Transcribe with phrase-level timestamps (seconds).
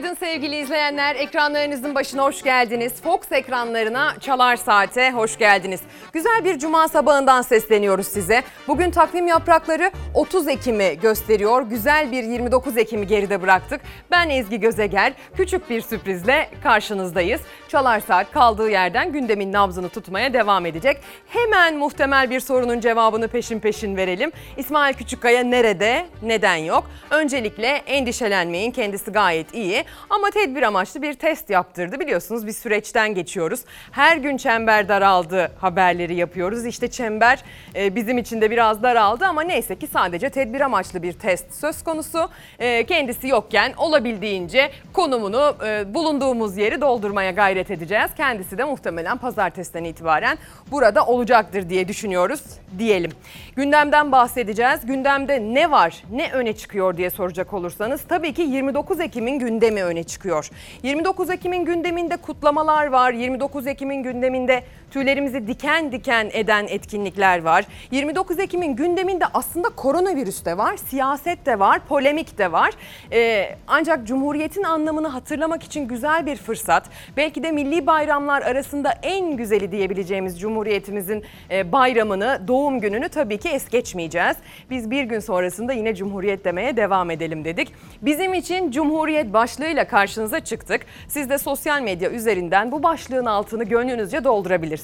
[0.00, 1.16] Ed Sevgili izleyenler.
[1.16, 2.92] Ekranlarınızın başına hoş geldiniz.
[3.02, 5.80] Fox ekranlarına Çalar Saat'e hoş geldiniz.
[6.12, 8.42] Güzel bir cuma sabahından sesleniyoruz size.
[8.68, 11.62] Bugün takvim yaprakları 30 Ekim'i gösteriyor.
[11.62, 13.80] Güzel bir 29 Ekim'i geride bıraktık.
[14.10, 15.12] Ben Ezgi Gözeger.
[15.36, 17.40] Küçük bir sürprizle karşınızdayız.
[17.68, 21.00] Çalar Saat kaldığı yerden gündemin nabzını tutmaya devam edecek.
[21.26, 24.32] Hemen muhtemel bir sorunun cevabını peşin peşin verelim.
[24.56, 26.90] İsmail Küçükkaya nerede, neden yok?
[27.10, 32.00] Öncelikle endişelenmeyin kendisi gayet iyi ama tedbir amaçlı bir test yaptırdı.
[32.00, 33.60] Biliyorsunuz bir süreçten geçiyoruz.
[33.92, 36.66] Her gün çember daraldı haberleri yapıyoruz.
[36.66, 37.42] İşte çember
[37.74, 41.82] e, bizim için de biraz daraldı ama neyse ki sadece tedbir amaçlı bir test söz
[41.84, 42.28] konusu.
[42.58, 48.10] E, Kendisi yokken olabildiğince konumunu e, bulunduğumuz yeri doldurmaya gayret edeceğiz.
[48.16, 50.38] Kendisi de muhtemelen pazartesiden itibaren
[50.70, 52.40] burada olacaktır diye düşünüyoruz
[52.78, 53.10] diyelim.
[53.56, 54.86] Gündemden bahsedeceğiz.
[54.86, 59.99] Gündemde ne var, ne öne çıkıyor diye soracak olursanız tabii ki 29 Ekim'in gündemi öne
[60.04, 60.50] çıkıyor.
[60.82, 63.12] 29 Ekim'in gündeminde kutlamalar var.
[63.12, 67.64] 29 Ekim'in gündeminde tüylerimizi diken diken eden etkinlikler var.
[67.90, 72.70] 29 Ekim'in gündeminde aslında koronavirüs de var, siyaset de var, polemik de var.
[73.12, 76.84] Ee, ancak Cumhuriyet'in anlamını hatırlamak için güzel bir fırsat.
[77.16, 83.48] Belki de milli bayramlar arasında en güzeli diyebileceğimiz Cumhuriyetimizin e, bayramını, doğum gününü tabii ki
[83.48, 84.36] es geçmeyeceğiz.
[84.70, 87.72] Biz bir gün sonrasında yine Cumhuriyet demeye devam edelim dedik.
[88.02, 90.86] Bizim için Cumhuriyet başlığıyla karşınıza çıktık.
[91.08, 94.79] Siz de sosyal medya üzerinden bu başlığın altını gönlünüzce doldurabilirsiniz.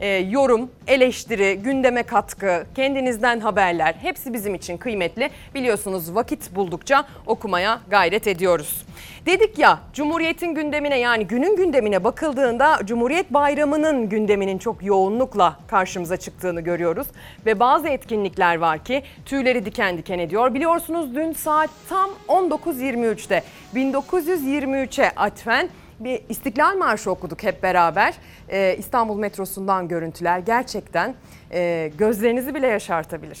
[0.00, 5.30] Ee, yorum, eleştiri, gündeme katkı, kendinizden haberler hepsi bizim için kıymetli.
[5.54, 8.86] Biliyorsunuz vakit buldukça okumaya gayret ediyoruz.
[9.26, 16.60] Dedik ya Cumhuriyet'in gündemine yani günün gündemine bakıldığında Cumhuriyet Bayramı'nın gündeminin çok yoğunlukla karşımıza çıktığını
[16.60, 17.06] görüyoruz.
[17.46, 20.54] Ve bazı etkinlikler var ki tüyleri diken diken ediyor.
[20.54, 23.42] Biliyorsunuz dün saat tam 19.23'te
[23.74, 25.68] 1923'e atfen
[26.00, 28.14] bir İstiklal Marşı okuduk hep beraber.
[28.48, 31.14] Ee, İstanbul metrosundan görüntüler gerçekten
[31.52, 33.40] e, gözlerinizi bile yaşartabilir.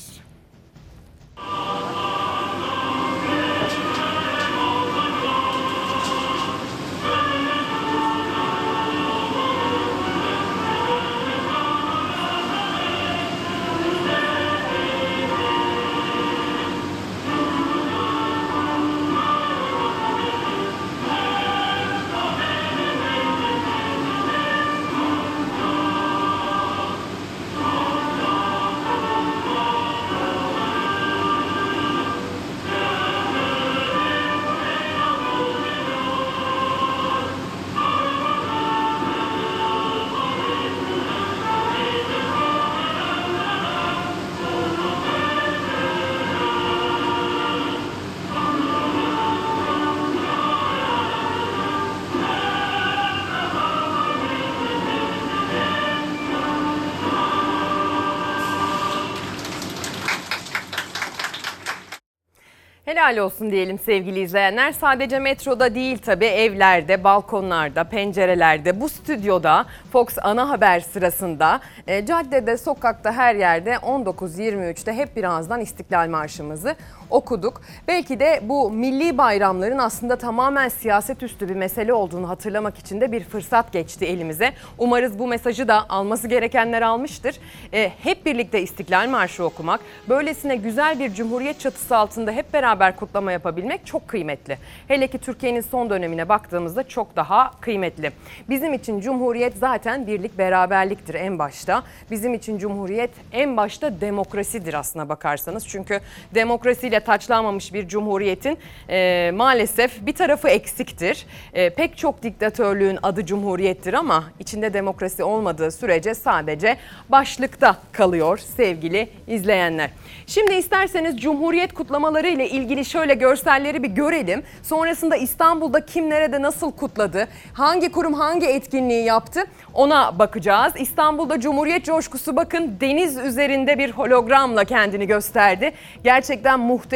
[62.98, 64.72] Helal olsun diyelim sevgili izleyenler.
[64.72, 72.56] Sadece metroda değil tabii evlerde, balkonlarda, pencerelerde, bu stüdyoda Fox ana haber sırasında e, caddede,
[72.56, 76.76] sokakta her yerde 19.23'te hep birazdan İstiklal Marşımızı
[77.10, 77.60] okuduk.
[77.88, 83.12] Belki de bu milli bayramların aslında tamamen siyaset üstü bir mesele olduğunu hatırlamak için de
[83.12, 84.52] bir fırsat geçti elimize.
[84.78, 87.36] Umarız bu mesajı da alması gerekenler almıştır.
[87.72, 93.32] E, hep birlikte İstiklal Marşı okumak, böylesine güzel bir cumhuriyet çatısı altında hep beraber kutlama
[93.32, 94.58] yapabilmek çok kıymetli.
[94.88, 98.12] Hele ki Türkiye'nin son dönemine baktığımızda çok daha kıymetli.
[98.48, 101.82] Bizim için cumhuriyet zaten birlik beraberliktir en başta.
[102.10, 105.68] Bizim için cumhuriyet en başta demokrasidir aslına bakarsanız.
[105.68, 106.00] Çünkü
[106.34, 108.58] demokrasiyle taçlanmamış bir cumhuriyetin
[108.90, 111.26] e, maalesef bir tarafı eksiktir.
[111.54, 116.76] E, pek çok diktatörlüğün adı cumhuriyettir ama içinde demokrasi olmadığı sürece sadece
[117.08, 119.90] başlıkta kalıyor sevgili izleyenler.
[120.26, 124.42] Şimdi isterseniz cumhuriyet kutlamaları ile ilgili şöyle görselleri bir görelim.
[124.62, 127.28] Sonrasında İstanbul'da kim nerede nasıl kutladı?
[127.52, 129.44] Hangi kurum hangi etkinliği yaptı?
[129.74, 130.72] Ona bakacağız.
[130.78, 135.72] İstanbul'da Cumhuriyet coşkusu bakın deniz üzerinde bir hologramla kendini gösterdi.
[136.04, 136.87] Gerçekten muhteşem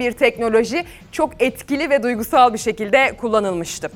[0.00, 0.84] bir teknoloji.
[1.12, 3.90] Çok etkili ve duygusal bir şekilde kullanılmıştı.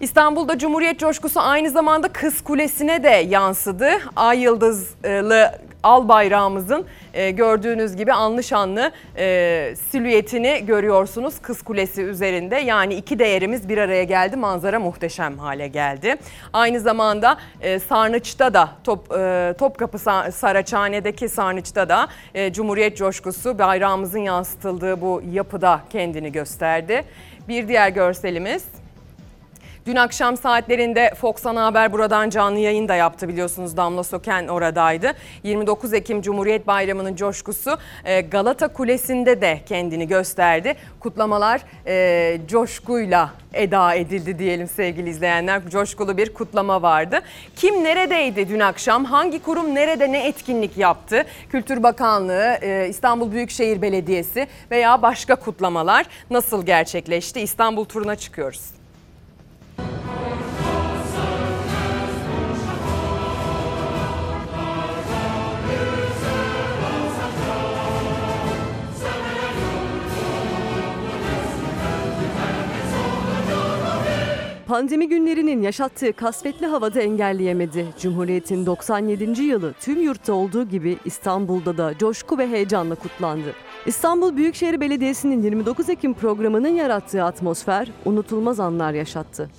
[0.00, 3.90] İstanbul'da Cumhuriyet coşkusu aynı zamanda Kız Kulesi'ne de yansıdı.
[4.16, 12.56] Ay yıldızlı al bayrağımızın e, gördüğünüz gibi anlı şanlı e, silüetini görüyorsunuz Kız Kulesi üzerinde.
[12.56, 14.36] Yani iki değerimiz bir araya geldi.
[14.36, 16.16] Manzara muhteşem hale geldi.
[16.52, 22.08] Aynı zamanda e, Sarnıç'ta da Top, e, Topkapı Sa- Saraçhane'deki Sarnıç'ta da
[22.52, 27.04] Cumhuriyet coşkusu bayrağımızın yansıtıldığı bu yapıda kendini gösterdi.
[27.48, 28.64] Bir diğer görselimiz
[29.86, 35.12] Dün akşam saatlerinde Fox Ana Haber buradan canlı yayın da yaptı biliyorsunuz Damla Söken oradaydı.
[35.42, 40.74] 29 Ekim Cumhuriyet Bayramı'nın coşkusu e, Galata Kulesi'nde de kendini gösterdi.
[41.00, 45.68] Kutlamalar e, coşkuyla eda edildi diyelim sevgili izleyenler.
[45.70, 47.20] Coşkulu bir kutlama vardı.
[47.56, 49.04] Kim neredeydi dün akşam?
[49.04, 51.24] Hangi kurum nerede ne etkinlik yaptı?
[51.50, 57.40] Kültür Bakanlığı, e, İstanbul Büyükşehir Belediyesi veya başka kutlamalar nasıl gerçekleşti?
[57.40, 58.83] İstanbul turuna çıkıyoruz.
[74.74, 77.86] Pandemi günlerinin yaşattığı kasvetli havada engelleyemedi.
[77.98, 79.42] Cumhuriyet'in 97.
[79.42, 83.54] yılı tüm yurtta olduğu gibi İstanbul'da da coşku ve heyecanla kutlandı.
[83.86, 89.50] İstanbul Büyükşehir Belediyesi'nin 29 Ekim programının yarattığı atmosfer unutulmaz anlar yaşattı.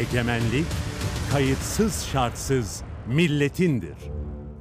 [0.00, 0.66] Egemenlik
[1.32, 3.96] kayıtsız şartsız milletindir.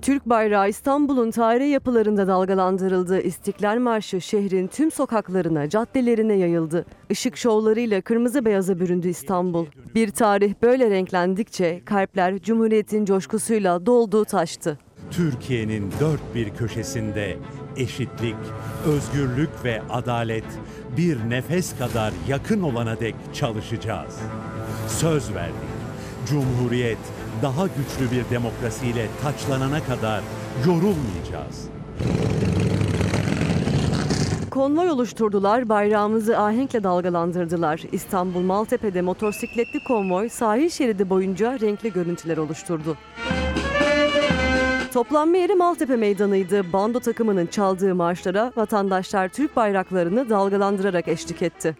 [0.02, 3.22] Türk bayrağı İstanbul'un tarihi yapılarında dalgalandırıldı.
[3.22, 6.86] İstiklal Marşı şehrin tüm sokaklarına, caddelerine yayıldı.
[7.10, 9.66] Işık şovlarıyla kırmızı beyaza büründü İstanbul.
[9.96, 14.78] Bir tarih böyle renklendikçe kalpler Cumhuriyet'in coşkusuyla doldu taştı.
[15.12, 17.38] Türkiye'nin dört bir köşesinde
[17.78, 18.36] eşitlik,
[18.86, 20.44] özgürlük ve adalet
[20.98, 24.20] bir nefes kadar yakın olana dek çalışacağız.
[24.88, 25.56] Söz verdik.
[26.30, 26.98] Cumhuriyet
[27.42, 30.22] daha güçlü bir demokrasiyle taçlanana kadar
[30.66, 31.68] yorulmayacağız.
[34.52, 37.82] Konvoy oluşturdular, bayrağımızı ahenkle dalgalandırdılar.
[37.92, 42.98] İstanbul Maltepe'de motosikletli konvoy sahil şeridi boyunca renkli görüntüler oluşturdu.
[44.94, 46.74] Toplanma yeri Maltepe Meydanı'ydı.
[46.74, 51.76] Bando takımının çaldığı marşlara vatandaşlar Türk bayraklarını dalgalandırarak eşlik etti.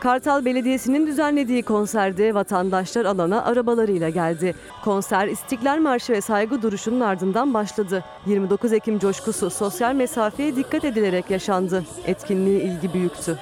[0.00, 4.54] Kartal Belediyesi'nin düzenlediği konserde vatandaşlar alana arabalarıyla geldi.
[4.84, 8.04] Konser İstiklal Marşı ve saygı duruşunun ardından başladı.
[8.26, 11.84] 29 Ekim coşkusu sosyal mesafeye dikkat edilerek yaşandı.
[12.06, 13.38] Etkinliğe ilgi büyüktü.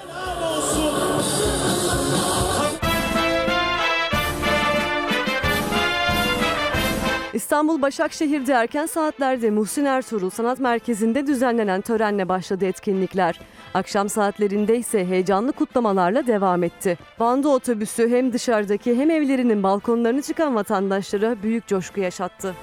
[7.34, 13.40] İstanbul Başakşehir'de erken saatlerde Muhsin Ertuğrul Sanat Merkezi'nde düzenlenen törenle başladı etkinlikler.
[13.74, 16.98] Akşam saatlerinde ise heyecanlı kutlamalarla devam etti.
[17.20, 22.54] Bando otobüsü hem dışarıdaki hem evlerinin balkonlarını çıkan vatandaşlara büyük coşku yaşattı.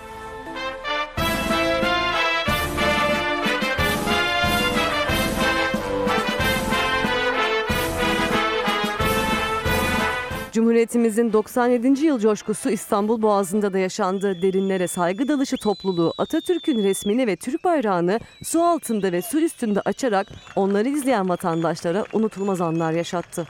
[10.52, 12.06] Cumhuriyetimizin 97.
[12.06, 14.42] yıl coşkusu İstanbul Boğazı'nda da yaşandı.
[14.42, 20.28] Derinlere saygı dalışı topluluğu Atatürk'ün resmini ve Türk bayrağını su altında ve su üstünde açarak
[20.56, 23.48] onları izleyen vatandaşlara unutulmaz anlar yaşattı.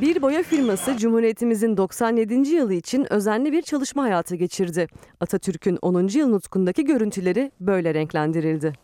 [0.00, 2.34] Bir boya firması Cumhuriyetimizin 97.
[2.34, 4.86] yılı için özenli bir çalışma hayatı geçirdi.
[5.20, 6.08] Atatürk'ün 10.
[6.08, 8.83] yıl nutkundaki görüntüleri böyle renklendirildi.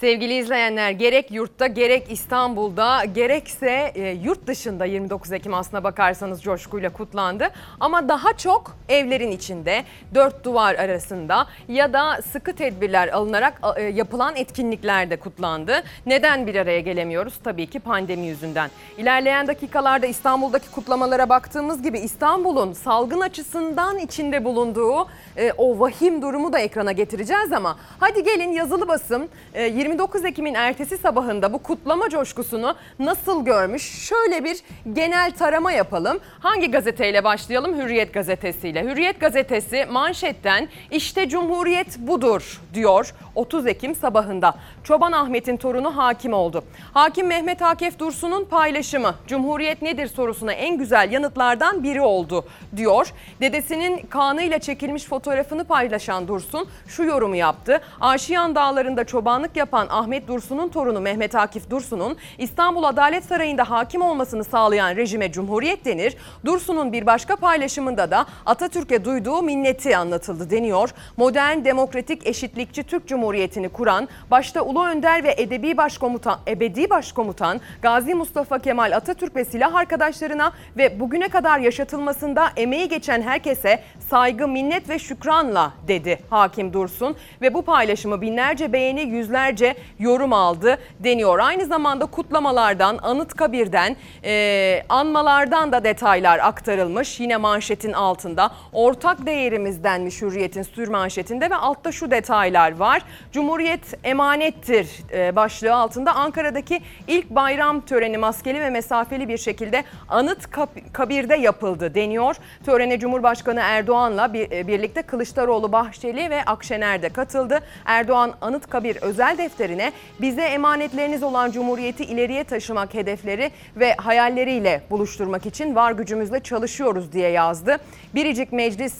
[0.00, 6.90] Sevgili izleyenler gerek yurtta gerek İstanbul'da gerekse e, yurt dışında 29 Ekim aslına bakarsanız coşkuyla
[6.90, 7.48] kutlandı.
[7.80, 14.36] Ama daha çok evlerin içinde dört duvar arasında ya da sıkı tedbirler alınarak e, yapılan
[14.36, 15.82] etkinliklerde kutlandı.
[16.06, 17.34] Neden bir araya gelemiyoruz?
[17.44, 18.70] Tabii ki pandemi yüzünden.
[18.98, 26.52] İlerleyen dakikalarda İstanbul'daki kutlamalara baktığımız gibi İstanbul'un salgın açısından içinde bulunduğu e, o vahim durumu
[26.52, 32.08] da ekrana getireceğiz ama hadi gelin yazılı basım e, 29 Ekim'in ertesi sabahında bu kutlama
[32.08, 34.08] coşkusunu nasıl görmüş?
[34.08, 34.60] Şöyle bir
[34.92, 36.18] genel tarama yapalım.
[36.40, 37.78] Hangi gazeteyle başlayalım?
[37.80, 38.84] Hürriyet gazetesiyle.
[38.84, 44.54] Hürriyet gazetesi manşetten işte Cumhuriyet budur diyor 30 Ekim sabahında.
[44.84, 46.64] Çoban Ahmet'in torunu hakim oldu.
[46.94, 52.44] Hakim Mehmet Akif Dursun'un paylaşımı Cumhuriyet nedir sorusuna en güzel yanıtlardan biri oldu
[52.76, 53.12] diyor.
[53.40, 57.80] Dedesinin kanıyla çekilmiş fotoğrafını paylaşan Dursun şu yorumu yaptı.
[58.00, 64.02] Aşiyan dağlarında çobanlık yapan yapan Ahmet Dursun'un torunu Mehmet Akif Dursun'un İstanbul Adalet Sarayı'nda hakim
[64.02, 66.16] olmasını sağlayan rejime Cumhuriyet denir.
[66.44, 70.90] Dursun'un bir başka paylaşımında da Atatürk'e duyduğu minneti anlatıldı deniyor.
[71.16, 78.14] Modern, demokratik, eşitlikçi Türk Cumhuriyeti'ni kuran, başta Ulu Önder ve Edebi Başkomutan, Ebedi Başkomutan Gazi
[78.14, 84.88] Mustafa Kemal Atatürk ve silah arkadaşlarına ve bugüne kadar yaşatılmasında emeği geçen herkese saygı, minnet
[84.88, 91.38] ve şükranla dedi Hakim Dursun ve bu paylaşımı binlerce beğeni, yüzlerce yorum aldı deniyor.
[91.38, 97.20] Aynı zamanda kutlamalardan, Anıtkabir'den, e, anmalardan da detaylar aktarılmış.
[97.20, 103.02] Yine manşetin altında ortak değerimiz denmiş Hürriyet'in sür manşetinde ve altta şu detaylar var.
[103.32, 111.36] Cumhuriyet emanettir e, başlığı altında Ankara'daki ilk bayram töreni maskeli ve mesafeli bir şekilde Anıtkabir'de
[111.36, 112.36] yapıldı deniyor.
[112.66, 117.60] Törene Cumhurbaşkanı Erdoğan'la bir, e, birlikte Kılıçdaroğlu, Bahçeli ve Akşener de katıldı.
[117.84, 125.74] Erdoğan Anıtkabir özel defterine bize emanetleriniz olan Cumhuriyeti ileriye taşımak hedefleri ve hayalleriyle buluşturmak için
[125.74, 127.76] var gücümüzle çalışıyoruz diye yazdı.
[128.14, 128.94] Biricik Meclis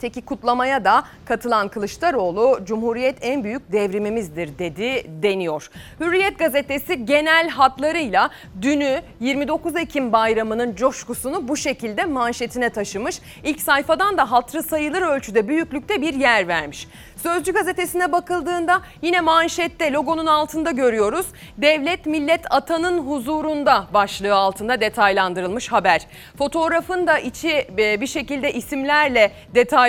[0.00, 5.70] Teki kutlamaya da katılan Kılıçdaroğlu Cumhuriyet en büyük devrimimizdir dedi deniyor.
[6.00, 8.30] Hürriyet gazetesi genel hatlarıyla
[8.62, 13.20] dünü 29 Ekim bayramının coşkusunu bu şekilde manşetine taşımış.
[13.44, 16.88] İlk sayfadan da hatırı sayılır ölçüde büyüklükte bir yer vermiş.
[17.22, 21.26] Sözcü gazetesine bakıldığında yine manşette logonun altında görüyoruz.
[21.56, 26.06] Devlet millet atanın huzurunda başlığı altında detaylandırılmış haber.
[26.38, 29.87] Fotoğrafın da içi e, bir şekilde isimlerle detaylandırılmış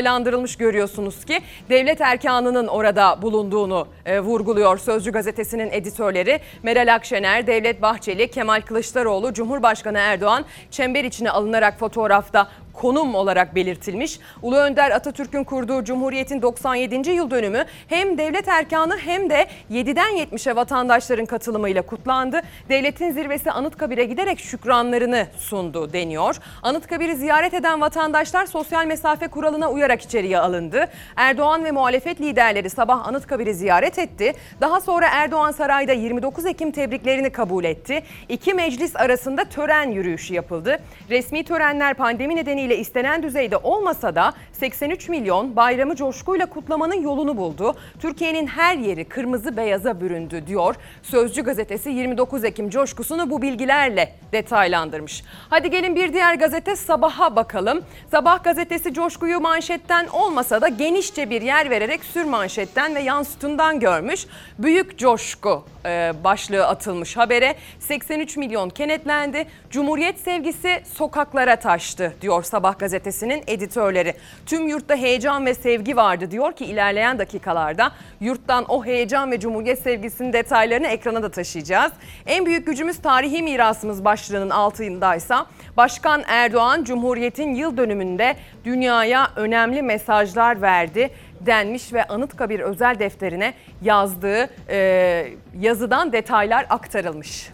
[0.57, 1.39] görüyorsunuz ki
[1.69, 6.39] devlet erkanının orada bulunduğunu e, vurguluyor Sözcü gazetesinin editörleri.
[6.63, 12.47] Meral Akşener, Devlet Bahçeli, Kemal Kılıçdaroğlu, Cumhurbaşkanı Erdoğan çember içine alınarak fotoğrafta
[12.79, 14.19] konum olarak belirtilmiş.
[14.41, 17.09] Ulu Önder Atatürk'ün kurduğu Cumhuriyet'in 97.
[17.09, 22.41] yıl dönümü hem devlet erkanı hem de 7'den 70'e vatandaşların katılımıyla kutlandı.
[22.69, 26.35] Devletin zirvesi Anıtkabir'e giderek şükranlarını sundu deniyor.
[26.63, 30.87] Anıtkabir'i ziyaret eden vatandaşlar sosyal mesafe kuralına uyarak içeriye alındı.
[31.15, 34.33] Erdoğan ve muhalefet liderleri sabah Anıtkabir'i ziyaret etti.
[34.61, 38.03] Daha sonra Erdoğan sarayda 29 Ekim tebriklerini kabul etti.
[38.29, 40.79] İki meclis arasında tören yürüyüşü yapıldı.
[41.09, 47.75] Resmi törenler pandemi nedeniyle istenen düzeyde olmasa da 83 milyon bayramı coşkuyla kutlamanın yolunu buldu.
[47.99, 50.75] Türkiye'nin her yeri kırmızı beyaza büründü diyor.
[51.03, 55.23] Sözcü gazetesi 29 Ekim coşkusunu bu bilgilerle detaylandırmış.
[55.49, 57.83] Hadi gelin bir diğer gazete Sabah'a bakalım.
[58.11, 64.25] Sabah gazetesi coşkuyu manşetten olmasa da genişçe bir yer vererek sür manşetten ve yansıtından görmüş.
[64.59, 67.55] Büyük coşku e, başlığı atılmış habere.
[67.79, 69.45] 83 milyon kenetlendi.
[69.69, 74.13] Cumhuriyet sevgisi sokaklara taştı diyor Sabah gazetesinin editörleri.
[74.45, 79.79] Tüm yurtta heyecan ve sevgi vardı diyor ki ilerleyen dakikalarda yurttan o heyecan ve cumhuriyet
[79.79, 81.91] sevgisinin detaylarını ekrana da taşıyacağız.
[82.25, 85.45] En büyük gücümüz tarihi mirasımız başlığının altındaysa
[85.77, 91.09] Başkan Erdoğan Cumhuriyet'in yıl dönümünde dünyaya önemli mesajlar verdi
[91.45, 95.27] denmiş ve Anıtkabir özel defterine yazdığı e,
[95.59, 97.49] yazıdan detaylar aktarılmış.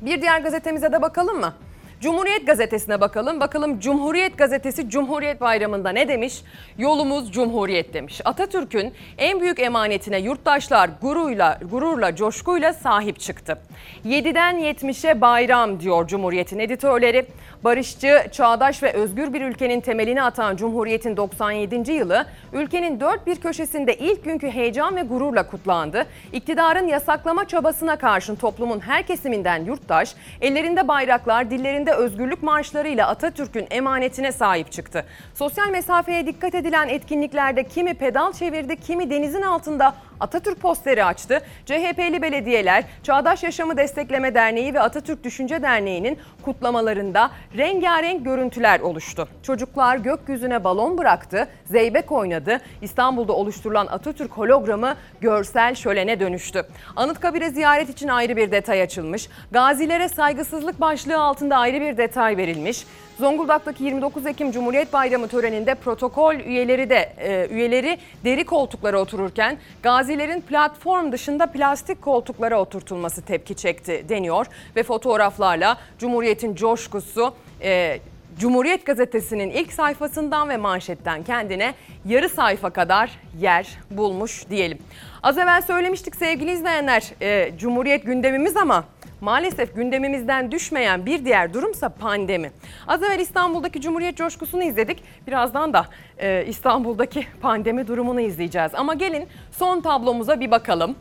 [0.00, 1.54] Bir diğer gazetemize de bakalım mı?
[2.00, 3.40] Cumhuriyet Gazetesi'ne bakalım.
[3.40, 6.42] Bakalım Cumhuriyet Gazetesi Cumhuriyet Bayramı'nda ne demiş?
[6.78, 8.20] Yolumuz Cumhuriyet demiş.
[8.24, 13.58] Atatürk'ün en büyük emanetine yurttaşlar gururla, gururla, coşkuyla sahip çıktı.
[14.06, 17.26] 7'den 70'e bayram diyor Cumhuriyet'in editörleri.
[17.66, 21.92] Barışçı, çağdaş ve özgür bir ülkenin temelini atan Cumhuriyet'in 97.
[21.92, 26.06] yılı ülkenin dört bir köşesinde ilk günkü heyecan ve gururla kutlandı.
[26.32, 34.32] İktidarın yasaklama çabasına karşın toplumun her kesiminden yurttaş, ellerinde bayraklar, dillerinde özgürlük marşlarıyla Atatürk'ün emanetine
[34.32, 35.04] sahip çıktı.
[35.34, 41.40] Sosyal mesafeye dikkat edilen etkinliklerde kimi pedal çevirdi, kimi denizin altında Atatürk posteri açtı.
[41.66, 49.28] CHP'li belediyeler, Çağdaş Yaşamı Destekleme Derneği ve Atatürk Düşünce Derneği'nin kutlamalarında rengarenk görüntüler oluştu.
[49.42, 52.60] Çocuklar gökyüzüne balon bıraktı, zeybek oynadı.
[52.82, 56.62] İstanbul'da oluşturulan Atatürk hologramı görsel şölene dönüştü.
[56.96, 59.28] Anıtkabir'e ziyaret için ayrı bir detay açılmış.
[59.50, 62.86] Gazilere saygısızlık başlığı altında ayrı bir detay verilmiş.
[63.18, 70.40] Zonguldak'taki 29 Ekim Cumhuriyet Bayramı töreninde protokol üyeleri de e, üyeleri deri koltuklara otururken gazilerin
[70.40, 74.46] platform dışında plastik koltuklara oturtulması tepki çekti deniyor
[74.76, 77.98] ve fotoğraflarla Cumhuriyet'in coşkusu e,
[78.38, 84.78] Cumhuriyet Gazetesi'nin ilk sayfasından ve manşetten kendine yarı sayfa kadar yer bulmuş diyelim.
[85.22, 88.84] Az evvel söylemiştik sevgili izleyenler e, Cumhuriyet gündemimiz ama
[89.20, 92.50] Maalesef gündemimizden düşmeyen bir diğer durumsa pandemi.
[92.86, 95.02] Az evvel İstanbul'daki Cumhuriyet coşkusunu izledik.
[95.26, 95.86] Birazdan da
[96.18, 98.74] e, İstanbul'daki pandemi durumunu izleyeceğiz.
[98.74, 100.96] Ama gelin son tablomuza bir bakalım.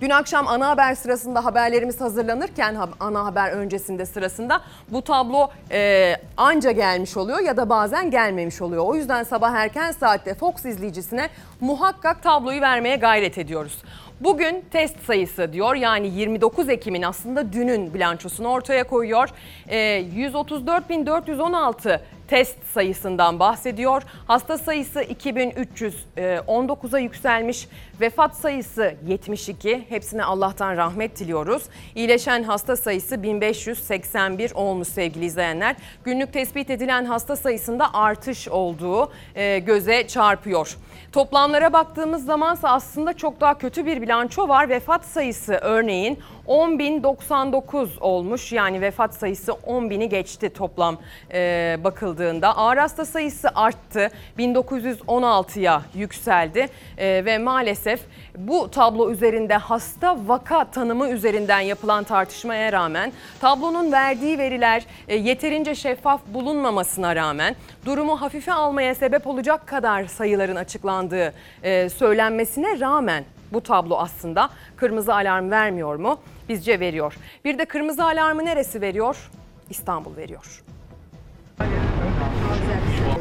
[0.00, 6.14] Dün akşam ana haber sırasında haberlerimiz hazırlanırken ha- ana haber öncesinde sırasında bu tablo e,
[6.36, 8.84] anca gelmiş oluyor ya da bazen gelmemiş oluyor.
[8.86, 11.28] O yüzden sabah erken saatte Fox izleyicisine
[11.60, 13.82] muhakkak tabloyu vermeye gayret ediyoruz.
[14.20, 19.28] Bugün test sayısı diyor yani 29 Ekim'in aslında dünün bilançosunu ortaya koyuyor.
[19.68, 24.02] E, 134.416 test sayısından bahsediyor.
[24.26, 27.68] Hasta sayısı 2319'a yükselmiş.
[28.00, 29.84] Vefat sayısı 72.
[29.88, 31.62] Hepsine Allah'tan rahmet diliyoruz.
[31.94, 35.76] İyileşen hasta sayısı 1581 olmuş sevgili izleyenler.
[36.04, 40.76] Günlük tespit edilen hasta sayısında artış olduğu e, göze çarpıyor.
[41.12, 44.68] Toplamlara baktığımız zamansa aslında çok daha kötü bir bilanço var.
[44.68, 48.52] Vefat sayısı örneğin 10.099 olmuş.
[48.52, 50.98] Yani vefat sayısı 10.000'i geçti toplam
[51.32, 52.56] e, bakıldığında.
[52.56, 54.10] Ağır hasta sayısı arttı.
[54.38, 56.68] 1916'ya yükseldi.
[56.98, 57.87] E, ve maalesef
[58.36, 65.74] bu tablo üzerinde hasta vaka tanımı üzerinden yapılan tartışmaya rağmen tablonun verdiği veriler e, yeterince
[65.74, 73.60] şeffaf bulunmamasına rağmen durumu hafife almaya sebep olacak kadar sayıların açıklandığı e, söylenmesine rağmen bu
[73.60, 76.20] tablo aslında kırmızı alarm vermiyor mu?
[76.48, 77.14] Bizce veriyor.
[77.44, 79.30] Bir de kırmızı alarmı neresi veriyor?
[79.70, 80.62] İstanbul veriyor.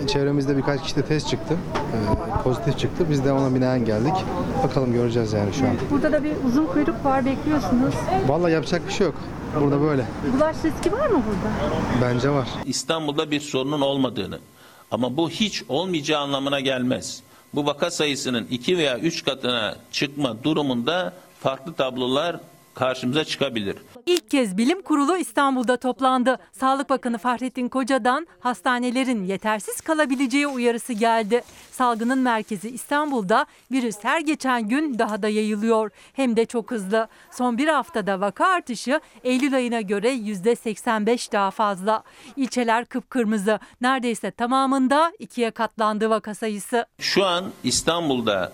[0.07, 1.57] Çevremizde birkaç kişide test çıktı.
[1.75, 3.05] Ee, pozitif çıktı.
[3.09, 4.13] Biz de ona binaen geldik.
[4.63, 5.71] Bakalım göreceğiz yani şu an.
[5.91, 7.93] Burada da bir uzun kuyruk var bekliyorsunuz.
[8.27, 9.15] Vallahi yapacak bir şey yok.
[9.61, 10.05] Burada böyle.
[10.35, 11.73] Bulaş riski var mı burada?
[12.01, 12.47] Bence var.
[12.65, 14.39] İstanbul'da bir sorunun olmadığını
[14.91, 17.23] ama bu hiç olmayacağı anlamına gelmez.
[17.55, 22.39] Bu vaka sayısının 2 veya 3 katına çıkma durumunda farklı tablolar
[22.77, 23.75] karşımıza çıkabilir.
[24.05, 26.37] İlk kez bilim kurulu İstanbul'da toplandı.
[26.51, 31.41] Sağlık Bakanı Fahrettin Koca'dan hastanelerin yetersiz kalabileceği uyarısı geldi.
[31.71, 35.91] Salgının merkezi İstanbul'da virüs her geçen gün daha da yayılıyor.
[36.13, 37.07] Hem de çok hızlı.
[37.31, 42.03] Son bir haftada vaka artışı Eylül ayına göre %85 daha fazla.
[42.35, 43.59] İlçeler kıpkırmızı.
[43.81, 46.85] Neredeyse tamamında ikiye katlandı vaka sayısı.
[46.99, 48.53] Şu an İstanbul'da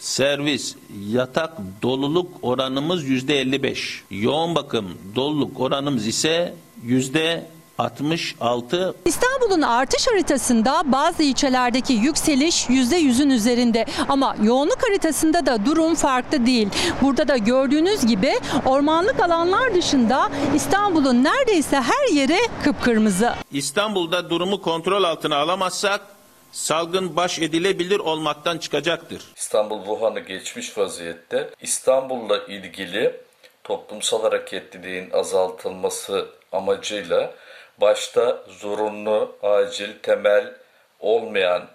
[0.00, 0.76] servis,
[1.08, 1.52] yatak
[1.82, 4.02] doluluk oranımız yüzde 55.
[4.10, 6.54] Yoğun bakım doluluk oranımız ise
[6.84, 7.46] yüzde
[7.78, 8.94] 66.
[9.04, 16.68] İstanbul'un artış haritasında bazı ilçelerdeki yükseliş %100'ün üzerinde ama yoğunluk haritasında da durum farklı değil.
[17.02, 18.32] Burada da gördüğünüz gibi
[18.64, 23.32] ormanlık alanlar dışında İstanbul'un neredeyse her yeri kıpkırmızı.
[23.52, 26.19] İstanbul'da durumu kontrol altına alamazsak
[26.52, 29.22] salgın baş edilebilir olmaktan çıkacaktır.
[29.36, 31.50] İstanbul Wuhan'ı geçmiş vaziyette.
[31.62, 33.20] İstanbul'la ilgili
[33.64, 37.34] toplumsal hareketliliğin azaltılması amacıyla
[37.78, 40.54] başta zorunlu, acil, temel
[41.00, 41.68] olmayan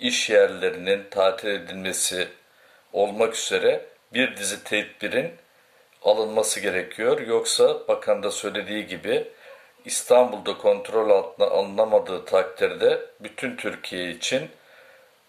[0.00, 2.28] iş yerlerinin tatil edilmesi
[2.92, 5.32] olmak üzere bir dizi tedbirin
[6.02, 7.20] alınması gerekiyor.
[7.20, 9.28] Yoksa bakan da söylediği gibi
[9.84, 14.42] İstanbul'da kontrol altına alınamadığı takdirde bütün Türkiye için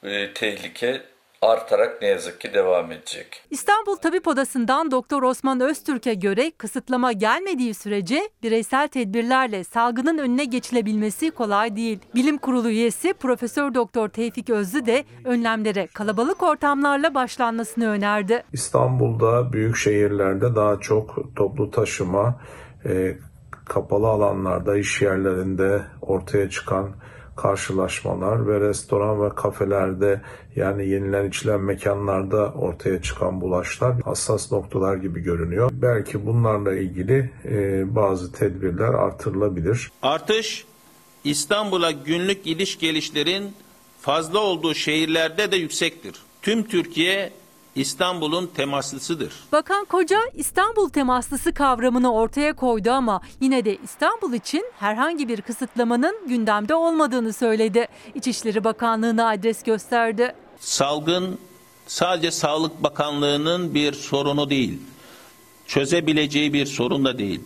[0.03, 1.01] e, tehlike
[1.43, 3.43] artarak ne yazık ki devam edecek.
[3.49, 11.31] İstanbul Tabip Odası'ndan Doktor Osman Öztürk'e göre kısıtlama gelmediği sürece bireysel tedbirlerle salgının önüne geçilebilmesi
[11.31, 11.99] kolay değil.
[12.15, 18.43] Bilim Kurulu üyesi Profesör Doktor Tevfik Özlü de önlemlere kalabalık ortamlarla başlanmasını önerdi.
[18.53, 22.41] İstanbul'da büyük şehirlerde daha çok toplu taşıma,
[22.85, 23.17] e,
[23.65, 26.89] kapalı alanlarda, iş yerlerinde ortaya çıkan
[27.35, 30.21] karşılaşmalar ve restoran ve kafelerde
[30.55, 35.69] yani yenilen içilen mekanlarda ortaya çıkan bulaşlar hassas noktalar gibi görünüyor.
[35.73, 39.91] Belki bunlarla ilgili e, bazı tedbirler artırılabilir.
[40.01, 40.65] Artış
[41.23, 43.53] İstanbul'a günlük gidiş gelişlerin
[44.01, 46.15] fazla olduğu şehirlerde de yüksektir.
[46.41, 47.31] Tüm Türkiye
[47.75, 49.33] İstanbul'un temaslısıdır.
[49.51, 56.27] Bakan Koca İstanbul temaslısı kavramını ortaya koydu ama yine de İstanbul için herhangi bir kısıtlamanın
[56.27, 57.87] gündemde olmadığını söyledi.
[58.15, 60.35] İçişleri Bakanlığı'na adres gösterdi.
[60.59, 61.37] Salgın
[61.87, 64.79] sadece Sağlık Bakanlığı'nın bir sorunu değil.
[65.67, 67.41] Çözebileceği bir sorun da değil.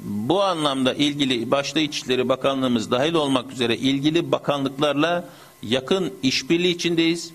[0.00, 5.28] Bu anlamda ilgili başta İçişleri Bakanlığımız dahil olmak üzere ilgili bakanlıklarla
[5.62, 7.32] yakın işbirliği içindeyiz.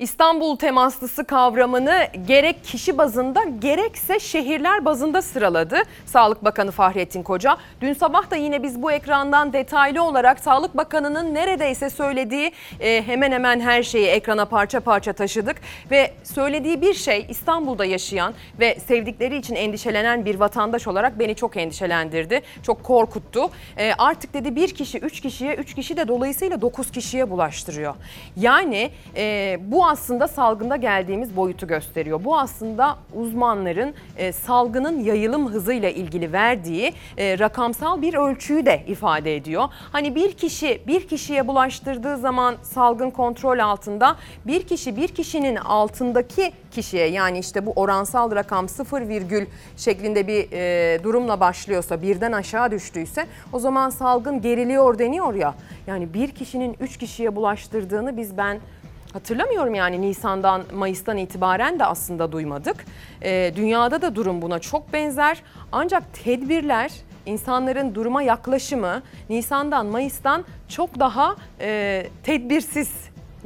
[0.00, 7.56] İstanbul temaslısı kavramını gerek kişi bazında gerekse şehirler bazında sıraladı Sağlık Bakanı Fahrettin Koca.
[7.80, 13.32] Dün sabah da yine biz bu ekrandan detaylı olarak Sağlık Bakanı'nın neredeyse söylediği e, hemen
[13.32, 15.56] hemen her şeyi ekrana parça parça taşıdık.
[15.90, 21.56] Ve söylediği bir şey İstanbul'da yaşayan ve sevdikleri için endişelenen bir vatandaş olarak beni çok
[21.56, 22.42] endişelendirdi.
[22.62, 23.50] Çok korkuttu.
[23.76, 27.94] E, artık dedi bir kişi üç kişiye, üç kişi de dolayısıyla dokuz kişiye bulaştırıyor.
[28.36, 32.24] Yani e, bu aslında salgında geldiğimiz boyutu gösteriyor.
[32.24, 39.36] Bu aslında uzmanların e, salgının yayılım hızıyla ilgili verdiği e, rakamsal bir ölçüyü de ifade
[39.36, 39.68] ediyor.
[39.92, 46.52] Hani bir kişi bir kişiye bulaştırdığı zaman salgın kontrol altında bir kişi bir kişinin altındaki
[46.70, 52.70] kişiye yani işte bu oransal rakam 0 virgül şeklinde bir e, durumla başlıyorsa birden aşağı
[52.70, 55.54] düştüyse o zaman salgın geriliyor deniyor ya.
[55.86, 58.60] Yani bir kişinin 3 kişiye bulaştırdığını biz ben
[59.12, 62.84] Hatırlamıyorum yani Nisan'dan Mayıs'tan itibaren de aslında duymadık.
[63.22, 65.42] Ee, dünyada da durum buna çok benzer.
[65.72, 66.92] Ancak tedbirler,
[67.26, 72.90] insanların duruma yaklaşımı Nisan'dan Mayıs'tan çok daha e, tedbirsiz.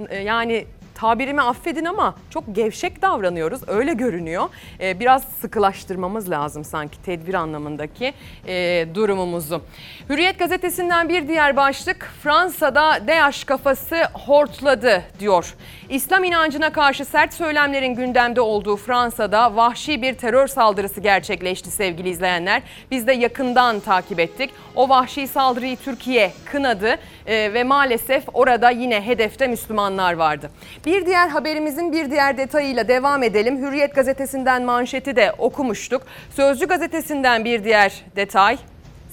[0.09, 0.67] E, yani
[1.05, 3.69] tabirimi affedin ama çok gevşek davranıyoruz.
[3.69, 4.45] Öyle görünüyor.
[4.81, 8.15] Ee, biraz sıkılaştırmamız lazım sanki tedbir anlamındaki
[8.47, 9.63] e, durumumuzu.
[10.11, 15.55] Hürriyet gazetesinden bir diğer başlık Fransa'da DH kafası hortladı diyor.
[15.89, 22.63] İslam inancına karşı sert söylemlerin gündemde olduğu Fransa'da vahşi bir terör saldırısı gerçekleşti sevgili izleyenler.
[22.91, 24.51] Biz de yakından takip ettik.
[24.77, 30.51] O vahşi saldırıyı Türkiye kınadı e, ve maalesef orada yine hedefte Müslümanlar vardı.
[30.87, 33.59] Bir diğer haberimizin bir diğer detayıyla devam edelim.
[33.59, 36.03] Hürriyet gazetesinden manşeti de okumuştuk.
[36.31, 38.59] Sözcü gazetesinden bir diğer detay.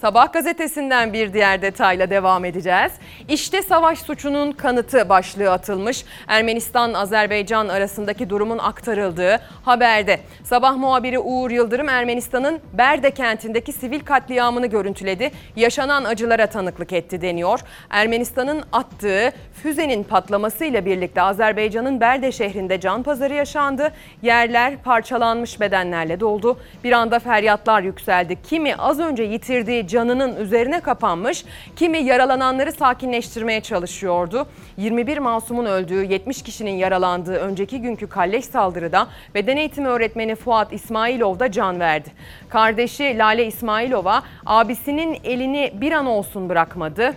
[0.01, 2.91] Sabah gazetesinden bir diğer detayla devam edeceğiz.
[3.27, 6.05] İşte savaş suçunun kanıtı başlığı atılmış.
[6.27, 10.19] Ermenistan-Azerbaycan arasındaki durumun aktarıldığı haberde.
[10.43, 15.31] Sabah muhabiri Uğur Yıldırım Ermenistan'ın Berde kentindeki sivil katliamını görüntüledi.
[15.55, 17.59] Yaşanan acılara tanıklık etti deniyor.
[17.89, 19.31] Ermenistan'ın attığı
[19.63, 23.91] füzenin patlamasıyla birlikte Azerbaycan'ın Berde şehrinde can pazarı yaşandı.
[24.21, 26.59] Yerler parçalanmış bedenlerle doldu.
[26.83, 28.37] Bir anda feryatlar yükseldi.
[28.43, 34.47] Kimi az önce yitirdiği canının üzerine kapanmış, kimi yaralananları sakinleştirmeye çalışıyordu.
[34.77, 41.39] 21 masumun öldüğü, 70 kişinin yaralandığı önceki günkü kalleş saldırıda beden eğitimi öğretmeni Fuat İsmailov
[41.39, 42.09] da can verdi.
[42.49, 47.13] Kardeşi Lale İsmailova abisinin elini bir an olsun bırakmadı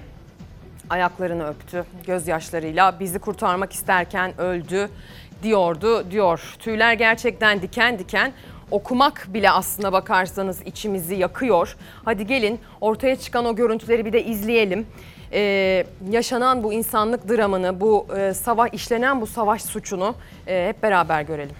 [0.90, 4.88] ayaklarını öptü gözyaşlarıyla bizi kurtarmak isterken öldü
[5.42, 6.56] diyordu diyor.
[6.58, 8.32] Tüyler gerçekten diken diken
[8.70, 11.76] okumak bile aslına bakarsanız içimizi yakıyor.
[12.04, 14.86] Hadi gelin ortaya çıkan o görüntüleri bir de izleyelim.
[15.32, 20.14] Ee, yaşanan bu insanlık dramını, bu e, savaş işlenen bu savaş suçunu
[20.46, 21.56] e, hep beraber görelim.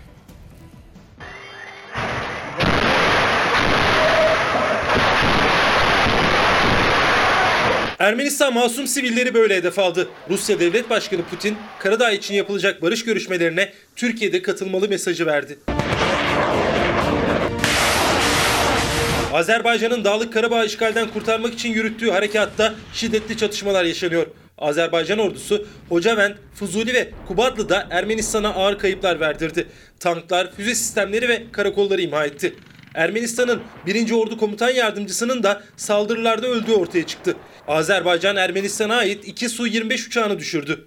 [7.99, 10.09] Ermenistan masum sivilleri böyle hedef aldı.
[10.31, 15.59] Rusya Devlet Başkanı Putin, Karadağ için yapılacak barış görüşmelerine Türkiye'de katılmalı mesajı verdi.
[19.35, 24.27] Azerbaycan'ın Dağlık Karabağ işgalden kurtarmak için yürüttüğü harekatta şiddetli çatışmalar yaşanıyor.
[24.59, 29.67] Azerbaycan ordusu Hocavent, Fuzuli ve Kubadlı'da Ermenistan'a ağır kayıplar verdirdi.
[30.01, 32.55] Tanklar, füze sistemleri ve karakolları imha etti.
[32.95, 34.11] Ermenistan'ın 1.
[34.11, 37.37] Ordu Komutan Yardımcısının da saldırılarda öldüğü ortaya çıktı.
[37.69, 40.87] Azerbaycan Ermenistan'a ait 2 Su-25 uçağını düşürdü.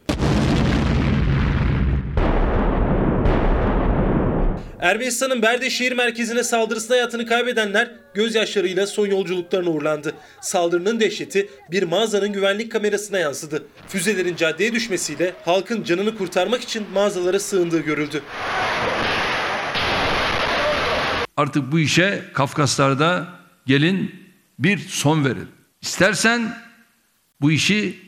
[4.80, 10.13] Ermenistan'ın Berde şehir merkezine saldırısında hayatını kaybedenler gözyaşlarıyla son yolculuklarına uğurlandı.
[10.42, 13.63] Saldırının dehşeti bir mağazanın güvenlik kamerasına yansıdı.
[13.88, 18.22] Füzelerin caddeye düşmesiyle halkın canını kurtarmak için mağazalara sığındığı görüldü.
[21.38, 23.28] Artık bu işe Kafkaslar'da
[23.66, 24.16] gelin
[24.60, 25.48] bir son verin.
[25.82, 26.58] İstersen
[27.42, 28.00] bu işi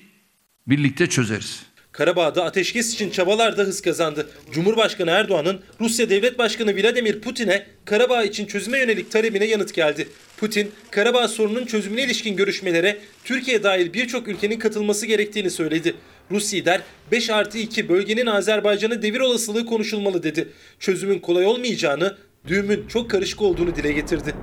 [0.67, 1.63] birlikte çözeriz.
[1.99, 4.29] Karabağ'da ateşkes için çabalar da hız kazandı.
[4.51, 10.07] Cumhurbaşkanı Erdoğan'ın Rusya Devlet Başkanı Vladimir Putin'e Karabağ için çözüme yönelik talebine yanıt geldi.
[10.37, 15.95] Putin, Karabağ sorununun çözümüne ilişkin görüşmelere Türkiye dahil birçok ülkenin katılması gerektiğini söyledi.
[16.31, 16.81] Rus lider
[17.11, 20.47] 5 artı 2 bölgenin Azerbaycan'ı devir olasılığı konuşulmalı dedi.
[20.79, 24.33] Çözümün kolay olmayacağını, düğümün çok karışık olduğunu dile getirdi.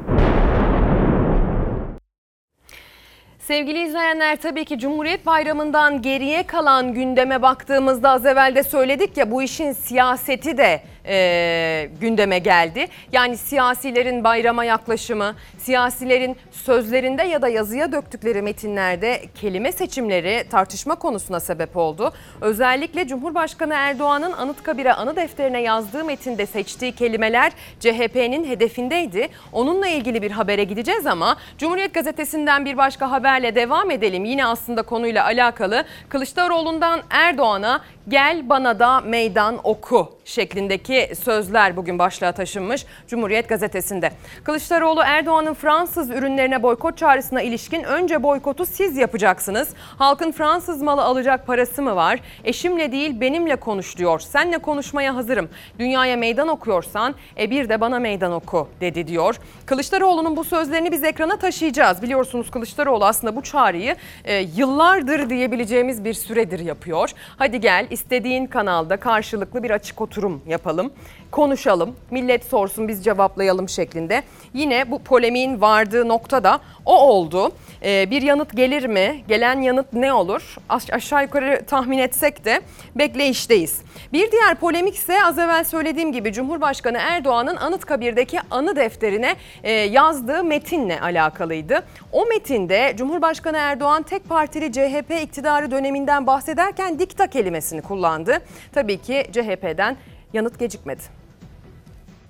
[3.46, 9.30] Sevgili izleyenler tabii ki Cumhuriyet Bayramı'ndan geriye kalan gündeme baktığımızda az evvel de söyledik ya
[9.30, 12.86] bu işin siyaseti de e, gündeme geldi.
[13.12, 21.40] Yani siyasilerin bayrama yaklaşımı, siyasilerin sözlerinde ya da yazıya döktükleri metinlerde kelime seçimleri tartışma konusuna
[21.40, 22.12] sebep oldu.
[22.40, 29.28] Özellikle Cumhurbaşkanı Erdoğan'ın Anıtkabir'e anı defterine yazdığı metinde seçtiği kelimeler CHP'nin hedefindeydi.
[29.52, 34.24] Onunla ilgili bir habere gideceğiz ama Cumhuriyet Gazetesi'nden bir başka haberle devam edelim.
[34.24, 42.32] Yine aslında konuyla alakalı Kılıçdaroğlu'ndan Erdoğan'a gel bana da meydan oku şeklindeki sözler bugün başlığa
[42.32, 44.10] taşınmış Cumhuriyet Gazetesi'nde.
[44.44, 49.68] Kılıçdaroğlu Erdoğan'ın Fransız ürünlerine boykot çağrısına ilişkin önce boykotu siz yapacaksınız.
[49.98, 52.20] Halkın Fransız malı alacak parası mı var?
[52.44, 54.20] Eşimle değil benimle konuş diyor.
[54.20, 55.48] Senle konuşmaya hazırım.
[55.78, 59.36] Dünyaya meydan okuyorsan e bir de bana meydan oku dedi diyor.
[59.66, 62.02] Kılıçdaroğlu'nun bu sözlerini biz ekrana taşıyacağız.
[62.02, 67.10] Biliyorsunuz Kılıçdaroğlu aslında bu çağrıyı e, yıllardır diyebileceğimiz bir süredir yapıyor.
[67.36, 70.85] Hadi gel istediğin kanalda karşılıklı bir açık oturum yapalım.
[71.30, 74.22] Konuşalım, millet sorsun biz cevaplayalım şeklinde.
[74.54, 77.52] Yine bu polemiğin vardığı nokta da o oldu.
[77.82, 79.24] Ee, bir yanıt gelir mi?
[79.28, 80.56] Gelen yanıt ne olur?
[80.68, 82.60] Aş- aşağı yukarı tahmin etsek de
[82.94, 83.78] bekleyişteyiz.
[84.12, 90.44] Bir diğer polemik ise az evvel söylediğim gibi Cumhurbaşkanı Erdoğan'ın Anıtkabir'deki anı defterine e, yazdığı
[90.44, 91.82] metinle alakalıydı.
[92.12, 98.38] O metinde Cumhurbaşkanı Erdoğan tek partili CHP iktidarı döneminden bahsederken dikta kelimesini kullandı.
[98.72, 99.96] Tabii ki CHP'den
[100.36, 101.02] yanıt gecikmedi.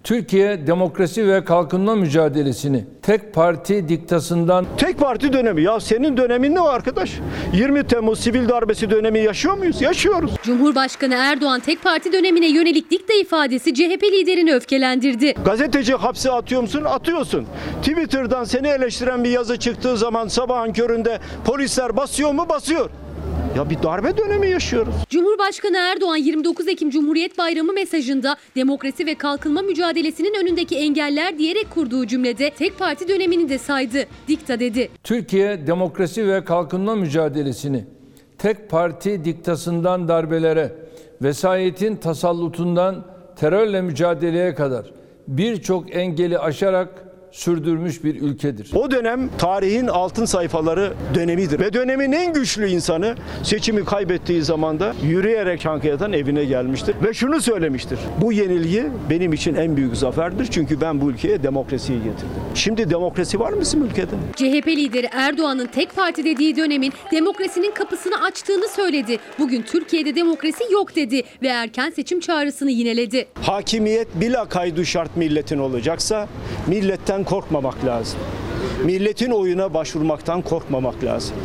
[0.05, 5.63] Türkiye demokrasi ve kalkınma mücadelesini tek parti diktasından Tek parti dönemi.
[5.63, 7.13] Ya senin dönemin ne o arkadaş?
[7.53, 9.83] 20 Temmuz sivil darbesi dönemi yaşıyor muyuz?
[9.83, 10.31] Yaşıyoruz.
[10.43, 15.35] Cumhurbaşkanı Erdoğan tek parti dönemine yönelik dikta ifadesi CHP liderini öfkelendirdi.
[15.45, 16.85] Gazeteci hapse atıyor musun?
[16.85, 17.47] Atıyorsun.
[17.83, 22.47] Twitter'dan seni eleştiren bir yazı çıktığı zaman sabahın köründe polisler basıyor mu?
[22.49, 22.91] Basıyor.
[23.57, 24.95] Ya bir darbe dönemi yaşıyoruz.
[25.11, 32.07] Cumhurbaşkanı Erdoğan 29 Ekim Cumhuriyet Bayramı mesajında demokrasi ve kalkınma mücadelesinin önündeki engeller diyerek kurduğu
[32.07, 33.99] cümlede tek parti dönemini de saydı.
[34.29, 34.91] Dikta dedi.
[35.05, 37.85] Türkiye demokrasi ve kalkınma mücadelesini
[38.39, 40.73] tek parti diktasından darbelere,
[41.23, 44.93] vesayetin tasallutundan terörle mücadeleye kadar
[45.29, 47.06] birçok engeli aşarak
[47.37, 48.71] sürdürmüş bir ülkedir.
[48.75, 51.61] O dönem tarihin altın sayfaları dönemidir.
[51.61, 56.97] Ve dönemin en güçlü insanı seçimi kaybettiği zaman da yürüyerek Çankaya'dan evine gelmiştir.
[57.05, 57.99] Ve şunu söylemiştir.
[58.21, 60.47] Bu yenilgi benim için en büyük zaferdir.
[60.51, 62.29] Çünkü ben bu ülkeye demokrasiyi getirdim.
[62.55, 64.17] Şimdi demokrasi var mı bizim ülkede?
[64.37, 69.19] CHP lideri Erdoğan'ın tek parti dediği dönemin demokrasinin kapısını açtığını söyledi.
[69.39, 73.27] Bugün Türkiye'de demokrasi yok dedi ve erken seçim çağrısını yineledi.
[73.43, 76.29] Hakimiyet bila kaydu şart milletin olacaksa
[76.67, 78.19] milletten korkmamak lazım.
[78.85, 81.37] Milletin oyuna başvurmaktan korkmamak lazım.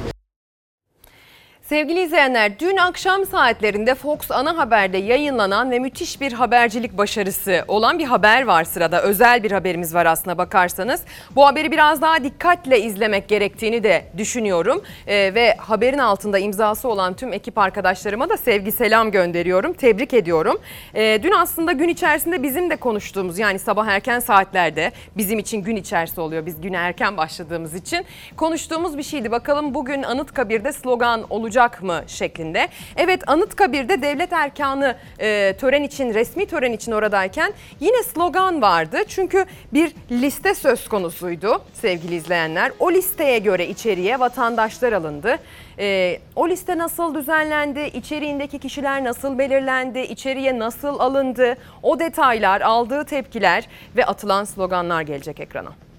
[1.71, 7.99] Sevgili izleyenler, dün akşam saatlerinde Fox ana haberde yayınlanan ve müthiş bir habercilik başarısı olan
[7.99, 9.01] bir haber var sırada.
[9.01, 11.01] Özel bir haberimiz var aslına bakarsanız.
[11.35, 14.81] Bu haberi biraz daha dikkatle izlemek gerektiğini de düşünüyorum.
[15.07, 19.73] Ee, ve haberin altında imzası olan tüm ekip arkadaşlarıma da sevgi selam gönderiyorum.
[19.73, 20.59] Tebrik ediyorum.
[20.95, 25.75] Ee, dün aslında gün içerisinde bizim de konuştuğumuz yani sabah erken saatlerde bizim için gün
[25.75, 26.45] içerisi oluyor.
[26.45, 28.05] Biz güne erken başladığımız için
[28.37, 29.31] konuştuğumuz bir şeydi.
[29.31, 32.67] Bakalım bugün Anıtkabir'de slogan olacak mı şeklinde.
[32.97, 38.97] Evet Anıtkabir'de devlet erkanı e, tören için resmi tören için oradayken yine slogan vardı.
[39.07, 42.71] Çünkü bir liste söz konusuydu sevgili izleyenler.
[42.79, 45.37] O listeye göre içeriye vatandaşlar alındı.
[45.79, 47.79] E, o liste nasıl düzenlendi?
[47.93, 49.99] İçeriğindeki kişiler nasıl belirlendi?
[49.99, 51.57] İçeriye nasıl alındı?
[51.83, 55.90] O detaylar, aldığı tepkiler ve atılan sloganlar gelecek ekrana.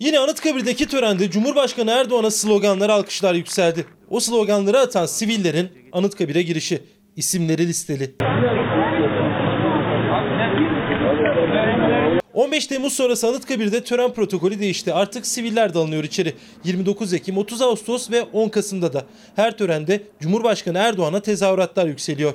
[0.00, 3.86] Yine Anıtkabir'deki törende Cumhurbaşkanı Erdoğan'a sloganlar alkışlar yükseldi.
[4.10, 6.82] O sloganları atan sivillerin Anıtkabir'e girişi.
[7.16, 8.14] isimleri listeli.
[12.34, 14.94] 15 Temmuz sonrası Anıtkabir'de tören protokolü değişti.
[14.94, 16.34] Artık siviller de alınıyor içeri.
[16.64, 19.04] 29 Ekim, 30 Ağustos ve 10 Kasım'da da.
[19.36, 22.34] Her törende Cumhurbaşkanı Erdoğan'a tezahüratlar yükseliyor.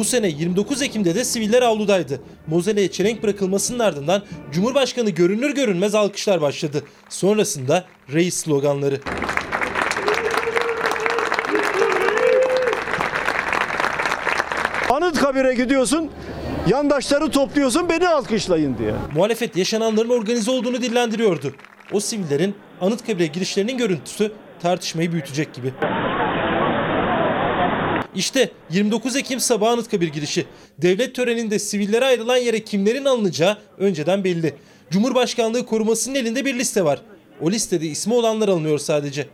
[0.00, 2.20] Bu sene 29 Ekim'de de siviller avludaydı.
[2.46, 6.84] Mozeleye çelenk bırakılmasının ardından Cumhurbaşkanı görünür görünmez alkışlar başladı.
[7.08, 9.00] Sonrasında reis sloganları.
[14.90, 16.10] Anıtkabir'e gidiyorsun,
[16.68, 18.94] yandaşları topluyorsun beni alkışlayın diye.
[19.14, 21.54] Muhalefet yaşananların organize olduğunu dillendiriyordu.
[21.92, 24.32] O sivillerin Anıtkabir'e girişlerinin görüntüsü
[24.62, 25.72] tartışmayı büyütecek gibi.
[28.14, 30.46] İşte 29 Ekim sabahı Anıtkabir girişi.
[30.78, 34.54] Devlet töreninde sivillere ayrılan yere kimlerin alınacağı önceden belli.
[34.90, 37.00] Cumhurbaşkanlığı korumasının elinde bir liste var.
[37.40, 39.28] O listede ismi olanlar alınıyor sadece.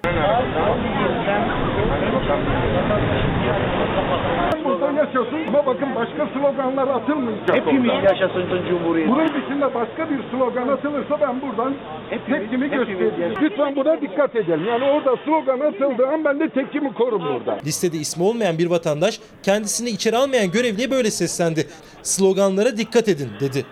[5.57, 7.57] Ama bakın başka sloganlar atılmayacak.
[7.57, 9.09] Hepimiz yaşasın Cumhuriyet.
[9.09, 11.75] Bunun dışında başka bir slogan atılırsa ben buradan
[12.11, 13.35] tepkimi göstereceğim.
[13.43, 14.67] Lütfen buna dikkat edelim.
[14.69, 17.59] Yani orada slogan atıldığı an ben de tepkimi korum burada.
[17.67, 21.67] Listede ismi olmayan bir vatandaş kendisini içeri almayan görevliye böyle seslendi.
[22.03, 23.65] Sloganlara dikkat edin dedi.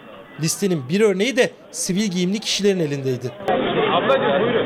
[0.43, 3.31] Listenin bir örneği de sivil giyimli kişilerin elindeydi.
[3.93, 4.65] Ablacığım buyurun.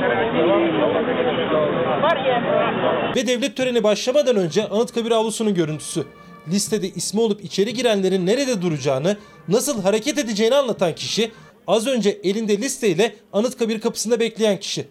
[3.17, 6.05] Ve devlet töreni başlamadan önce Anıtkabir avlusunun görüntüsü.
[6.53, 9.17] Listede ismi olup içeri girenlerin nerede duracağını,
[9.49, 11.31] nasıl hareket edeceğini anlatan kişi,
[11.67, 14.89] az önce elinde listeyle Anıtkabir kapısında bekleyen kişi.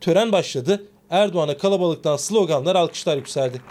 [0.00, 0.86] Tören başladı.
[1.10, 3.62] Erdoğan'a kalabalıktan sloganlar, alkışlar yükseldi.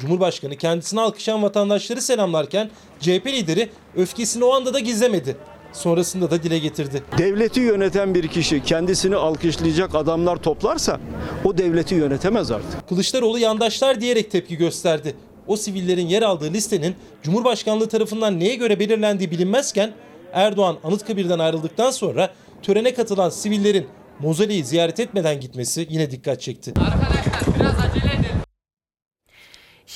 [0.00, 2.70] Cumhurbaşkanı kendisini alkışlayan vatandaşları selamlarken
[3.00, 5.36] CHP lideri öfkesini o anda da gizlemedi.
[5.72, 7.02] Sonrasında da dile getirdi.
[7.18, 11.00] Devleti yöneten bir kişi kendisini alkışlayacak adamlar toplarsa
[11.44, 12.88] o devleti yönetemez artık.
[12.88, 15.14] Kılıçdaroğlu yandaşlar diyerek tepki gösterdi.
[15.46, 19.92] O sivillerin yer aldığı listenin Cumhurbaşkanlığı tarafından neye göre belirlendiği bilinmezken
[20.32, 22.30] Erdoğan Anıtkabir'den ayrıldıktan sonra
[22.62, 23.86] törene katılan sivillerin
[24.18, 26.72] mozoleyi ziyaret etmeden gitmesi yine dikkat çekti.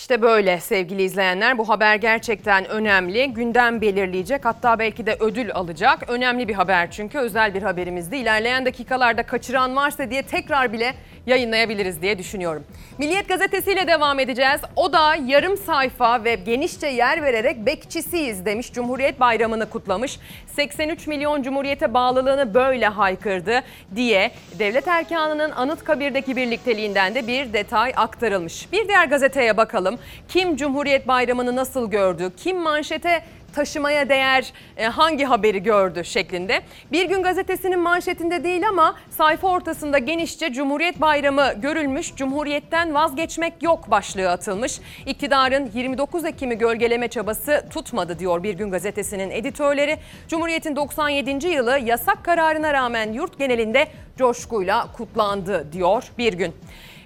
[0.06, 3.32] İşte böyle sevgili izleyenler bu haber gerçekten önemli.
[3.32, 6.10] Gündem belirleyecek hatta belki de ödül alacak.
[6.10, 8.16] Önemli bir haber çünkü özel bir haberimizdi.
[8.16, 10.94] İlerleyen dakikalarda kaçıran varsa diye tekrar bile
[11.26, 12.64] yayınlayabiliriz diye düşünüyorum.
[12.98, 14.60] Milliyet gazetesiyle devam edeceğiz.
[14.76, 18.72] O da yarım sayfa ve genişçe yer vererek bekçisiyiz demiş.
[18.72, 20.18] Cumhuriyet Bayramı'nı kutlamış.
[20.46, 23.62] 83 milyon Cumhuriyete bağlılığını böyle haykırdı
[23.96, 28.72] diye devlet erkanının Anıtkabir'deki birlikteliğinden de bir detay aktarılmış.
[28.72, 29.98] Bir diğer gazeteye bakalım.
[30.28, 32.32] Kim Cumhuriyet Bayramı'nı nasıl gördü?
[32.36, 33.22] Kim manşete
[33.56, 36.60] taşımaya değer e, hangi haberi gördü şeklinde.
[36.92, 43.90] Bir gün gazetesinin manşetinde değil ama sayfa ortasında genişçe Cumhuriyet Bayramı görülmüş, Cumhuriyet'ten vazgeçmek yok
[43.90, 44.80] başlığı atılmış.
[45.06, 49.98] İktidarın 29 Ekim'i gölgeleme çabası tutmadı diyor Bir Gün gazetesinin editörleri.
[50.28, 51.46] Cumhuriyet'in 97.
[51.46, 53.88] yılı yasak kararına rağmen yurt genelinde
[54.18, 56.54] coşkuyla kutlandı diyor Bir Gün.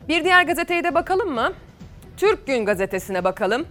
[0.08, 1.52] Bir diğer gazeteye de bakalım mı?
[2.16, 3.66] Türk Gün gazetesine bakalım.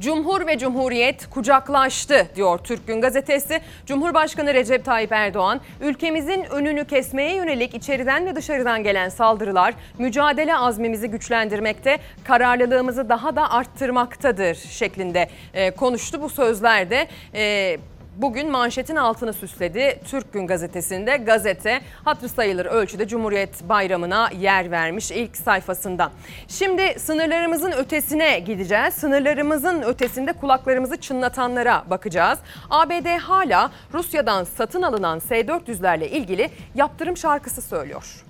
[0.00, 3.60] Cumhur ve Cumhuriyet kucaklaştı diyor Türk Gün gazetesi.
[3.86, 11.08] Cumhurbaşkanı Recep Tayyip Erdoğan, ülkemizin önünü kesmeye yönelik içeriden ve dışarıdan gelen saldırılar mücadele azmimizi
[11.08, 16.22] güçlendirmekte, kararlılığımızı daha da arttırmaktadır şeklinde e, konuştu.
[16.22, 17.76] Bu sözlerde e,
[18.18, 20.00] bugün manşetin altını süsledi.
[20.04, 26.10] Türk Gün gazetesinde gazete hatırı sayılır ölçüde Cumhuriyet Bayramı'na yer vermiş ilk sayfasında.
[26.48, 28.94] Şimdi sınırlarımızın ötesine gideceğiz.
[28.94, 32.38] Sınırlarımızın ötesinde kulaklarımızı çınlatanlara bakacağız.
[32.70, 38.24] ABD hala Rusya'dan satın alınan S-400'lerle ilgili yaptırım şarkısı söylüyor.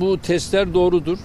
[0.00, 1.18] Bu testler doğrudur.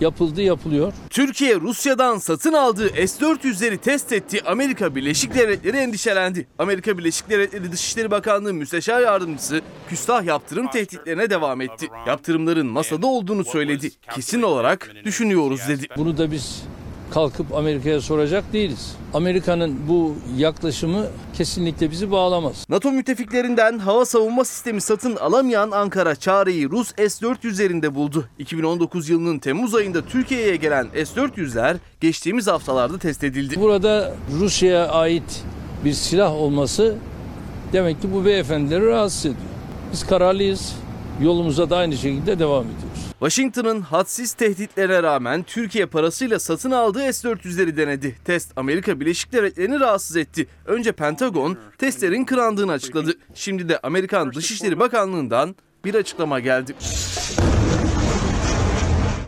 [0.00, 0.92] Yapıldı, yapılıyor.
[1.10, 4.42] Türkiye Rusya'dan satın aldığı S-400'leri test etti.
[4.46, 6.46] Amerika Birleşik Devletleri endişelendi.
[6.58, 11.88] Amerika Birleşik Devletleri Dışişleri Bakanlığı Müsteşar Yardımcısı küstah yaptırım tehditlerine devam etti.
[12.06, 13.90] Yaptırımların masada olduğunu söyledi.
[14.14, 15.86] Kesin olarak düşünüyoruz dedi.
[15.96, 16.62] Bunu da biz
[17.10, 18.96] kalkıp Amerika'ya soracak değiliz.
[19.14, 22.66] Amerika'nın bu yaklaşımı kesinlikle bizi bağlamaz.
[22.68, 28.24] NATO müttefiklerinden hava savunma sistemi satın alamayan Ankara çareyi Rus S-400'lerinde buldu.
[28.38, 33.60] 2019 yılının Temmuz ayında Türkiye'ye gelen S-400'ler geçtiğimiz haftalarda test edildi.
[33.60, 35.44] Burada Rusya'ya ait
[35.84, 36.94] bir silah olması
[37.72, 39.40] demek ki bu beyefendileri rahatsız ediyor.
[39.92, 40.76] Biz kararlıyız.
[41.22, 42.95] Yolumuza da aynı şekilde devam ediyoruz.
[43.20, 48.16] Washington'ın hadsiz tehditlerine rağmen Türkiye parasıyla satın aldığı S-400'leri denedi.
[48.24, 50.46] Test Amerika Birleşik Devletleri'ni rahatsız etti.
[50.66, 53.12] Önce Pentagon testlerin kırandığını açıkladı.
[53.34, 56.74] Şimdi de Amerikan Dışişleri Bakanlığı'ndan bir açıklama geldi.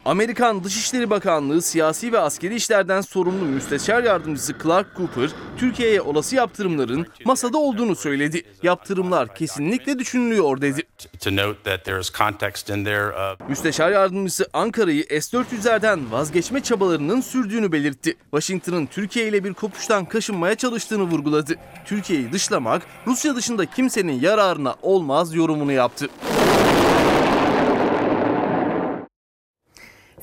[0.09, 7.07] Amerikan Dışişleri Bakanlığı siyasi ve askeri işlerden sorumlu müsteşar yardımcısı Clark Cooper, Türkiye'ye olası yaptırımların
[7.25, 8.43] masada olduğunu söyledi.
[8.63, 10.83] Yaptırımlar kesinlikle düşünülüyor dedi.
[13.49, 18.15] Müsteşar yardımcısı Ankara'yı S-400'lerden vazgeçme çabalarının sürdüğünü belirtti.
[18.23, 21.55] Washington'ın Türkiye ile bir kopuştan kaşınmaya çalıştığını vurguladı.
[21.87, 26.09] Türkiye'yi dışlamak Rusya dışında kimsenin yararına olmaz yorumunu yaptı.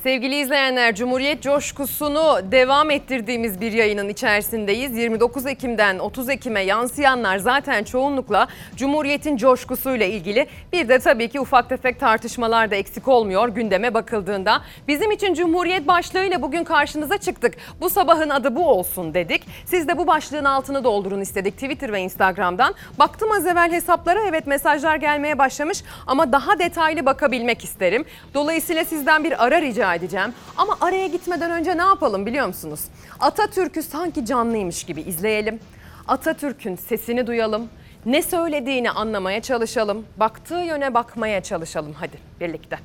[0.06, 4.98] Sevgili izleyenler, Cumhuriyet coşkusunu devam ettirdiğimiz bir yayının içerisindeyiz.
[4.98, 10.48] 29 Ekim'den 30 Ekim'e yansıyanlar zaten çoğunlukla Cumhuriyet'in coşkusuyla ilgili.
[10.74, 14.62] Bir de tabii ki ufak tefek tartışmalar da eksik olmuyor gündeme bakıldığında.
[14.88, 17.54] Bizim için Cumhuriyet başlığıyla bugün karşınıza çıktık.
[17.82, 19.44] Bu sabahın adı bu olsun dedik.
[19.66, 22.76] Siz de bu başlığın altını doldurun istedik Twitter ve Instagram'dan.
[23.00, 28.06] Baktım az evvel hesaplara evet mesajlar gelmeye başlamış ama daha detaylı bakabilmek isterim.
[28.34, 30.34] Dolayısıyla sizden bir ara rica edeceğim.
[30.58, 32.80] Ama araya gitmeden önce ne yapalım biliyor musunuz?
[33.20, 35.60] Atatürk'ü sanki canlıymış gibi izleyelim.
[36.08, 37.70] Atatürk'ün sesini duyalım.
[38.06, 40.06] Ne söylediğini anlamaya çalışalım.
[40.18, 42.78] Baktığı yöne bakmaya çalışalım hadi birlikte.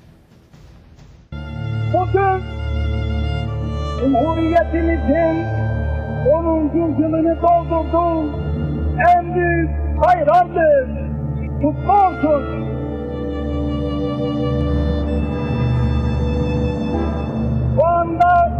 [1.95, 2.43] Bugün
[4.01, 5.45] Cumhuriyetimizin
[6.33, 6.71] 10.
[7.03, 8.33] yılını doldurduğu
[9.17, 10.89] en büyük bayramdır.
[11.63, 12.71] Kutlu olsun.
[18.01, 18.53] Anda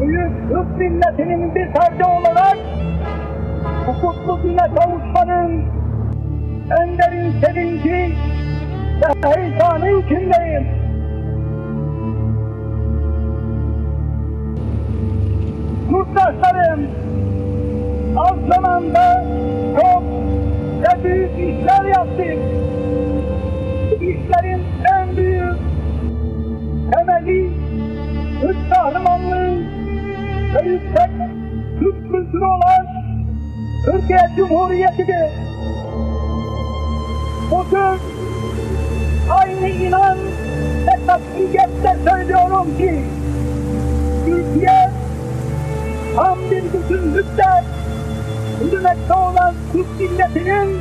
[0.00, 2.58] büyük Türk milletinin bir ferdi olarak
[3.86, 5.64] bu kutlu güne kavuşmanın
[6.80, 8.16] en derin sevinci
[9.02, 10.66] ve heyecanı içindeyim.
[15.90, 16.86] Yurttaşlarım,
[18.16, 19.24] az zamanda
[19.80, 20.02] çok
[20.82, 22.38] ve büyük işler yaptık.
[24.00, 24.62] İşlerin
[24.94, 25.56] en büyük
[26.92, 27.61] temeli
[28.42, 29.56] Türk kahramanlığı
[30.54, 31.10] ve yüksek
[31.80, 32.86] Türk kültürü olan
[33.84, 35.30] Türkiye Cumhuriyeti'dir.
[37.50, 38.00] Bugün
[39.30, 40.18] aynı inan
[40.86, 43.04] ve tatbiyetle söylüyorum ki
[44.26, 44.90] Türkiye
[46.16, 47.64] tam bir bütünlükle
[48.64, 50.80] yürümekte olan Türk milletinin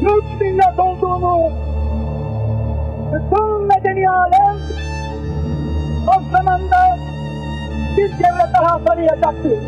[0.00, 1.50] Türk millet olduğunu
[3.12, 4.58] bütün medeni alem
[6.08, 6.98] o zamanda
[7.96, 9.58] bir kere daha tanıyacaktır.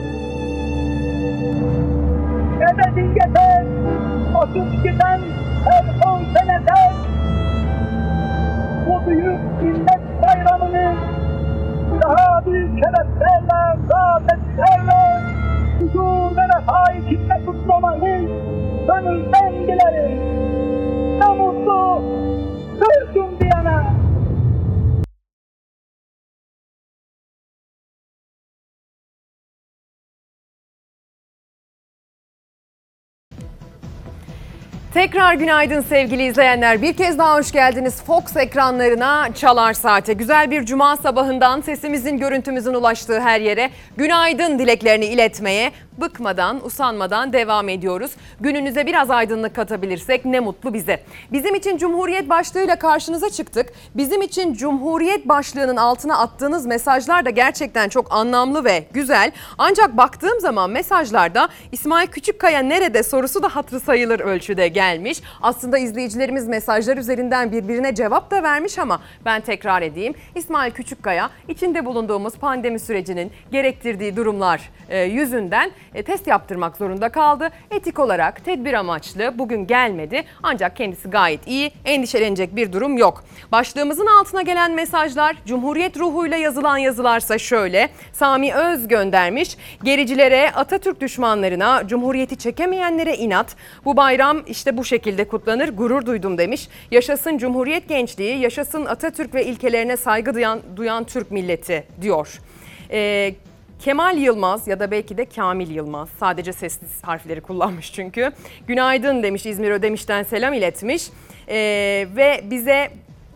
[2.56, 3.64] Ebedi geçer,
[4.34, 5.20] 32'den
[5.64, 6.92] her 10 senede
[8.86, 10.94] bu büyük millet bayramını
[12.02, 15.22] daha büyük şereflerle, saadetlerle,
[15.80, 18.28] huzur ve refah içinde kutlamayı
[18.86, 20.18] gönülden dilerim.
[21.20, 22.02] Ne mutlu
[22.80, 24.09] Türk'üm diyene.
[34.94, 36.82] Tekrar günaydın sevgili izleyenler.
[36.82, 40.12] Bir kez daha hoş geldiniz Fox ekranlarına Çalar Saate.
[40.12, 47.68] Güzel bir cuma sabahından sesimizin, görüntümüzün ulaştığı her yere günaydın dileklerini iletmeye bıkmadan, usanmadan devam
[47.68, 48.10] ediyoruz.
[48.40, 51.02] Gününüze biraz aydınlık katabilirsek ne mutlu bize.
[51.32, 53.72] Bizim için Cumhuriyet başlığıyla karşınıza çıktık.
[53.94, 59.32] Bizim için Cumhuriyet başlığının altına attığınız mesajlar da gerçekten çok anlamlı ve güzel.
[59.58, 65.22] Ancak baktığım zaman mesajlarda İsmail Küçükkaya nerede sorusu da hatırı sayılır ölçüde gelmiş.
[65.42, 70.14] Aslında izleyicilerimiz mesajlar üzerinden birbirine cevap da vermiş ama ben tekrar edeyim.
[70.34, 77.50] İsmail Küçükkaya içinde bulunduğumuz pandemi sürecinin gerektirdiği durumlar e, yüzünden e, test yaptırmak zorunda kaldı.
[77.70, 83.24] Etik olarak tedbir amaçlı bugün gelmedi ancak kendisi gayet iyi endişelenecek bir durum yok.
[83.52, 87.88] Başlığımızın altına gelen mesajlar Cumhuriyet ruhuyla yazılan yazılarsa şöyle.
[88.12, 89.56] Sami Öz göndermiş.
[89.82, 93.56] Gericilere, Atatürk düşmanlarına, Cumhuriyeti çekemeyenlere inat.
[93.84, 95.68] Bu bayram işte bu şekilde kutlanır.
[95.68, 96.68] Gurur duydum demiş.
[96.90, 102.40] Yaşasın Cumhuriyet gençliği, yaşasın Atatürk ve ilkelerine saygı duyan, duyan Türk milleti diyor.
[102.90, 103.34] Ee,
[103.80, 106.08] Kemal Yılmaz ya da belki de Kamil Yılmaz.
[106.20, 108.32] Sadece sesli harfleri kullanmış çünkü.
[108.66, 111.08] Günaydın demiş İzmir Ödemiş'ten selam iletmiş.
[111.48, 112.90] Ee, ve bize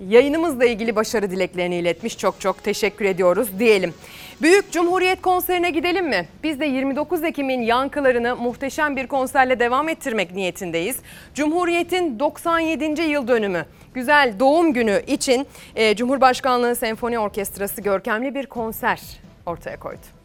[0.09, 2.18] yayınımızla ilgili başarı dileklerini iletmiş.
[2.18, 3.95] Çok çok teşekkür ediyoruz diyelim.
[4.42, 6.28] Büyük Cumhuriyet konserine gidelim mi?
[6.42, 10.97] Biz de 29 Ekim'in yankılarını muhteşem bir konserle devam ettirmek niyetindeyiz.
[11.34, 13.03] Cumhuriyet'in 97.
[13.03, 13.64] yıl dönümü
[13.95, 19.01] güzel doğum günü için e, Cumhurbaşkanlığı Senfoni Orkestrası görkemli bir konser
[19.47, 20.24] ortaya koydu.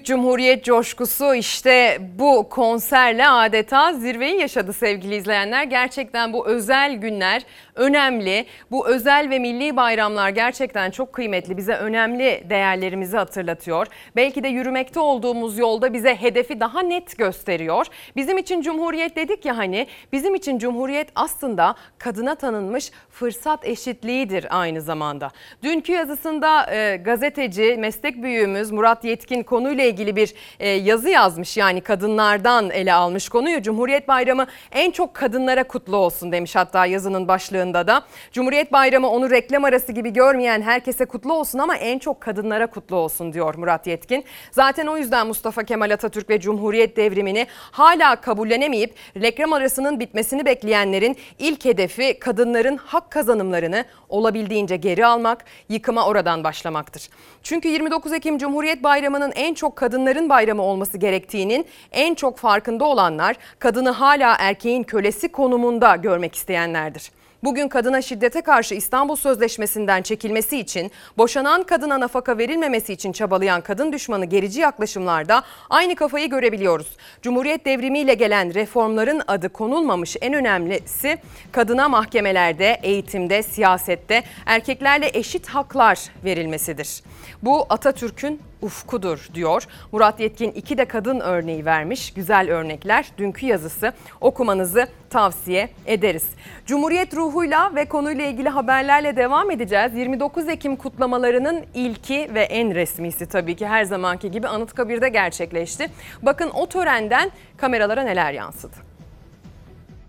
[0.00, 5.64] Büyük Cumhuriyet coşkusu işte bu konserle adeta zirveyi yaşadı sevgili izleyenler.
[5.64, 7.42] Gerçekten bu özel günler
[7.80, 8.46] önemli.
[8.70, 11.56] Bu özel ve milli bayramlar gerçekten çok kıymetli.
[11.56, 13.86] Bize önemli değerlerimizi hatırlatıyor.
[14.16, 17.86] Belki de yürümekte olduğumuz yolda bize hedefi daha net gösteriyor.
[18.16, 24.80] Bizim için Cumhuriyet dedik ya hani bizim için Cumhuriyet aslında kadına tanınmış fırsat eşitliğidir aynı
[24.80, 25.30] zamanda.
[25.62, 31.56] Dünkü yazısında e, gazeteci, meslek büyüğümüz Murat Yetkin konuyla ilgili bir e, yazı yazmış.
[31.56, 33.62] Yani kadınlardan ele almış konuyu.
[33.62, 37.28] Cumhuriyet Bayramı en çok kadınlara kutlu olsun demiş hatta yazının
[37.74, 38.02] başlığında da.
[38.32, 42.96] Cumhuriyet Bayramı onu reklam arası gibi görmeyen herkese kutlu olsun ama en çok kadınlara kutlu
[42.96, 44.24] olsun diyor Murat Yetkin.
[44.50, 51.16] Zaten o yüzden Mustafa Kemal Atatürk ve Cumhuriyet devrimini hala kabullenemeyip reklam arasının bitmesini bekleyenlerin
[51.38, 57.08] ilk hedefi kadınların hak kazanımlarını olabildiğince geri almak, yıkıma oradan başlamaktır.
[57.42, 63.36] Çünkü 29 Ekim Cumhuriyet Bayramı'nın en çok kadınların bayramı olması gerektiğinin en çok farkında olanlar
[63.58, 67.19] kadını hala erkeğin kölesi konumunda görmek isteyenlerdir.
[67.44, 73.92] Bugün kadına şiddete karşı İstanbul Sözleşmesi'nden çekilmesi için, boşanan kadına nafaka verilmemesi için çabalayan kadın
[73.92, 76.96] düşmanı gerici yaklaşımlarda aynı kafayı görebiliyoruz.
[77.22, 81.18] Cumhuriyet devrimiyle gelen reformların adı konulmamış en önemlisi
[81.52, 87.02] kadına mahkemelerde, eğitimde, siyasette erkeklerle eşit haklar verilmesidir.
[87.42, 89.62] Bu Atatürk'ün ufkudur diyor.
[89.92, 92.12] Murat Yetkin iki de kadın örneği vermiş.
[92.14, 93.06] Güzel örnekler.
[93.18, 96.26] Dünkü yazısı okumanızı tavsiye ederiz.
[96.66, 99.94] Cumhuriyet ruhuyla ve konuyla ilgili haberlerle devam edeceğiz.
[99.94, 105.90] 29 Ekim kutlamalarının ilki ve en resmisi tabii ki her zamanki gibi Anıtkabir'de gerçekleşti.
[106.22, 108.90] Bakın o törenden kameralara neler yansıdı.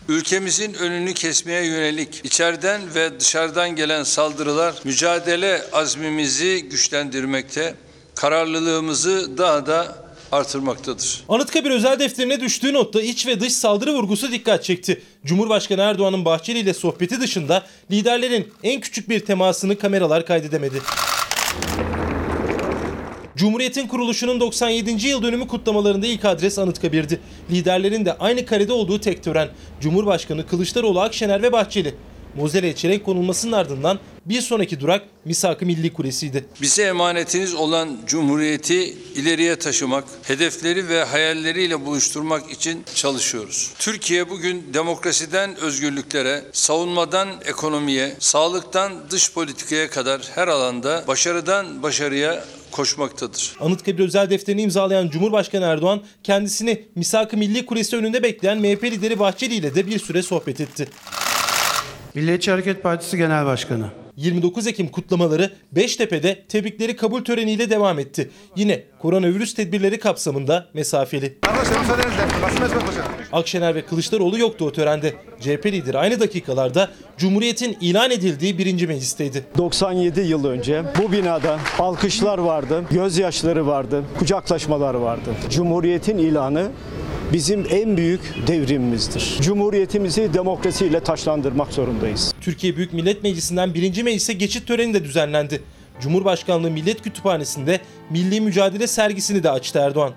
[0.09, 7.75] Ülkemizin önünü kesmeye yönelik içeriden ve dışarıdan gelen saldırılar mücadele azmimizi güçlendirmekte,
[8.21, 9.95] kararlılığımızı daha da
[10.31, 11.23] artırmaktadır.
[11.29, 15.01] Anıtkabir özel defterine düştüğü notta iç ve dış saldırı vurgusu dikkat çekti.
[15.25, 20.81] Cumhurbaşkanı Erdoğan'ın Bahçeli ile sohbeti dışında liderlerin en küçük bir temasını kameralar kaydedemedi.
[23.35, 25.07] Cumhuriyet'in kuruluşunun 97.
[25.07, 27.19] yıl dönümü kutlamalarında ilk adres Anıtkabir'di.
[27.51, 29.49] Liderlerin de aynı karede olduğu tek tören.
[29.81, 31.95] Cumhurbaşkanı Kılıçdaroğlu, Akşener ve Bahçeli.
[32.35, 36.45] Mozeleye çelenk konulmasının ardından bir sonraki durak Misak-ı Milli Kulesi'ydi.
[36.61, 38.83] Bize emanetiniz olan Cumhuriyeti
[39.15, 43.71] ileriye taşımak, hedefleri ve hayalleriyle buluşturmak için çalışıyoruz.
[43.79, 53.55] Türkiye bugün demokrasiden özgürlüklere, savunmadan ekonomiye, sağlıktan dış politikaya kadar her alanda başarıdan başarıya koşmaktadır.
[53.59, 59.55] Anıtkabir özel defterini imzalayan Cumhurbaşkanı Erdoğan kendisini Misak-ı Milli Kulesi önünde bekleyen MHP lideri Bahçeli
[59.55, 60.87] ile de bir süre sohbet etti.
[62.15, 63.85] Milliyetçi Hareket Partisi Genel Başkanı.
[64.15, 68.29] 29 Ekim kutlamaları Beştepe'de tebrikleri kabul töreniyle devam etti.
[68.55, 71.37] Yine koronavirüs tedbirleri kapsamında mesafeli.
[73.31, 75.13] Akşener ve Kılıçdaroğlu yoktu o törende.
[75.39, 79.43] CHP lideri aynı dakikalarda Cumhuriyet'in ilan edildiği birinci meclisteydi.
[79.57, 85.29] 97 yıl önce bu binada alkışlar vardı, gözyaşları vardı, kucaklaşmalar vardı.
[85.49, 86.71] Cumhuriyetin ilanı
[87.33, 89.37] bizim en büyük devrimimizdir.
[89.41, 92.33] Cumhuriyetimizi demokrasiyle taşlandırmak zorundayız.
[92.41, 95.61] Türkiye Büyük Millet Meclisi'nden birinci meclise geçit töreni de düzenlendi.
[96.01, 100.13] Cumhurbaşkanlığı Millet Kütüphanesi'nde Milli Mücadele sergisini de açtı Erdoğan.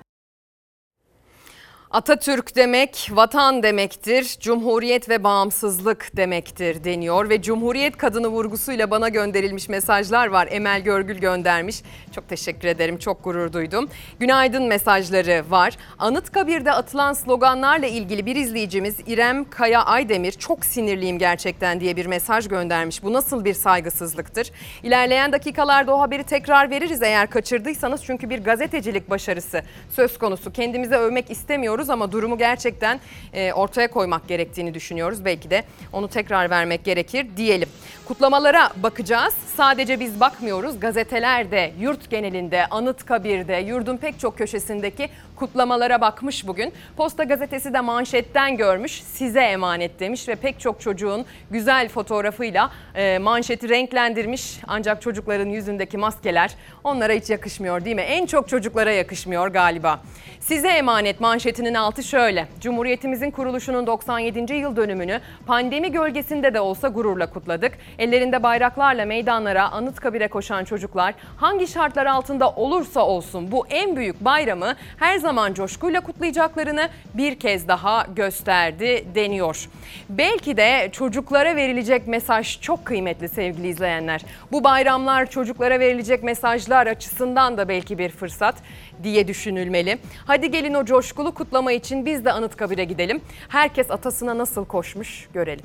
[1.95, 9.69] Atatürk demek vatan demektir, cumhuriyet ve bağımsızlık demektir deniyor ve cumhuriyet kadını vurgusuyla bana gönderilmiş
[9.69, 10.49] mesajlar var.
[10.51, 11.83] Emel Görgül göndermiş.
[12.15, 13.89] Çok teşekkür ederim, çok gurur duydum.
[14.21, 15.77] Günaydın mesajları var.
[15.99, 22.49] Anıtkabir'de atılan sloganlarla ilgili bir izleyicimiz İrem Kaya Aydemir çok sinirliyim gerçekten diye bir mesaj
[22.49, 23.03] göndermiş.
[23.03, 24.51] Bu nasıl bir saygısızlıktır?
[24.83, 30.53] İlerleyen dakikalarda o haberi tekrar veririz eğer kaçırdıysanız çünkü bir gazetecilik başarısı söz konusu.
[30.53, 33.01] Kendimize övmek istemiyoruz ama durumu gerçekten
[33.33, 35.25] e, ortaya koymak gerektiğini düşünüyoruz.
[35.25, 37.69] Belki de onu tekrar vermek gerekir diyelim.
[38.09, 39.35] Kutlamalara bakacağız.
[39.57, 40.81] Sadece biz bakmıyoruz.
[40.81, 46.73] Gazeteler de yurt genelinde, Anıtkabir'de, yurdun pek çok köşesindeki kutlamalara bakmış bugün.
[46.97, 49.03] Posta gazetesi de manşetten görmüş.
[49.03, 54.59] Size emanet demiş ve pek çok çocuğun güzel fotoğrafıyla e, manşeti renklendirmiş.
[54.67, 58.03] Ancak çocukların yüzündeki maskeler onlara hiç yakışmıyor değil mi?
[58.03, 60.01] En çok çocuklara yakışmıyor galiba.
[60.41, 62.47] Size emanet manşetinin altı şöyle.
[62.61, 64.55] Cumhuriyetimizin kuruluşunun 97.
[64.55, 67.73] yıl dönümünü pandemi gölgesinde de olsa gururla kutladık.
[67.99, 74.75] Ellerinde bayraklarla meydanlara Anıtkabir'e koşan çocuklar hangi şartlar altında olursa olsun bu en büyük bayramı
[74.99, 79.69] her zaman coşkuyla kutlayacaklarını bir kez daha gösterdi deniyor.
[80.09, 84.21] Belki de çocuklara verilecek mesaj çok kıymetli sevgili izleyenler.
[84.53, 88.55] Bu bayramlar çocuklara verilecek mesajlar açısından da belki bir fırsat
[89.03, 89.99] diye düşünülmeli.
[90.27, 93.21] Hadi gelin o coşkulu kutlama için biz de Anıtkabir'e gidelim.
[93.49, 95.65] Herkes atasına nasıl koşmuş görelim.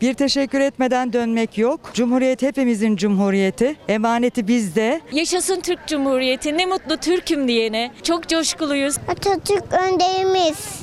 [0.00, 1.80] Bir teşekkür etmeden dönmek yok.
[1.94, 3.76] Cumhuriyet hepimizin cumhuriyeti.
[3.88, 5.00] Emaneti bizde.
[5.12, 6.58] Yaşasın Türk Cumhuriyeti.
[6.58, 7.92] Ne mutlu Türk'üm diyene.
[8.02, 8.96] Çok coşkuluyuz.
[9.08, 10.80] Atatürk önderimiz.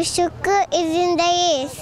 [0.00, 1.72] Işıklı izindeyiz.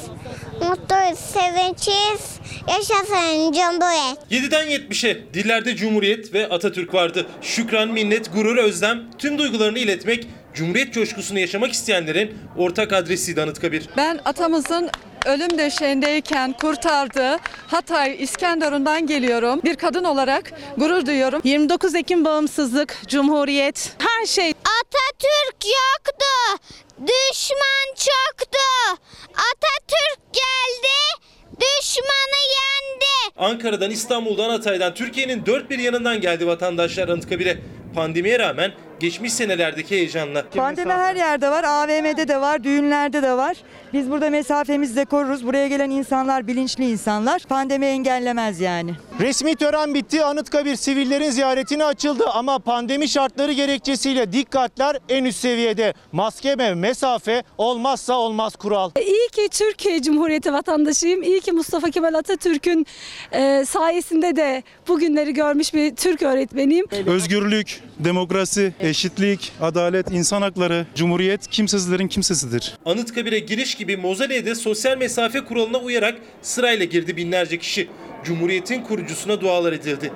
[0.68, 2.40] Mutluyuz, sevinçliyiz.
[2.68, 4.18] Yaşasın Cumhuriyet.
[4.30, 7.26] 7'den 70'e dillerde Cumhuriyet ve Atatürk vardı.
[7.42, 13.88] Şükran, minnet, gurur, özlem tüm duygularını iletmek, Cumhuriyet coşkusunu yaşamak isteyenlerin ortak adresiydi Anıtkabir.
[13.96, 14.90] Ben atamızın
[15.26, 17.36] ölüm döşeğindeyken kurtardığı
[17.66, 19.60] Hatay İskenderun'dan geliyorum.
[19.64, 21.40] Bir kadın olarak gurur duyuyorum.
[21.44, 24.48] 29 Ekim bağımsızlık, cumhuriyet, her şey.
[24.50, 26.64] Atatürk yoktu.
[27.00, 28.58] Düşman çoktu.
[29.32, 31.22] Atatürk geldi.
[31.60, 33.34] Düşmanı yendi.
[33.36, 37.58] Ankara'dan, İstanbul'dan, Hatay'dan, Türkiye'nin dört bir yanından geldi vatandaşlar Anıtkabir'e.
[37.94, 38.72] Pandemiye rağmen
[39.02, 40.44] geçmiş senelerdeki heyecanla.
[40.56, 41.64] Pandemi her yerde var.
[41.64, 43.56] AVM'de de var, düğünlerde de var.
[43.92, 45.46] Biz burada mesafemizi de koruruz.
[45.46, 47.42] Buraya gelen insanlar bilinçli insanlar.
[47.48, 48.94] Pandemi engellemez yani.
[49.20, 50.24] Resmi tören bitti.
[50.24, 55.94] Anıtkabir sivillerin ziyaretine açıldı ama pandemi şartları gerekçesiyle dikkatler en üst seviyede.
[56.12, 58.90] Maske ve mesafe olmazsa olmaz kural.
[59.00, 61.22] İyi ki Türkiye Cumhuriyeti vatandaşıyım.
[61.22, 62.86] İyi ki Mustafa Kemal Atatürk'ün
[63.32, 66.86] e, sayesinde de bugünleri görmüş bir Türk öğretmeniyim.
[67.06, 72.78] Özgürlük, demokrasi, eşitlik, adalet, insan hakları, cumhuriyet kimsesizlerin kimsesidir.
[72.84, 77.88] Anıtkabir'e giriş gibi mozoleye de sosyal mesafe kuralına uyarak sırayla girdi binlerce kişi.
[78.24, 80.12] Cumhuriyet'in kurucusuna dualar edildi.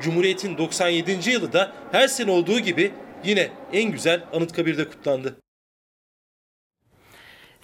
[0.00, 1.30] Cumhuriyet'in 97.
[1.30, 2.92] yılı da her sene olduğu gibi
[3.24, 5.36] yine en güzel Anıtkabir'de kutlandı.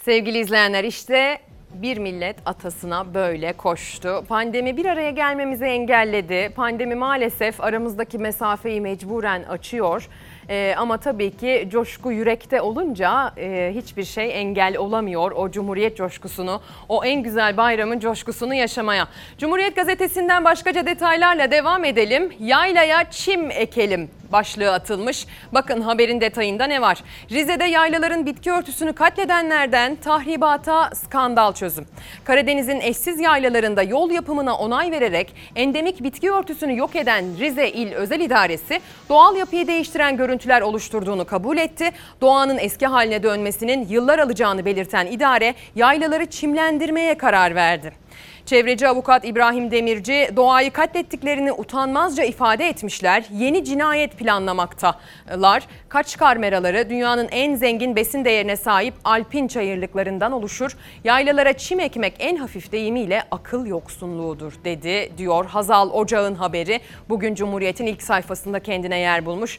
[0.04, 1.38] Sevgili izleyenler işte
[1.74, 4.24] bir millet atasına böyle koştu.
[4.28, 6.52] Pandemi bir araya gelmemizi engelledi.
[6.56, 10.08] Pandemi maalesef aramızdaki mesafeyi mecburen açıyor.
[10.48, 16.60] Ee, ama tabii ki coşku yürekte olunca e, hiçbir şey engel olamıyor o Cumhuriyet coşkusunu,
[16.88, 19.08] o en güzel bayramın coşkusunu yaşamaya.
[19.38, 22.32] Cumhuriyet gazetesinden başkaca detaylarla devam edelim.
[22.40, 25.26] Yaylaya çim ekelim başlığı atılmış.
[25.52, 26.98] Bakın haberin detayında ne var?
[27.30, 31.86] Rize'de yaylaların bitki örtüsünü katledenlerden tahribata skandal çözüm.
[32.24, 38.20] Karadeniz'in eşsiz yaylalarında yol yapımına onay vererek endemik bitki örtüsünü yok eden Rize İl Özel
[38.20, 41.90] İdaresi doğal yapıyı değiştiren görüntüler oluşturduğunu kabul etti.
[42.20, 48.01] Doğanın eski haline dönmesinin yıllar alacağını belirten idare yaylaları çimlendirmeye karar verdi.
[48.46, 53.24] Çevreci avukat İbrahim Demirci doğayı katlettiklerini utanmazca ifade etmişler.
[53.32, 55.66] Yeni cinayet planlamaktalar.
[55.88, 60.76] Kaç kameraları dünyanın en zengin besin değerine sahip alpin çayırlıklarından oluşur.
[61.04, 66.80] Yaylalara çim ekmek en hafif deyimiyle akıl yoksunluğudur dedi diyor Hazal Ocağ'ın haberi.
[67.08, 69.58] Bugün Cumhuriyet'in ilk sayfasında kendine yer bulmuş.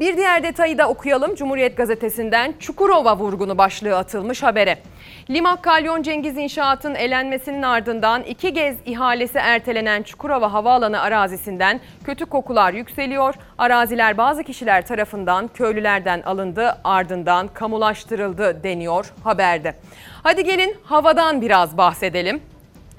[0.00, 1.34] Bir diğer detayı da okuyalım.
[1.34, 4.78] Cumhuriyet gazetesinden Çukurova vurgunu başlığı atılmış habere.
[5.30, 12.72] Limak Kalyon Cengiz İnşaat'ın elenmesinin ardından iki kez ihalesi ertelenen Çukurova Havaalanı arazisinden kötü kokular
[12.72, 13.34] yükseliyor.
[13.58, 19.74] Araziler bazı kişiler tarafından köylülerden alındı ardından kamulaştırıldı deniyor haberde.
[20.22, 22.42] Hadi gelin havadan biraz bahsedelim.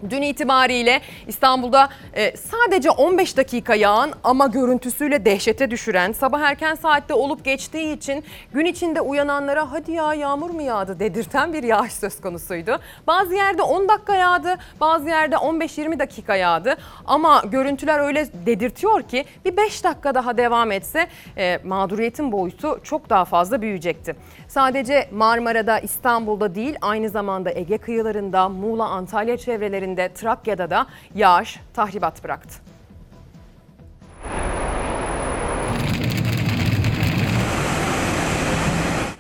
[0.10, 7.14] Dün itibariyle İstanbul'da e, sadece 15 dakika yağan ama görüntüsüyle dehşete düşüren sabah erken saatte
[7.14, 8.24] olup geçtiği için
[8.54, 12.80] gün içinde uyananlara hadi ya yağmur mu yağdı dedirten bir yağış söz konusuydu.
[13.08, 16.76] Bazı yerde 10 dakika yağdı bazı yerde 15-20 dakika yağdı
[17.06, 23.10] ama görüntüler öyle dedirtiyor ki bir 5 dakika daha devam etse e, mağduriyetin boyutu çok
[23.10, 24.16] daha fazla büyüyecekti.
[24.47, 32.24] Sadece Marmara'da İstanbul'da değil aynı zamanda Ege kıyılarında Muğla Antalya çevrelerinde Trakya'da da yağış tahribat
[32.24, 32.72] bıraktı.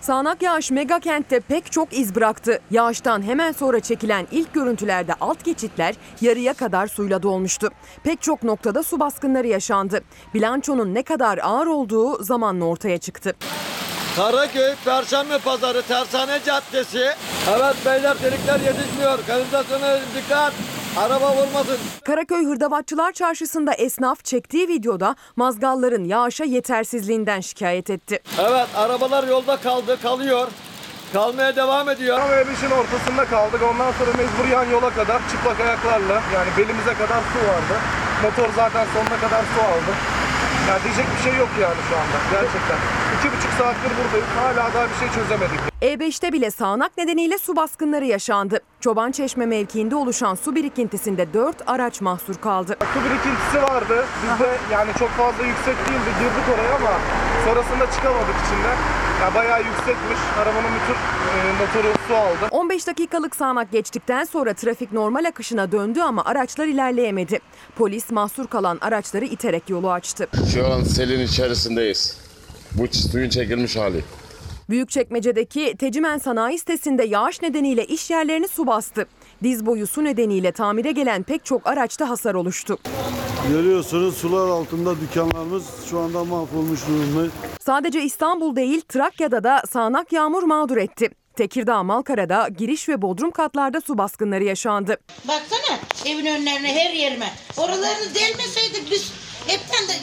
[0.01, 2.59] Sağanak yağış mega kentte pek çok iz bıraktı.
[2.71, 7.69] Yağıştan hemen sonra çekilen ilk görüntülerde alt geçitler yarıya kadar suyla dolmuştu.
[8.03, 10.01] Pek çok noktada su baskınları yaşandı.
[10.33, 13.35] Bilançonun ne kadar ağır olduğu zamanla ortaya çıktı.
[14.15, 17.11] Karaköy Perşembe Pazarı Tersane Caddesi.
[17.49, 19.19] Evet beyler delikler yetişmiyor.
[19.27, 20.53] Kanalizasyona dikkat.
[20.97, 21.77] Araba vurmasın.
[22.05, 28.19] Karaköy Hırdavatçılar Çarşısı'nda esnaf çektiği videoda mazgalların yağışa yetersizliğinden şikayet etti.
[28.39, 30.47] Evet arabalar yolda kaldı kalıyor.
[31.13, 32.17] Kalmaya devam ediyor.
[32.17, 33.61] Tam E5'in ortasında kaldık.
[33.71, 37.75] Ondan sonra mecbur yan yola kadar çıplak ayaklarla yani belimize kadar su vardı.
[38.23, 39.91] Motor zaten sonuna kadar su aldı.
[40.69, 42.77] Ya diyecek bir şey yok yani şu anda gerçekten.
[43.21, 44.27] İki buçuk saattir buradayız.
[44.37, 45.59] Hala daha bir şey çözemedik.
[45.81, 48.59] E5'te bile sağanak nedeniyle su baskınları yaşandı.
[48.79, 52.77] Çoban Çeşme mevkiinde oluşan su birikintisinde 4 araç mahsur kaldı.
[52.93, 54.05] Su birikintisi vardı.
[54.23, 56.11] Biz de yani çok fazla yüksek değildi.
[56.19, 56.99] Girdik oraya ama
[57.45, 58.77] sonrasında çıkamadık içinden.
[59.21, 60.19] Ya bayağı yüksekmiş.
[60.39, 62.47] Arabanın bütün e, motoru su aldı.
[62.51, 67.39] 15 dakikalık sağanak geçtikten sonra trafik normal akışına döndü ama araçlar ilerleyemedi.
[67.75, 70.27] Polis mahsur kalan araçları iterek yolu açtı.
[70.53, 72.30] Şu an selin içerisindeyiz.
[72.75, 74.03] Bu suyun çekilmiş hali.
[74.69, 79.05] Büyükçekmece'deki Tecimen Sanayi sitesinde yağış nedeniyle iş yerlerini su bastı.
[79.43, 82.77] Diz boyu su nedeniyle tamire gelen pek çok araçta hasar oluştu.
[83.49, 87.31] Görüyorsunuz sular altında dükkanlarımız şu anda mahvolmuş durumda.
[87.59, 91.09] Sadece İstanbul değil Trakya'da da sağanak yağmur mağdur etti.
[91.35, 94.97] Tekirdağ Malkara'da giriş ve bodrum katlarda su baskınları yaşandı.
[95.27, 97.29] Baksana evin önlerine her yerime.
[97.57, 99.13] Oralarını delmeseydik biz
[99.47, 99.93] hepten de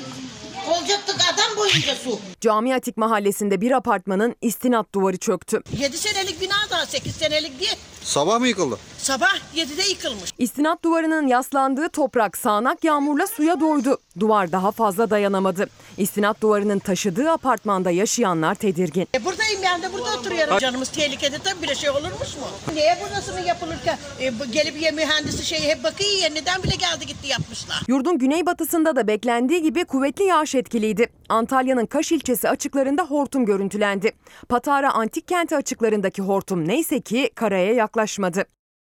[0.69, 2.19] olacaktık adam boyunca su.
[2.41, 5.63] Cami Atik mahallesinde bir apartmanın istinat duvarı çöktü.
[5.79, 7.71] 7 senelik bina daha 8 senelik diye
[8.09, 8.79] Sabah mı yıkıldı?
[8.99, 10.33] sabah 7'de yıkılmış.
[10.39, 13.99] İstinat duvarının yaslandığı toprak sağanak yağmurla suya doydu.
[14.21, 15.69] Duvar daha fazla dayanamadı.
[15.97, 19.09] İstinat duvarının taşıdığı apartmanda yaşayanlar tedirgin.
[19.15, 20.59] E buradayım ben de burada oturuyorum.
[20.59, 22.75] Canımız tehlikede tabii bir şey olurmuş mu?
[22.75, 27.29] Niye burasını yapılırken e, gelip ya mühendisi şey hep bakıyor ya neden bile geldi gitti
[27.29, 27.83] yapmışlar.
[27.89, 31.07] Yurdun güneybatısında da beklendiği gibi kuvvetli yağış etkiliydi.
[31.29, 34.13] Antalya'nın Kaş ilçesi açıklarında hortum görüntülendi.
[34.49, 38.45] Patara Antik Kenti açıklarındaki hortum neyse ki karaya yaklaşmadı.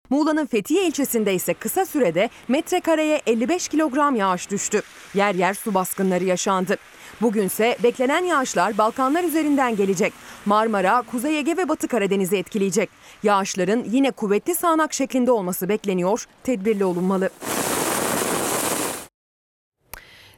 [0.09, 4.81] Muğla'nın Fethiye ilçesinde ise kısa sürede metrekareye 55 kilogram yağış düştü.
[5.13, 6.77] Yer yer su baskınları yaşandı.
[7.21, 10.13] Bugünse beklenen yağışlar Balkanlar üzerinden gelecek.
[10.45, 12.89] Marmara, Kuzey Ege ve Batı Karadeniz'i etkileyecek.
[13.23, 16.25] Yağışların yine kuvvetli sağanak şeklinde olması bekleniyor.
[16.43, 17.29] Tedbirli olunmalı.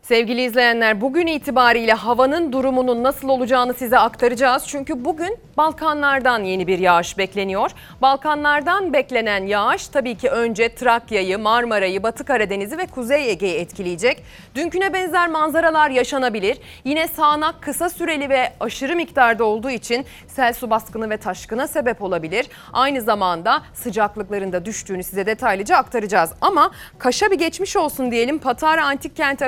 [0.08, 4.64] Sevgili izleyenler bugün itibariyle havanın durumunun nasıl olacağını size aktaracağız.
[4.68, 7.72] Çünkü bugün Balkanlardan yeni bir yağış bekleniyor.
[8.02, 14.24] Balkanlardan beklenen yağış tabii ki önce Trakya'yı, Marmara'yı, Batı Karadeniz'i ve Kuzey Ege'yi etkileyecek.
[14.56, 16.58] Dünküne benzer manzaralar yaşanabilir.
[16.84, 22.02] Yine sağanak kısa süreli ve aşırı miktarda olduğu için sel su baskını ve taşkına sebep
[22.02, 22.48] olabilir.
[22.74, 26.32] Aynı zamanda sıcaklıkların da düştüğünü size detaylıca aktaracağız.
[26.42, 28.40] Ama Kaş'a bir geçmiş olsun diyelim.
[28.40, 29.46] Patara Antik Kenti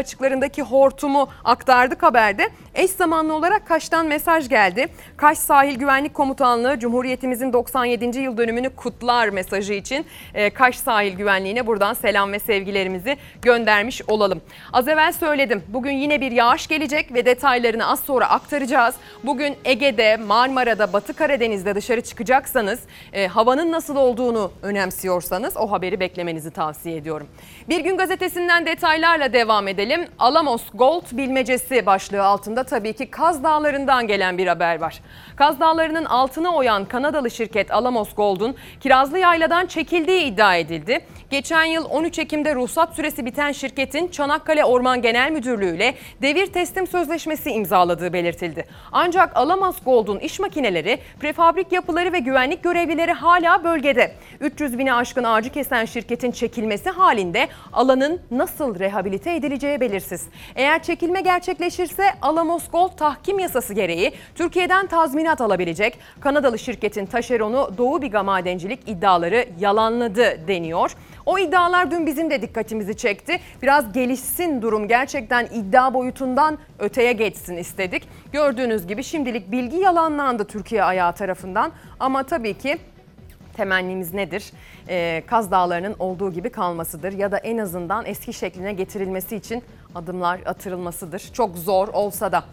[0.47, 2.49] açıklarındaki hortumu aktardık haberde.
[2.75, 4.87] Eş zamanlı olarak Kaş'tan mesaj geldi.
[5.17, 8.19] Kaş Sahil Güvenlik Komutanlığı Cumhuriyetimizin 97.
[8.19, 14.41] yıl dönümünü kutlar mesajı için e, Kaş Sahil Güvenliği'ne buradan selam ve sevgilerimizi göndermiş olalım.
[14.73, 15.63] Az evvel söyledim.
[15.67, 18.95] Bugün yine bir yağış gelecek ve detaylarını az sonra aktaracağız.
[19.23, 22.79] Bugün Ege'de, Marmara'da, Batı Karadeniz'de dışarı çıkacaksanız
[23.13, 27.27] e, havanın nasıl olduğunu önemsiyorsanız o haberi beklemenizi tavsiye ediyorum.
[27.69, 30.07] Bir gün gazetesinden detaylarla devam edelim.
[30.37, 35.01] Alamos Gold bilmecesi başlığı altında tabii ki Kaz Dağları'ndan gelen bir haber var.
[35.37, 40.99] Kaz Dağları'nın altına oyan Kanadalı şirket Alamos Gold'un Kirazlı Yayla'dan çekildiği iddia edildi.
[41.29, 46.87] Geçen yıl 13 Ekim'de ruhsat süresi biten şirketin Çanakkale Orman Genel Müdürlüğü ile devir teslim
[46.87, 48.65] sözleşmesi imzaladığı belirtildi.
[48.91, 54.15] Ancak Alamos Gold'un iş makineleri, prefabrik yapıları ve güvenlik görevlileri hala bölgede.
[54.39, 60.27] 300 bini aşkın ağacı kesen şirketin çekilmesi halinde alanın nasıl rehabilite edileceği belirsiz.
[60.55, 65.99] Eğer çekilme gerçekleşirse Alamos Gold tahkim yasası gereği Türkiye'den tazminat alabilecek.
[66.19, 70.91] Kanadalı şirketin taşeronu Doğu Biga Madencilik iddiaları yalanladı deniyor.
[71.25, 73.39] O iddialar dün bizim de dikkatimizi çekti.
[73.61, 78.09] Biraz gelişsin durum gerçekten iddia boyutundan öteye geçsin istedik.
[78.31, 82.77] Gördüğünüz gibi şimdilik bilgi yalanlandı Türkiye ayağı tarafından ama tabii ki
[83.57, 84.51] temennimiz nedir?
[84.89, 89.63] Ee, Kaz Dağları'nın olduğu gibi kalmasıdır ya da en azından eski şekline getirilmesi için
[89.95, 91.29] adımlar atılmasıdır.
[91.33, 92.43] Çok zor olsa da.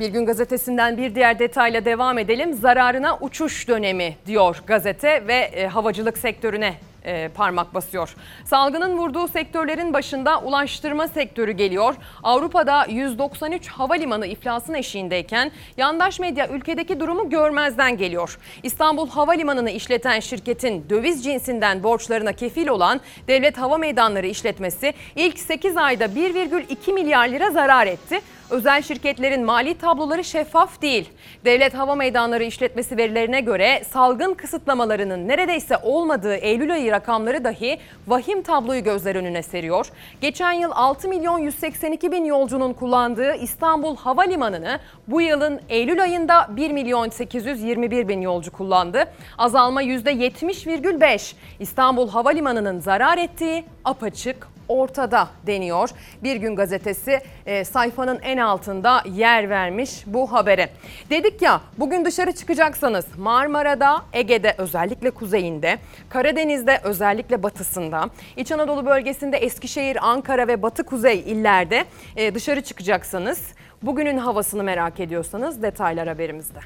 [0.00, 2.54] Bir gün gazetesinden bir diğer detayla devam edelim.
[2.54, 6.74] Zararına uçuş dönemi diyor gazete ve e, havacılık sektörüne
[7.04, 8.14] e, parmak basıyor.
[8.44, 11.94] Salgının vurduğu sektörlerin başında ulaştırma sektörü geliyor.
[12.22, 18.38] Avrupa'da 193 havalimanı iflasın eşiğindeyken yandaş medya ülkedeki durumu görmezden geliyor.
[18.62, 25.76] İstanbul Havalimanı'nı işleten şirketin döviz cinsinden borçlarına kefil olan Devlet Hava Meydanları işletmesi ilk 8
[25.76, 28.20] ayda 1,2 milyar lira zarar etti.
[28.52, 31.08] Özel şirketlerin mali tabloları şeffaf değil.
[31.44, 38.42] Devlet Hava Meydanları işletmesi verilerine göre salgın kısıtlamalarının neredeyse olmadığı Eylül ayı rakamları dahi vahim
[38.42, 39.86] tabloyu gözler önüne seriyor.
[40.20, 46.70] Geçen yıl 6 milyon 182 bin yolcunun kullandığı İstanbul Havalimanı'nı bu yılın Eylül ayında 1
[46.70, 49.04] milyon 821 bin yolcu kullandı.
[49.38, 51.34] Azalma %70,5.
[51.60, 55.90] İstanbul Havalimanı'nın zarar ettiği apaçık ortada deniyor.
[56.22, 60.68] Bir gün gazetesi e, sayfanın en altında yer vermiş bu habere.
[61.10, 69.36] Dedik ya bugün dışarı çıkacaksanız Marmara'da, Ege'de özellikle kuzeyinde, Karadeniz'de özellikle batısında, İç Anadolu bölgesinde
[69.36, 71.84] Eskişehir, Ankara ve Batı Kuzey illerde
[72.16, 73.42] e, dışarı çıkacaksanız
[73.82, 76.58] bugünün havasını merak ediyorsanız detaylar haberimizde.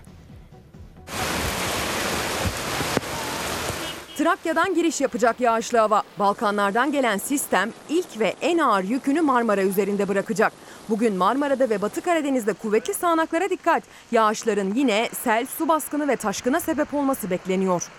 [4.16, 6.02] Trakya'dan giriş yapacak yağışlı hava.
[6.18, 10.52] Balkanlardan gelen sistem ilk ve en ağır yükünü Marmara üzerinde bırakacak.
[10.88, 13.82] Bugün Marmara'da ve Batı Karadeniz'de kuvvetli sağanaklara dikkat.
[14.12, 17.90] Yağışların yine sel, su baskını ve taşkına sebep olması bekleniyor.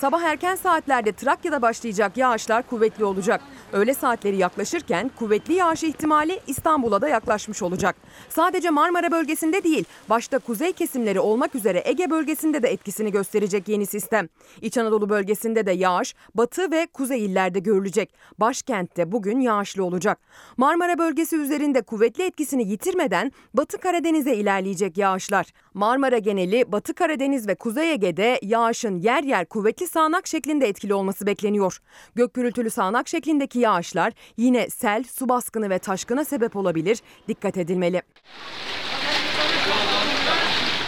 [0.00, 3.40] Sabah erken saatlerde Trakya'da başlayacak yağışlar kuvvetli olacak.
[3.72, 7.96] Öğle saatleri yaklaşırken kuvvetli yağış ihtimali İstanbul'a da yaklaşmış olacak.
[8.28, 13.86] Sadece Marmara bölgesinde değil, başta kuzey kesimleri olmak üzere Ege bölgesinde de etkisini gösterecek yeni
[13.86, 14.28] sistem.
[14.60, 18.14] İç Anadolu bölgesinde de yağış batı ve kuzey illerde görülecek.
[18.38, 20.18] Başkentte bugün yağışlı olacak.
[20.56, 25.46] Marmara bölgesi üzerinde kuvvetli etkisini yitirmeden Batı Karadeniz'e ilerleyecek yağışlar.
[25.74, 31.26] Marmara geneli Batı Karadeniz ve Kuzey Ege'de yağışın yer yer kuvvetli sağanak şeklinde etkili olması
[31.26, 31.78] bekleniyor.
[32.14, 36.98] Gök gürültülü sağanak şeklindeki yağışlar yine sel, su baskını ve taşkına sebep olabilir.
[37.28, 38.02] Dikkat edilmeli.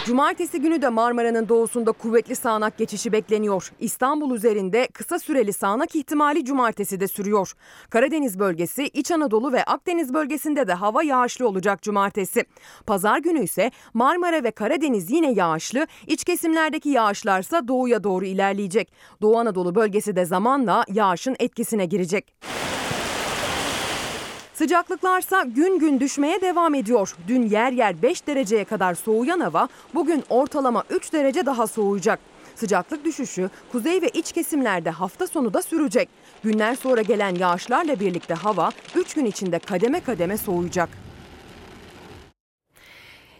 [0.07, 3.71] Cumartesi günü de Marmara'nın doğusunda kuvvetli sağanak geçişi bekleniyor.
[3.79, 7.53] İstanbul üzerinde kısa süreli sağanak ihtimali cumartesi de sürüyor.
[7.89, 12.45] Karadeniz bölgesi, İç Anadolu ve Akdeniz bölgesinde de hava yağışlı olacak cumartesi.
[12.85, 18.91] Pazar günü ise Marmara ve Karadeniz yine yağışlı, iç kesimlerdeki yağışlarsa doğuya doğru ilerleyecek.
[19.21, 22.33] Doğu Anadolu bölgesi de zamanla yağışın etkisine girecek.
[24.57, 27.15] Sıcaklıklarsa gün gün düşmeye devam ediyor.
[27.27, 32.19] Dün yer yer 5 dereceye kadar soğuyan hava bugün ortalama 3 derece daha soğuyacak.
[32.55, 36.09] Sıcaklık düşüşü kuzey ve iç kesimlerde hafta sonu da sürecek.
[36.43, 40.89] Günler sonra gelen yağışlarla birlikte hava 3 gün içinde kademe kademe soğuyacak.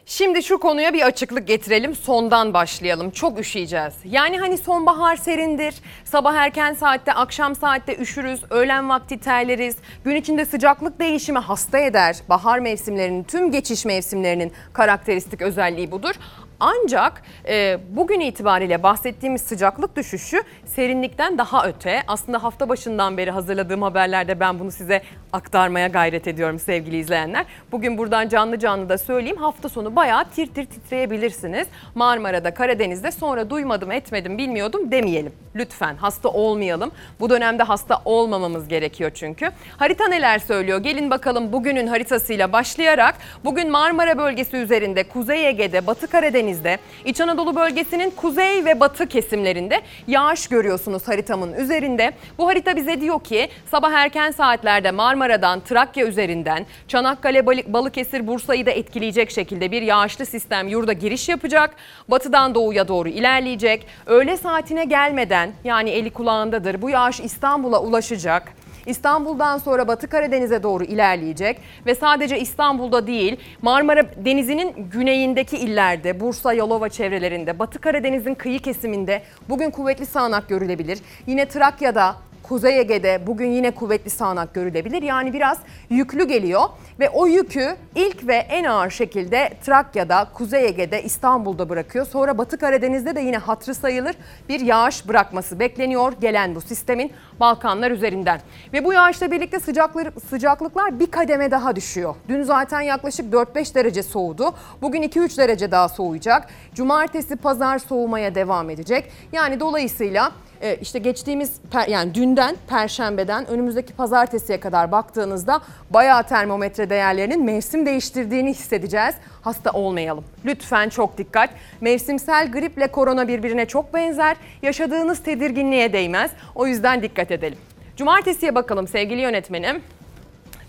[0.10, 1.95] Şimdi şu konuya bir açıklık getirelim.
[1.95, 3.12] Sondan başlayalım.
[3.12, 3.93] Çok üşüyeceğiz.
[4.05, 5.76] Yani hani sonbahar serindir.
[6.05, 8.41] Sabah erken saatte, akşam saatte üşürüz.
[8.49, 9.76] Öğlen vakti terleriz.
[10.03, 12.16] Gün içinde sıcaklık değişimi hasta eder.
[12.30, 16.16] Bahar mevsimlerinin, tüm geçiş mevsimlerinin karakteristik özelliği budur.
[16.60, 22.03] Ancak e, bugün itibariyle bahsettiğimiz sıcaklık düşüşü serinlikten daha öte.
[22.08, 25.01] Aslında hafta başından beri hazırladığım haberlerde ben bunu size
[25.34, 27.45] aktarmaya gayret ediyorum sevgili izleyenler.
[27.72, 31.68] Bugün buradan canlı canlı da söyleyeyim hafta sonu bayağı tir tir titreyebilirsiniz.
[31.95, 35.34] Marmara'da, Karadeniz'de sonra duymadım etmedim bilmiyordum demeyelim.
[35.55, 36.91] Lütfen hasta olmayalım.
[37.20, 39.51] Bu dönemde hasta olmamamız gerekiyor çünkü.
[39.78, 40.80] Harita neler söylüyor?
[40.80, 46.08] Gelin bakalım bugünün haritasıyla başlayarak bugün Marmara bölgesi üzerinde Kuzey Ege'de, Batı
[46.48, 52.12] Karadeniz'de, İç Anadolu bölgesinin kuzey ve batı kesimlerinde yağış görüyorsunuz haritamın üzerinde.
[52.38, 58.72] Bu harita bize diyor ki sabah erken saatlerde Marmara'dan Trakya üzerinden Çanakkale, Balıkesir, Bursa'yı da
[58.72, 61.76] etkileyecek şekilde bir yağışlı sistem yurda giriş yapacak.
[62.08, 63.88] Batıdan doğuya doğru ilerleyecek.
[64.06, 68.54] Öğle saatine gelmeden yani eli kulağındadır bu yağış İstanbul'a ulaşacak.
[68.88, 76.53] İstanbul'dan sonra Batı Karadeniz'e doğru ilerleyecek ve sadece İstanbul'da değil Marmara Denizi'nin güneyindeki illerde Bursa,
[76.53, 80.99] Yalova çevrelerinde, Batı Karadeniz'in kıyı kesiminde bugün kuvvetli sağanak görülebilir.
[81.27, 85.01] Yine Trakya'da Kuzey Ege'de bugün yine kuvvetli sağanak görülebilir.
[85.01, 85.59] Yani biraz
[85.89, 86.61] yüklü geliyor
[87.00, 92.08] ve o yükü ilk ve en ağır şekilde Trakya'da, Kuzey Ege'de, İstanbul'da bırakıyor.
[92.08, 94.16] Sonra Batı Karadeniz'de de yine hatrı sayılır
[94.50, 98.41] bir yağış bırakması bekleniyor gelen bu sistemin Balkanlar üzerinden.
[98.74, 102.16] Ve bu yağışla birlikte sıcaklık, sıcaklıklar bir kademe daha düşüyor.
[102.30, 104.54] Dün zaten yaklaşık 4-5 derece soğudu.
[104.82, 106.48] Bugün 2-3 derece daha soğuyacak.
[106.74, 109.12] Cumartesi, pazar soğumaya devam edecek.
[109.32, 110.32] Yani dolayısıyla
[110.62, 111.52] e, işte geçtiğimiz
[111.88, 119.15] yani dünden perşembeden önümüzdeki pazartesiye kadar baktığınızda bayağı termometre değerlerinin mevsim değiştirdiğini hissedeceğiz.
[119.41, 120.23] Hasta olmayalım.
[120.45, 121.49] Lütfen çok dikkat.
[121.81, 124.38] Mevsimsel griple korona birbirine çok benzer.
[124.61, 126.31] Yaşadığınız tedirginliğe değmez.
[126.55, 127.57] O yüzden dikkat edelim.
[127.97, 129.81] Cumartesiye bakalım sevgili yönetmenim.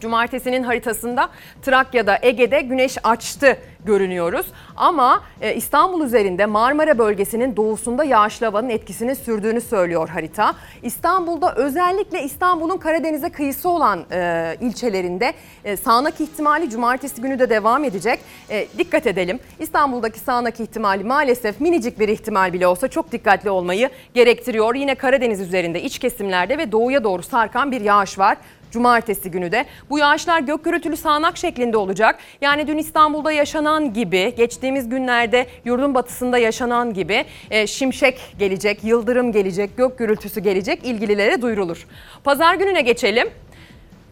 [0.01, 1.28] Cumartesinin haritasında
[1.62, 4.46] Trakya'da, Ege'de güneş açtı görünüyoruz.
[4.76, 10.55] Ama e, İstanbul üzerinde Marmara bölgesinin doğusunda yağışlı havanın etkisini sürdüğünü söylüyor harita.
[10.82, 15.32] İstanbul'da özellikle İstanbul'un Karadeniz'e kıyısı olan e, ilçelerinde
[15.64, 18.20] e, sağanak ihtimali cumartesi günü de devam edecek.
[18.51, 19.40] E, dikkat edelim.
[19.59, 24.74] İstanbul'daki sağanak ihtimali maalesef minicik bir ihtimal bile olsa çok dikkatli olmayı gerektiriyor.
[24.74, 28.36] Yine Karadeniz üzerinde iç kesimlerde ve doğuya doğru sarkan bir yağış var.
[28.70, 29.64] Cumartesi günü de.
[29.90, 32.18] Bu yağışlar gök gürültülü sağanak şeklinde olacak.
[32.40, 39.32] Yani dün İstanbul'da yaşanan gibi, geçtiğimiz günlerde yurdun batısında yaşanan gibi e, şimşek gelecek, yıldırım
[39.32, 41.86] gelecek, gök gürültüsü gelecek ilgililere duyurulur.
[42.24, 43.28] Pazar gününe geçelim.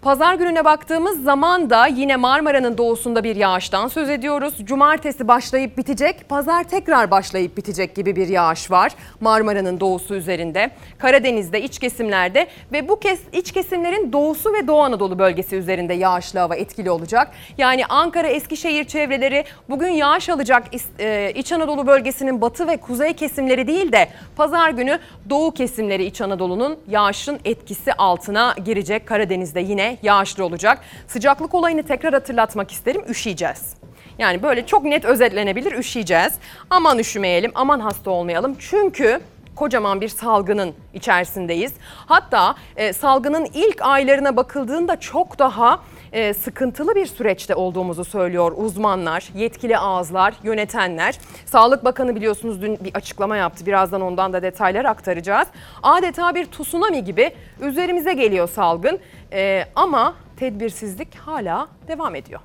[0.02, 4.54] Pazar gününe baktığımız zaman da yine Marmara'nın doğusunda bir yağıştan söz ediyoruz.
[4.64, 10.70] Cumartesi başlayıp bitecek, pazar tekrar başlayıp bitecek gibi bir yağış var Marmara'nın doğusu üzerinde.
[10.98, 16.38] Karadeniz'de, iç kesimlerde ve bu kez iç kesimlerin doğusu ve Doğu Anadolu bölgesi üzerinde yağışlı
[16.38, 17.30] hava etkili olacak.
[17.58, 20.64] Yani Ankara, Eskişehir çevreleri bugün yağış alacak
[20.98, 24.98] e, İç Anadolu bölgesinin batı ve kuzey kesimleri değil de pazar günü
[25.30, 29.06] doğu kesimleri İç Anadolu'nun yağışın etkisi altına girecek.
[29.06, 30.78] Karadeniz'de yine yağışlı olacak.
[31.08, 33.02] Sıcaklık olayını tekrar hatırlatmak isterim.
[33.08, 33.74] Üşüyeceğiz.
[34.18, 36.32] Yani böyle çok net özetlenebilir üşüyeceğiz.
[36.70, 38.56] Aman üşümeyelim, aman hasta olmayalım.
[38.58, 39.20] Çünkü
[39.56, 41.72] kocaman bir salgının içerisindeyiz.
[42.06, 45.80] Hatta e, salgının ilk aylarına bakıldığında çok daha
[46.16, 51.18] e, sıkıntılı bir süreçte olduğumuzu söylüyor uzmanlar, yetkili ağızlar, yönetenler.
[51.46, 53.66] Sağlık Bakanı biliyorsunuz dün bir açıklama yaptı.
[53.66, 55.48] Birazdan ondan da detaylar aktaracağız.
[55.82, 58.98] Adeta bir tsunami gibi üzerimize geliyor salgın.
[59.32, 62.40] E, ama tedbirsizlik hala devam ediyor.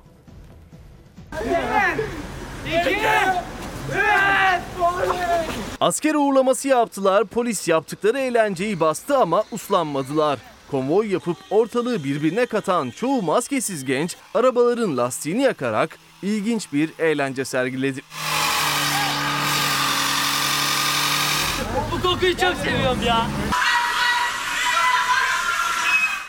[5.80, 10.38] Asker uğurlaması yaptılar, polis yaptıkları eğlenceyi bastı ama uslanmadılar.
[10.72, 18.00] Konvoy yapıp ortalığı birbirine katan çoğu maskesiz genç arabaların lastiğini yakarak ilginç bir eğlence sergiledi.
[21.92, 23.26] Bu kokuyu çok seviyorum ya.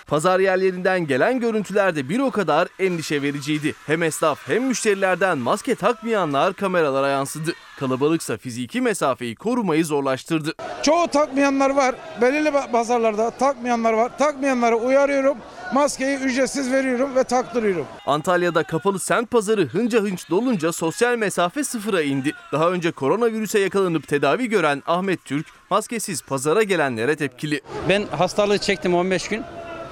[0.08, 3.74] Pazar yerlerinden gelen görüntüler de bir o kadar endişe vericiydi.
[3.86, 7.54] Hem esnaf hem müşterilerden maske takmayanlar kameralara yansıdı.
[7.80, 10.54] Kalabalıksa fiziki mesafeyi korumayı zorlaştırdı.
[10.84, 11.96] Çoğu takmayanlar var.
[12.22, 14.18] Belirli pazarlarda takmayanlar var.
[14.18, 15.38] Takmayanları uyarıyorum.
[15.74, 17.86] Maskeyi ücretsiz veriyorum ve taktırıyorum.
[18.06, 22.32] Antalya'da kapalı semt pazarı hınca hınç dolunca sosyal mesafe sıfıra indi.
[22.52, 27.62] Daha önce koronavirüse yakalanıp tedavi gören Ahmet Türk maskesiz pazara gelenlere tepkili.
[27.90, 29.44] Ben hastalığı çektim 15 gün.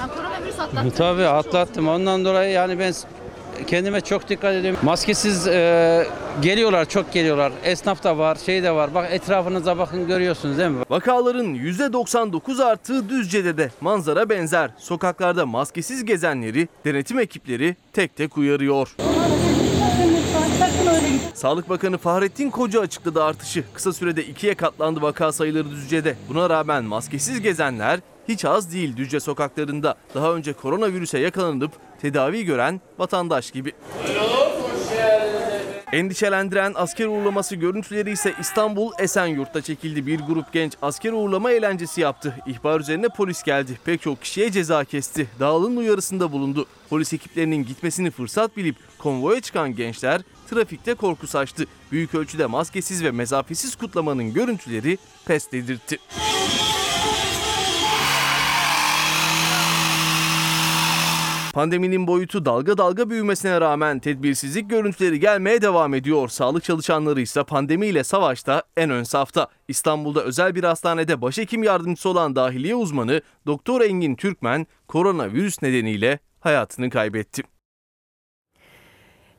[0.08, 0.90] Koronavirüs atlattın.
[0.90, 1.88] Tabii atlattım.
[1.88, 2.94] Ondan dolayı yani ben
[3.68, 4.80] kendime çok dikkat ediyorum.
[4.84, 6.08] Maskesiz e,
[6.42, 7.52] geliyorlar, çok geliyorlar.
[7.64, 8.94] Esnaf da var, şey de var.
[8.94, 10.84] Bak etrafınıza bakın görüyorsunuz değil mi?
[10.90, 14.72] Vakaların %99 arttığı Düzce'de de manzara benzer.
[14.78, 18.96] Sokaklarda maskesiz gezenleri denetim ekipleri tek tek uyarıyor.
[21.34, 23.64] Sağlık Bakanı Fahrettin Koca açıkladı artışı.
[23.74, 26.16] Kısa sürede ikiye katlandı vaka sayıları Düzce'de.
[26.30, 28.00] Buna rağmen maskesiz gezenler
[28.32, 29.96] hiç az değil Düzce sokaklarında.
[30.16, 31.72] Daha önce koronavirüse yakalanıp
[32.02, 33.72] tedavi gören vatandaş gibi.
[35.92, 40.08] Endişelendiren asker uğurlaması görüntüleri ise İstanbul Esenyurt'ta çekildi.
[40.08, 42.36] Bir grup genç asker uğurlama eğlencesi yaptı.
[42.48, 43.80] İhbar üzerine polis geldi.
[43.86, 45.28] Pek çok kişiye ceza kesti.
[45.40, 46.66] Dağılın uyarısında bulundu.
[46.90, 51.66] Polis ekiplerinin gitmesini fırsat bilip konvoya çıkan gençler trafikte korku saçtı.
[51.92, 55.98] Büyük ölçüde maskesiz ve mesafesiz kutlamanın görüntüleri pes dedirtti.
[61.54, 66.30] Pandeminin boyutu dalga dalga büyümesine rağmen tedbirsizlik görüntüleri gelmeye devam ediyor.
[66.30, 69.48] Sağlık çalışanları ise pandemiyle savaşta en ön safta.
[69.68, 76.90] İstanbul'da özel bir hastanede başhekim yardımcısı olan dahiliye uzmanı Doktor Engin Türkmen koronavirüs nedeniyle hayatını
[76.90, 77.44] kaybetti.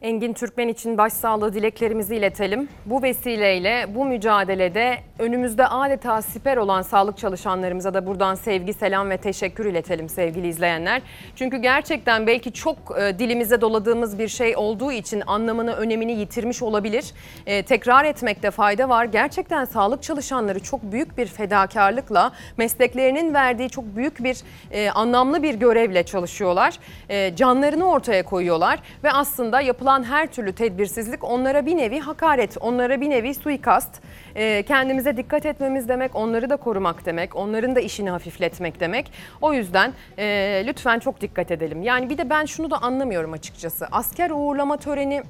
[0.03, 2.69] Engin Türkmen için başsağlığı dileklerimizi iletelim.
[2.87, 9.17] Bu vesileyle bu mücadelede önümüzde adeta siper olan sağlık çalışanlarımıza da buradan sevgi, selam ve
[9.17, 11.03] teşekkür iletelim sevgili izleyenler.
[11.37, 17.05] Çünkü gerçekten belki çok e, dilimize doladığımız bir şey olduğu için anlamını, önemini yitirmiş olabilir.
[17.47, 19.05] E, tekrar etmekte fayda var.
[19.05, 24.37] Gerçekten sağlık çalışanları çok büyük bir fedakarlıkla mesleklerinin verdiği çok büyük bir
[24.71, 26.75] e, anlamlı bir görevle çalışıyorlar.
[27.09, 33.01] E, canlarını ortaya koyuyorlar ve aslında yapılan her türlü tedbirsizlik onlara bir nevi hakaret, onlara
[33.01, 34.03] bir nevi suikast.
[34.35, 39.13] E, kendimize dikkat etmemiz demek, onları da korumak demek, onların da işini hafifletmek demek.
[39.41, 40.25] O yüzden e,
[40.67, 41.83] lütfen çok dikkat edelim.
[41.83, 43.87] Yani bir de ben şunu da anlamıyorum açıkçası.
[43.93, 45.23] Asker uğurlama töreni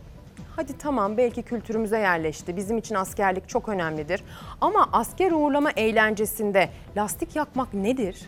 [0.57, 2.57] Hadi tamam belki kültürümüze yerleşti.
[2.57, 4.25] Bizim için askerlik çok önemlidir.
[4.61, 8.21] Ama asker uğurlama eğlencesinde lastik yakmak nedir?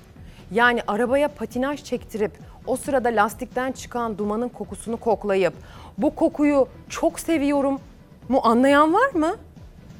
[0.51, 2.32] Yani arabaya patinaj çektirip
[2.67, 5.55] o sırada lastikten çıkan dumanın kokusunu koklayıp
[5.99, 7.81] bu kokuyu çok seviyorum
[8.29, 9.37] mu anlayan var mı?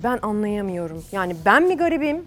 [0.05, 1.05] Ben anlayamıyorum.
[1.12, 2.25] Yani ben mi garibim?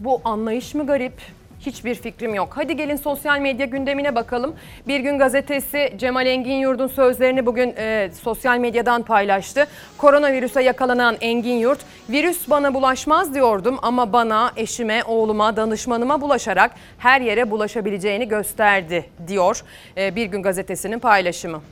[0.00, 1.22] Bu anlayış mı garip?
[1.66, 2.48] Hiçbir fikrim yok.
[2.54, 4.54] Hadi gelin sosyal medya gündemine bakalım.
[4.88, 9.66] Bir gün gazetesi Cemal Engin Yurt'un sözlerini bugün e, sosyal medyadan paylaştı.
[9.98, 11.78] Koronavirüse yakalanan Engin Yurt,
[12.10, 19.62] virüs bana bulaşmaz diyordum ama bana, eşime, oğluma, danışmanıma bulaşarak her yere bulaşabileceğini gösterdi diyor.
[19.96, 21.62] E, bir gün gazetesinin paylaşımı.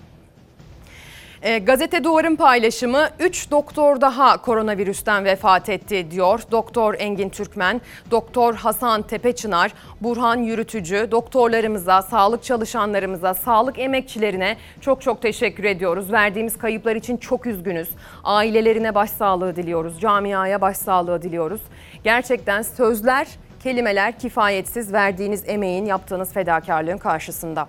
[1.45, 6.41] E, gazete Duvar'ın paylaşımı 3 doktor daha koronavirüsten vefat etti diyor.
[6.51, 7.81] Doktor Engin Türkmen,
[8.11, 16.13] Doktor Hasan Tepeçınar, Burhan Yürütücü, doktorlarımıza, sağlık çalışanlarımıza, sağlık emekçilerine çok çok teşekkür ediyoruz.
[16.13, 17.89] Verdiğimiz kayıplar için çok üzgünüz.
[18.25, 21.61] Ailelerine başsağlığı diliyoruz, camiaya başsağlığı diliyoruz.
[22.05, 23.29] Gerçekten sözler,
[23.63, 27.67] kelimeler kifayetsiz verdiğiniz emeğin, yaptığınız fedakarlığın karşısında.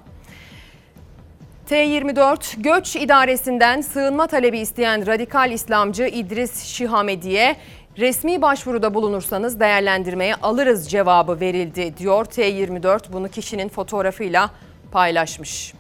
[1.70, 7.55] T24 Göç İdaresi'nden sığınma talebi isteyen radikal İslamcı İdris Şihamedi'ye
[7.97, 14.49] resmi başvuruda bulunursanız değerlendirmeye alırız cevabı verildi diyor T24 bunu kişinin fotoğrafıyla
[14.91, 15.74] paylaşmış.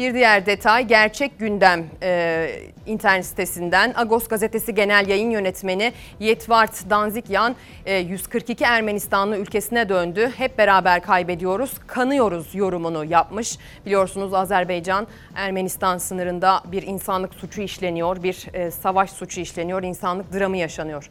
[0.00, 2.50] Bir diğer detay gerçek gündem e,
[2.86, 10.32] internet sitesinden Agos gazetesi genel yayın yönetmeni Yetvart Danzikyan e, 142 Ermenistanlı ülkesine döndü.
[10.36, 13.58] Hep beraber kaybediyoruz, kanıyoruz yorumunu yapmış.
[13.86, 20.56] Biliyorsunuz Azerbaycan Ermenistan sınırında bir insanlık suçu işleniyor, bir e, savaş suçu işleniyor, insanlık dramı
[20.56, 21.10] yaşanıyor.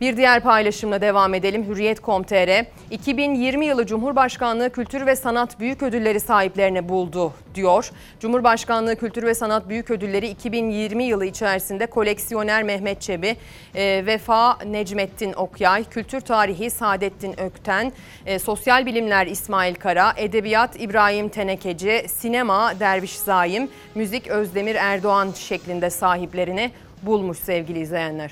[0.00, 1.64] Bir diğer paylaşımla devam edelim.
[1.64, 7.90] Hürriyet.com.tr 2020 yılı Cumhurbaşkanlığı Kültür ve Sanat Büyük Ödülleri sahiplerini buldu diyor.
[8.20, 13.36] Cumhurbaşkanlığı Kültür ve Sanat Büyük Ödülleri 2020 yılı içerisinde koleksiyoner Mehmet Çebi,
[13.74, 17.92] e, Vefa Necmettin Okyay, Kültür Tarihi Saadettin Ökten,
[18.26, 25.90] e, Sosyal Bilimler İsmail Kara, Edebiyat İbrahim Tenekeci, Sinema Derviş Zaim, Müzik Özdemir Erdoğan şeklinde
[25.90, 26.70] sahiplerini
[27.02, 28.30] bulmuş sevgili izleyenler.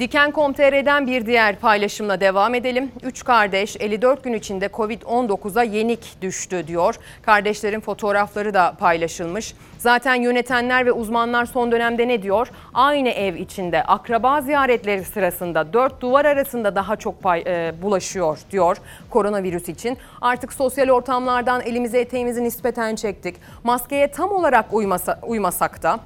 [0.00, 2.92] Diken.com.tr'den bir diğer paylaşımla devam edelim.
[3.02, 6.94] Üç kardeş 54 gün içinde Covid-19'a yenik düştü diyor.
[7.22, 9.54] Kardeşlerin fotoğrafları da paylaşılmış.
[9.78, 12.48] Zaten yönetenler ve uzmanlar son dönemde ne diyor?
[12.74, 18.76] Aynı ev içinde akraba ziyaretleri sırasında dört duvar arasında daha çok pay, e, bulaşıyor diyor
[19.10, 19.98] koronavirüs için.
[20.20, 23.36] Artık sosyal ortamlardan elimizi eteğimizi nispeten çektik.
[23.64, 26.00] Maskeye tam olarak uymasa, uymasak da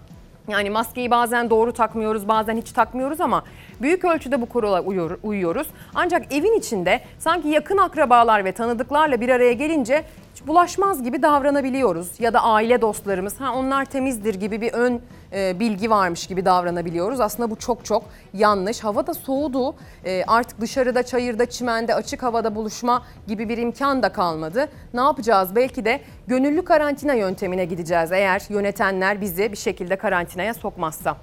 [0.51, 3.45] yani maskeyi bazen doğru takmıyoruz, bazen hiç takmıyoruz ama
[3.83, 5.67] büyük ölçüde bu kurala uyuyor- uyuyoruz.
[5.95, 10.05] Ancak evin içinde sanki yakın akrabalar ve tanıdıklarla bir araya gelince
[10.47, 12.21] bulaşmaz gibi davranabiliyoruz.
[12.21, 15.01] Ya da aile dostlarımız, ha onlar temizdir gibi bir ön
[15.33, 17.21] e, bilgi varmış gibi davranabiliyoruz.
[17.21, 18.03] Aslında bu çok çok
[18.35, 18.85] yanlış.
[18.85, 19.75] Hava da soğudu.
[20.05, 24.69] E, artık dışarıda, çayırda, çimende, açık havada buluşma gibi bir imkan da kalmadı.
[24.95, 25.57] Ne yapacağız?
[25.57, 31.17] Belki de gönüllü karantina yöntemine gideceğiz eğer yönetenler bizi bir şekilde karantinaya sokmazsa.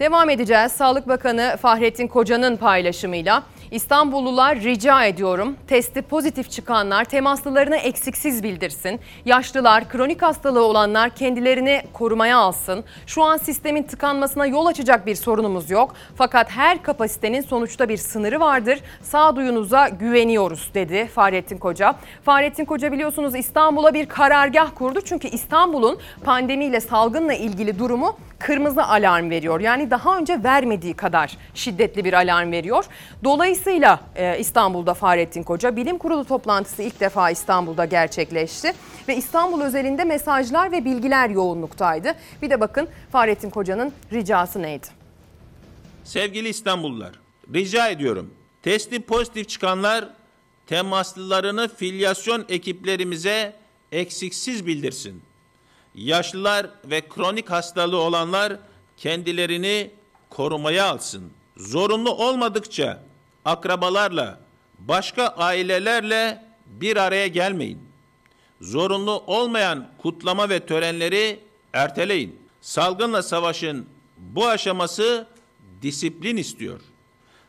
[0.00, 0.72] Devam edeceğiz.
[0.72, 9.00] Sağlık Bakanı Fahrettin Koca'nın paylaşımıyla İstanbullular rica ediyorum testi pozitif çıkanlar temaslılarını eksiksiz bildirsin.
[9.24, 12.84] Yaşlılar, kronik hastalığı olanlar kendilerini korumaya alsın.
[13.06, 15.94] Şu an sistemin tıkanmasına yol açacak bir sorunumuz yok.
[16.16, 18.78] Fakat her kapasitenin sonuçta bir sınırı vardır.
[19.02, 21.94] Sağduyunuza güveniyoruz dedi Fahrettin Koca.
[22.24, 25.00] Fahrettin Koca biliyorsunuz İstanbul'a bir karargah kurdu.
[25.04, 29.60] Çünkü İstanbul'un pandemiyle salgınla ilgili durumu kırmızı alarm veriyor.
[29.60, 32.84] Yani daha önce vermediği kadar şiddetli bir alarm veriyor.
[33.24, 38.72] Dolayısıyla e, İstanbul'da Fahrettin Koca bilim kurulu toplantısı ilk defa İstanbul'da gerçekleşti
[39.08, 42.14] ve İstanbul özelinde mesajlar ve bilgiler yoğunluktaydı.
[42.42, 44.86] Bir de bakın Fahrettin Koca'nın ricası neydi?
[46.04, 47.12] Sevgili İstanbullular,
[47.54, 48.34] rica ediyorum.
[48.62, 50.08] Testi pozitif çıkanlar
[50.66, 53.56] temaslılarını filyasyon ekiplerimize
[53.92, 55.22] eksiksiz bildirsin.
[55.94, 58.56] Yaşlılar ve kronik hastalığı olanlar
[58.98, 59.90] kendilerini
[60.30, 61.30] korumaya alsın.
[61.56, 63.02] Zorunlu olmadıkça
[63.44, 64.40] akrabalarla,
[64.78, 67.78] başka ailelerle bir araya gelmeyin.
[68.60, 71.40] Zorunlu olmayan kutlama ve törenleri
[71.72, 72.38] erteleyin.
[72.60, 75.26] Salgınla savaşın bu aşaması
[75.82, 76.80] disiplin istiyor.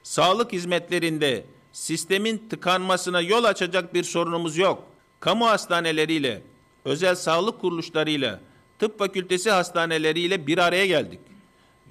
[0.04, 4.84] Sağlık hizmetlerinde sistemin tıkanmasına yol açacak bir sorunumuz yok.
[5.20, 6.42] Kamu hastaneleriyle,
[6.86, 8.40] özel sağlık kuruluşlarıyla,
[8.80, 11.20] tıp fakültesi hastaneleriyle bir araya geldik.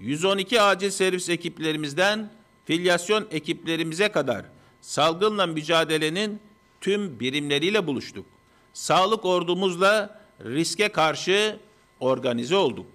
[0.01, 2.31] 112 acil servis ekiplerimizden
[2.65, 4.45] filyasyon ekiplerimize kadar
[4.81, 6.41] salgınla mücadelenin
[6.81, 8.27] tüm birimleriyle buluştuk.
[8.73, 11.59] Sağlık ordumuzla riske karşı
[12.01, 12.87] organize olduk.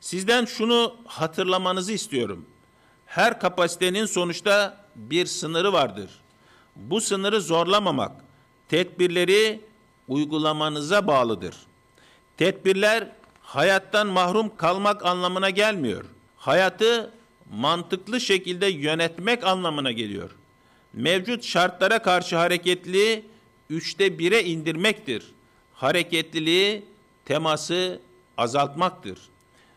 [0.00, 2.46] Sizden şunu hatırlamanızı istiyorum.
[3.06, 6.10] Her kapasitenin sonuçta bir sınırı vardır.
[6.76, 8.12] Bu sınırı zorlamamak,
[8.68, 9.60] tedbirleri
[10.08, 11.56] uygulamanıza bağlıdır.
[12.36, 13.08] Tedbirler
[13.40, 16.04] hayattan mahrum kalmak anlamına gelmiyor.
[16.42, 17.10] Hayatı
[17.52, 20.30] mantıklı şekilde yönetmek anlamına geliyor.
[20.92, 23.24] Mevcut şartlara karşı hareketliliği
[23.70, 25.32] üçte bire indirmektir.
[25.74, 26.84] Hareketliliği,
[27.24, 28.00] teması
[28.36, 29.18] azaltmaktır.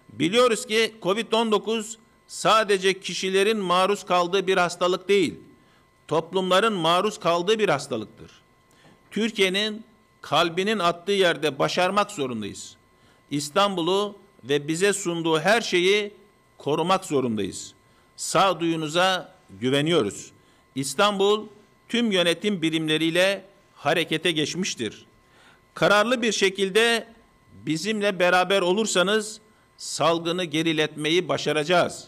[0.10, 1.96] Biliyoruz ki Covid-19
[2.28, 5.36] sadece kişilerin maruz kaldığı bir hastalık değil,
[6.08, 8.32] toplumların maruz kaldığı bir hastalıktır.
[9.12, 9.84] Türkiye'nin
[10.22, 12.76] kalbinin attığı yerde başarmak zorundayız.
[13.32, 16.25] İstanbul'u ve bize sunduğu her şeyi
[16.66, 17.74] korumak zorundayız.
[18.16, 20.32] Sağduyunuza güveniyoruz.
[20.76, 21.48] İstanbul
[21.90, 25.06] tüm yönetim birimleriyle harekete geçmiştir.
[25.74, 27.08] Kararlı bir şekilde
[27.66, 29.40] bizimle beraber olursanız
[29.78, 32.08] salgını geriletmeyi başaracağız.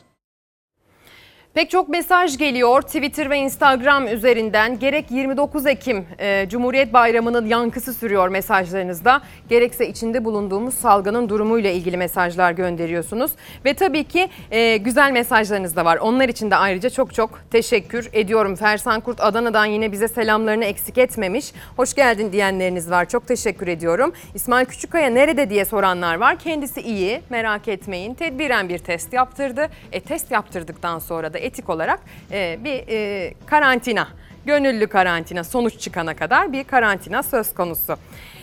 [1.58, 4.80] Pek çok mesaj geliyor Twitter ve Instagram üzerinden.
[4.80, 9.22] Gerek 29 Ekim e, Cumhuriyet Bayramı'nın yankısı sürüyor mesajlarınızda.
[9.50, 13.32] Gerekse içinde bulunduğumuz salgının durumuyla ilgili mesajlar gönderiyorsunuz.
[13.66, 15.98] Ve tabii ki e, güzel mesajlarınız da var.
[15.98, 18.56] Onlar için de ayrıca çok çok teşekkür ediyorum.
[18.56, 21.54] Fersan Kurt Adana'dan yine bize selamlarını eksik etmemiş.
[21.78, 23.10] Hoş geldin diyenleriniz var.
[23.10, 24.14] Çok teşekkür ediyorum.
[24.36, 26.40] İsmail Küçükkaya nerede diye soranlar var.
[26.40, 28.14] Kendisi iyi merak etmeyin.
[28.14, 29.68] Tedbiren bir test yaptırdı.
[29.92, 32.00] E test yaptırdıktan sonra da etik olarak
[32.32, 34.08] e, bir e, karantina,
[34.46, 37.98] gönüllü karantina sonuç çıkana kadar bir karantina söz konusu.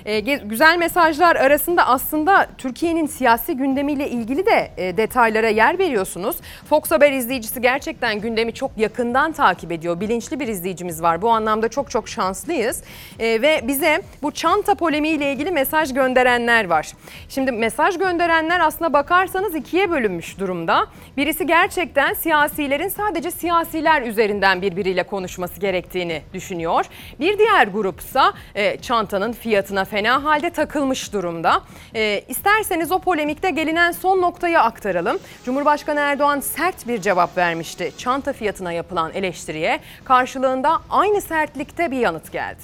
[0.04, 6.36] E, güzel mesajlar arasında aslında Türkiye'nin siyasi gündemiyle ilgili de e, detaylara yer veriyorsunuz.
[6.68, 10.00] Fox Haber izleyicisi gerçekten gündemi çok yakından takip ediyor.
[10.00, 11.22] Bilinçli bir izleyicimiz var.
[11.22, 12.82] Bu anlamda çok çok şanslıyız.
[13.18, 16.92] E, ve bize bu çanta polemiğiyle ilgili mesaj gönderenler var.
[17.28, 20.86] Şimdi mesaj gönderenler aslına bakarsanız ikiye bölünmüş durumda.
[21.16, 26.86] Birisi gerçekten siyasilerin sadece siyasiler üzerinden birbiriyle konuşması gerektiğini düşünüyor.
[27.20, 28.34] Bir diğer grupsa
[28.82, 31.62] çantanın fiyatına fena halde takılmış durumda.
[31.94, 35.18] E, isterseniz o polemikte gelinen son noktayı aktaralım.
[35.44, 39.80] Cumhurbaşkanı Erdoğan sert bir cevap vermişti çanta fiyatına yapılan eleştiriye.
[40.04, 42.62] Karşılığında aynı sertlikte bir yanıt geldi.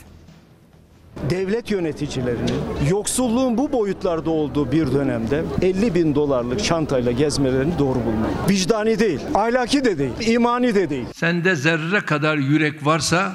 [1.31, 8.31] devlet yöneticilerinin yoksulluğun bu boyutlarda olduğu bir dönemde 50 bin dolarlık çantayla gezmelerini doğru bulmam.
[8.49, 11.07] Vicdani değil, ahlaki de değil, imani de değil.
[11.15, 13.33] Sende zerre kadar yürek varsa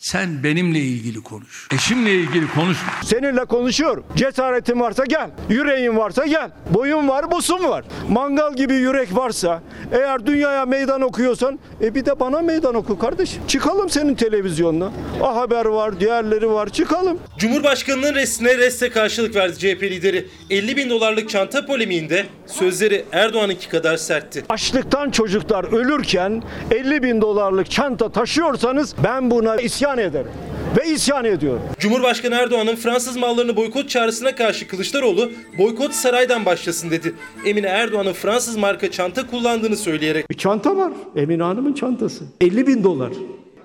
[0.00, 1.68] sen benimle ilgili konuş.
[1.74, 2.92] Eşimle ilgili konuşma.
[3.04, 4.04] Seninle konuşuyorum.
[4.16, 5.30] Cesaretin varsa gel.
[5.48, 6.50] Yüreğin varsa gel.
[6.70, 7.84] Boyun var, busun var.
[8.08, 9.62] Mangal gibi yürek varsa,
[9.92, 13.42] eğer dünyaya meydan okuyorsan, e bir de bana meydan oku kardeşim.
[13.48, 14.92] Çıkalım senin televizyonuna.
[15.22, 16.68] A Haber var, diğerleri var.
[16.68, 17.18] Çıkalım.
[17.38, 20.28] Cumhurbaşkanının resmine reste karşılık verdi CHP lideri.
[20.50, 24.44] 50 bin dolarlık çanta polemiğinde sözleri Erdoğan'ınki kadar sertti.
[24.48, 30.30] Açlıktan çocuklar ölürken 50 bin dolarlık çanta taşıyorsanız ben buna isyan ederim.
[30.78, 31.62] Ve isyan ediyorum.
[31.78, 37.14] Cumhurbaşkanı Erdoğan'ın Fransız mallarını boykot çağrısına karşı Kılıçdaroğlu boykot saraydan başlasın dedi.
[37.46, 40.92] Emine Erdoğan'ın Fransız marka çanta kullandığını söyleyerek Bir çanta var.
[41.16, 42.24] Emine Hanım'ın çantası.
[42.40, 43.12] 50 bin dolar.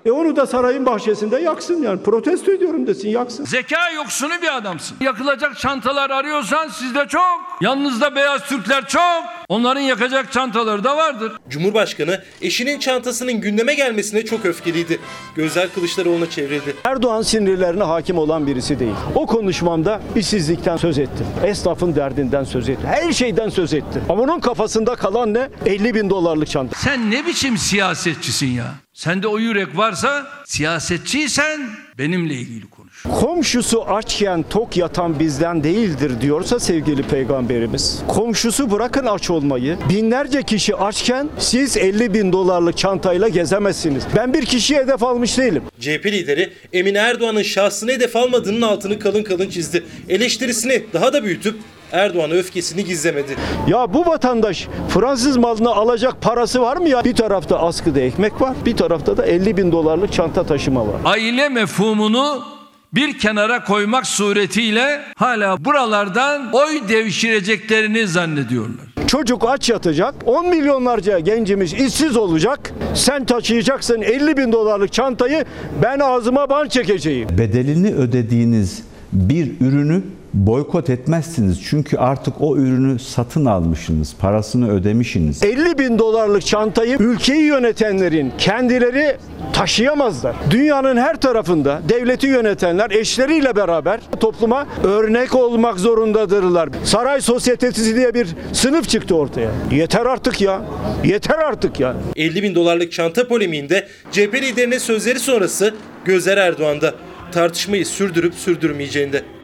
[0.06, 2.03] E onu da sarayın bahçesinde yaksın yani.
[2.03, 3.45] Protesto ediyorum desin yaksın.
[3.45, 4.98] Zeka yoksunu bir adamsın.
[5.02, 7.23] Yakılacak çantalar arıyorsan sizde çok.
[7.61, 9.23] Yanınızda beyaz Türkler çok.
[9.49, 11.32] Onların yakacak çantaları da vardır.
[11.49, 14.99] Cumhurbaşkanı eşinin çantasının gündeme gelmesine çok öfkeliydi.
[15.36, 16.76] Gözler Kılıçdaroğlu'na çevrildi.
[16.84, 18.95] Erdoğan sinirlerine hakim olan birisi değil.
[19.15, 21.26] O konuşmamda işsizlikten söz ettim.
[21.44, 22.88] Esnafın derdinden söz ettim.
[22.88, 24.02] Her şeyden söz ettim.
[24.10, 25.49] Ama onun kafasında kalan ne?
[25.65, 26.80] 50 bin dolarlık çanta.
[26.80, 28.85] Sen ne biçim siyasetçisin ya?
[28.96, 31.62] Sende o yürek varsa siyasetçiysen
[31.98, 33.04] benimle ilgili konuş.
[33.04, 38.02] Komşusu açken tok yatan bizden değildir diyorsa sevgili peygamberimiz.
[38.08, 39.78] Komşusu bırakın aç olmayı.
[39.90, 44.04] Binlerce kişi açken siz 50 bin dolarlık çantayla gezemezsiniz.
[44.16, 45.64] Ben bir kişiye hedef almış değilim.
[45.80, 49.84] CHP lideri Emine Erdoğan'ın şahsını hedef almadığının altını kalın kalın çizdi.
[50.10, 51.56] Eleştirisini daha da büyütüp
[51.91, 53.36] Erdoğan'a öfkesini gizlemedi.
[53.68, 57.03] Ya bu vatandaş Fransız malını alacak parası var mı ya?
[57.03, 60.95] Bir tarafta askıda ekmek var, bir tarafta da 50 bin dolarlık çanta taşıma var.
[61.06, 62.44] Aile mefhumunu
[62.94, 68.86] bir kenara koymak suretiyle hala buralardan oy devşireceklerini zannediyorlar.
[69.07, 72.72] Çocuk aç yatacak, 10 milyonlarca gencimiz işsiz olacak.
[72.94, 75.45] Sen taşıyacaksın 50 bin dolarlık çantayı,
[75.84, 77.30] ben ağzıma ban çekeceğim.
[77.38, 78.84] bedelini ödediğiniz
[79.14, 80.02] bir ürünü
[80.36, 81.64] boykot etmezsiniz.
[81.70, 85.44] Çünkü artık o ürünü satın almışsınız, parasını ödemişsiniz.
[85.44, 89.18] 50 bin dolarlık çantayı ülkeyi yönetenlerin kendileri
[89.53, 90.36] taşıyamazlar.
[90.52, 96.70] Dünyanın her tarafında devleti yönetenler eşleriyle beraber topluma örnek olmak zorundadırlar.
[96.84, 99.52] Saray sosyetesi diye bir sınıf çıktı ortaya.
[99.72, 100.62] Yeter artık ya.
[101.06, 101.95] Yeter artık ya.
[102.16, 105.74] 50 bin dolarlık çanta polemiğinde CHP liderinin sözleri sonrası
[106.06, 106.94] gözler Erdoğan'da.
[107.32, 109.35] Tartışmayı sürdürüp sürdürmeyeceğinde.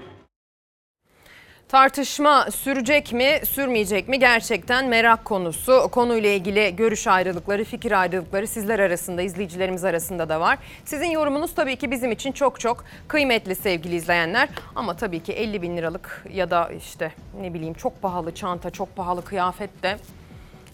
[1.71, 5.87] Tartışma sürecek mi, sürmeyecek mi gerçekten merak konusu.
[5.91, 10.57] Konuyla ilgili görüş ayrılıkları, fikir ayrılıkları sizler arasında, izleyicilerimiz arasında da var.
[10.85, 14.49] Sizin yorumunuz tabii ki bizim için çok çok kıymetli sevgili izleyenler.
[14.75, 17.11] Ama tabii ki 50 bin liralık ya da işte
[17.41, 19.97] ne bileyim çok pahalı çanta, çok pahalı kıyafet de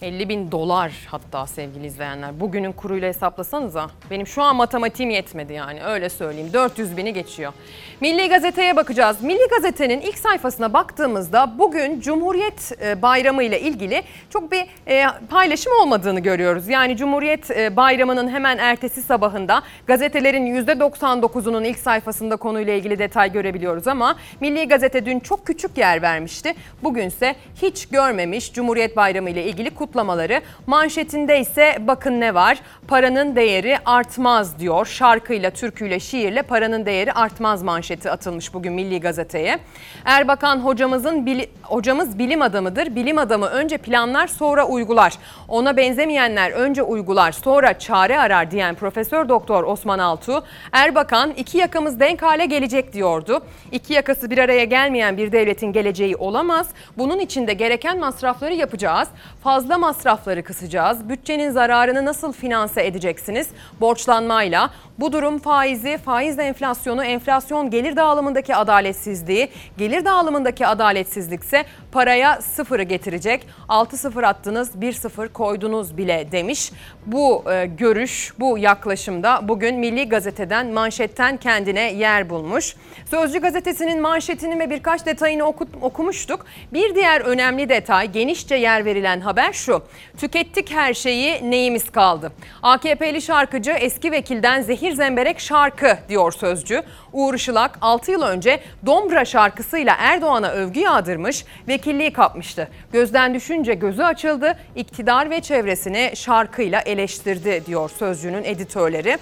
[0.01, 2.39] 50 bin dolar hatta sevgili izleyenler.
[2.39, 3.89] Bugünün kuruyla hesaplasanıza.
[4.11, 6.53] Benim şu an matematiğim yetmedi yani öyle söyleyeyim.
[6.53, 7.53] 400 bini geçiyor.
[8.01, 9.21] Milli Gazete'ye bakacağız.
[9.21, 15.73] Milli Gazete'nin ilk sayfasına baktığımızda bugün Cumhuriyet e, Bayramı ile ilgili çok bir e, paylaşım
[15.81, 16.67] olmadığını görüyoruz.
[16.67, 23.87] Yani Cumhuriyet e, Bayramı'nın hemen ertesi sabahında gazetelerin %99'unun ilk sayfasında konuyla ilgili detay görebiliyoruz
[23.87, 26.55] ama Milli Gazete dün çok küçük yer vermişti.
[26.83, 30.41] Bugünse hiç görmemiş Cumhuriyet Bayramı ile ilgili kutlamaları.
[30.67, 32.57] Manşetinde ise bakın ne var?
[32.87, 34.85] Paranın değeri artmaz diyor.
[34.85, 39.59] Şarkıyla, türküyle, şiirle paranın değeri artmaz manşeti atılmış bugün Milli Gazete'ye.
[40.05, 42.95] Erbakan hocamızın bili- hocamız bilim adamıdır.
[42.95, 45.13] Bilim adamı önce planlar sonra uygular.
[45.47, 51.99] Ona benzemeyenler önce uygular sonra çare arar diyen Profesör Doktor Osman Altuğ, Erbakan iki yakamız
[51.99, 53.41] denk hale gelecek diyordu.
[53.71, 56.67] İki yakası bir araya gelmeyen bir devletin geleceği olamaz.
[56.97, 59.07] Bunun için de gereken masrafları yapacağız.
[59.43, 61.09] Fazla masrafları kısacağız.
[61.09, 63.47] Bütçenin zararını nasıl finanse edeceksiniz?
[63.81, 64.69] Borçlanmayla.
[64.99, 73.47] Bu durum faizi, faiz enflasyonu, enflasyon gelir dağılımındaki adaletsizliği, gelir dağılımındaki adaletsizlikse paraya sıfırı getirecek.
[73.69, 76.71] 6-0 attınız, 1-0 koydunuz bile demiş.
[77.05, 82.75] Bu e, görüş, bu yaklaşımda bugün Milli Gazete'den manşetten kendine yer bulmuş.
[83.09, 86.45] Sözcü gazetesinin manşetini ve birkaç detayını oku- okumuştuk.
[86.73, 89.83] Bir diğer önemli detay genişçe yer verilen haber şu.
[90.17, 92.31] Tükettik her şeyi neyimiz kaldı?
[92.63, 96.83] AKP'li şarkıcı eski vekilden zehir zemberek şarkı diyor Sözcü.
[97.13, 102.67] Uğur Işılak 6 yıl önce Dombra şarkısıyla Erdoğan'a övgü yağdırmış, vekilliği kapmıştı.
[102.93, 109.17] Gözden düşünce gözü açıldı, iktidar ve çevresini şarkıyla eleştirdi diyor Sözcü'nün editörleri.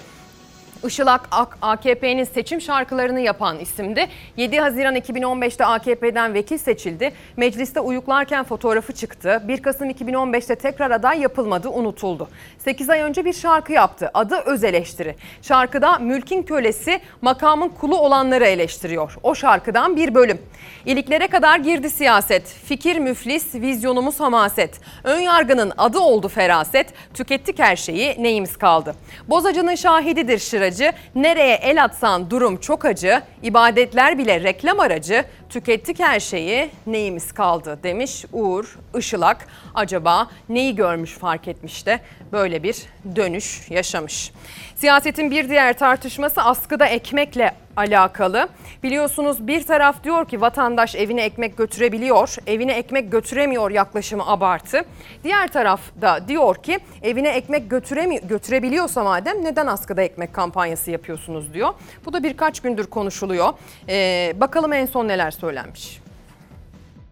[0.86, 4.06] Işılak Ak- AKP'nin seçim şarkılarını yapan isimdi.
[4.36, 7.12] 7 Haziran 2015'te AKP'den vekil seçildi.
[7.36, 9.42] Mecliste uyuklarken fotoğrafı çıktı.
[9.48, 12.28] 1 Kasım 2015'te tekrar aday yapılmadı, unutuldu.
[12.58, 14.10] 8 ay önce bir şarkı yaptı.
[14.14, 15.16] Adı Öz Eleştiri.
[15.42, 19.16] Şarkıda mülkin kölesi makamın kulu olanları eleştiriyor.
[19.22, 20.38] O şarkıdan bir bölüm.
[20.86, 22.46] İliklere kadar girdi siyaset.
[22.64, 24.80] Fikir müflis, vizyonumuz hamaset.
[25.04, 26.86] Ön yargının adı oldu feraset.
[27.14, 28.94] Tükettik her şeyi, neyimiz kaldı?
[29.28, 30.75] Bozacının şahididir şıracı.
[31.14, 33.22] Nereye el atsan durum çok acı.
[33.42, 35.24] İbadetler bile reklam aracı.
[35.50, 39.46] Tükettik her şeyi, neyimiz kaldı demiş Uğur Işılak.
[39.74, 42.00] Acaba neyi görmüş fark etmiş de
[42.32, 42.76] böyle bir
[43.16, 44.32] dönüş yaşamış.
[44.76, 48.48] Siyasetin bir diğer tartışması askıda ekmekle alakalı.
[48.82, 54.84] Biliyorsunuz bir taraf diyor ki vatandaş evine ekmek götürebiliyor, evine ekmek götüremiyor yaklaşımı abartı.
[55.24, 61.54] Diğer taraf da diyor ki evine ekmek götüremi götürebiliyorsa madem neden askıda ekmek kampanyası yapıyorsunuz
[61.54, 61.74] diyor.
[62.04, 63.52] Bu da birkaç gündür konuşuluyor.
[63.88, 66.05] Ee, bakalım en son neler söylenmiş.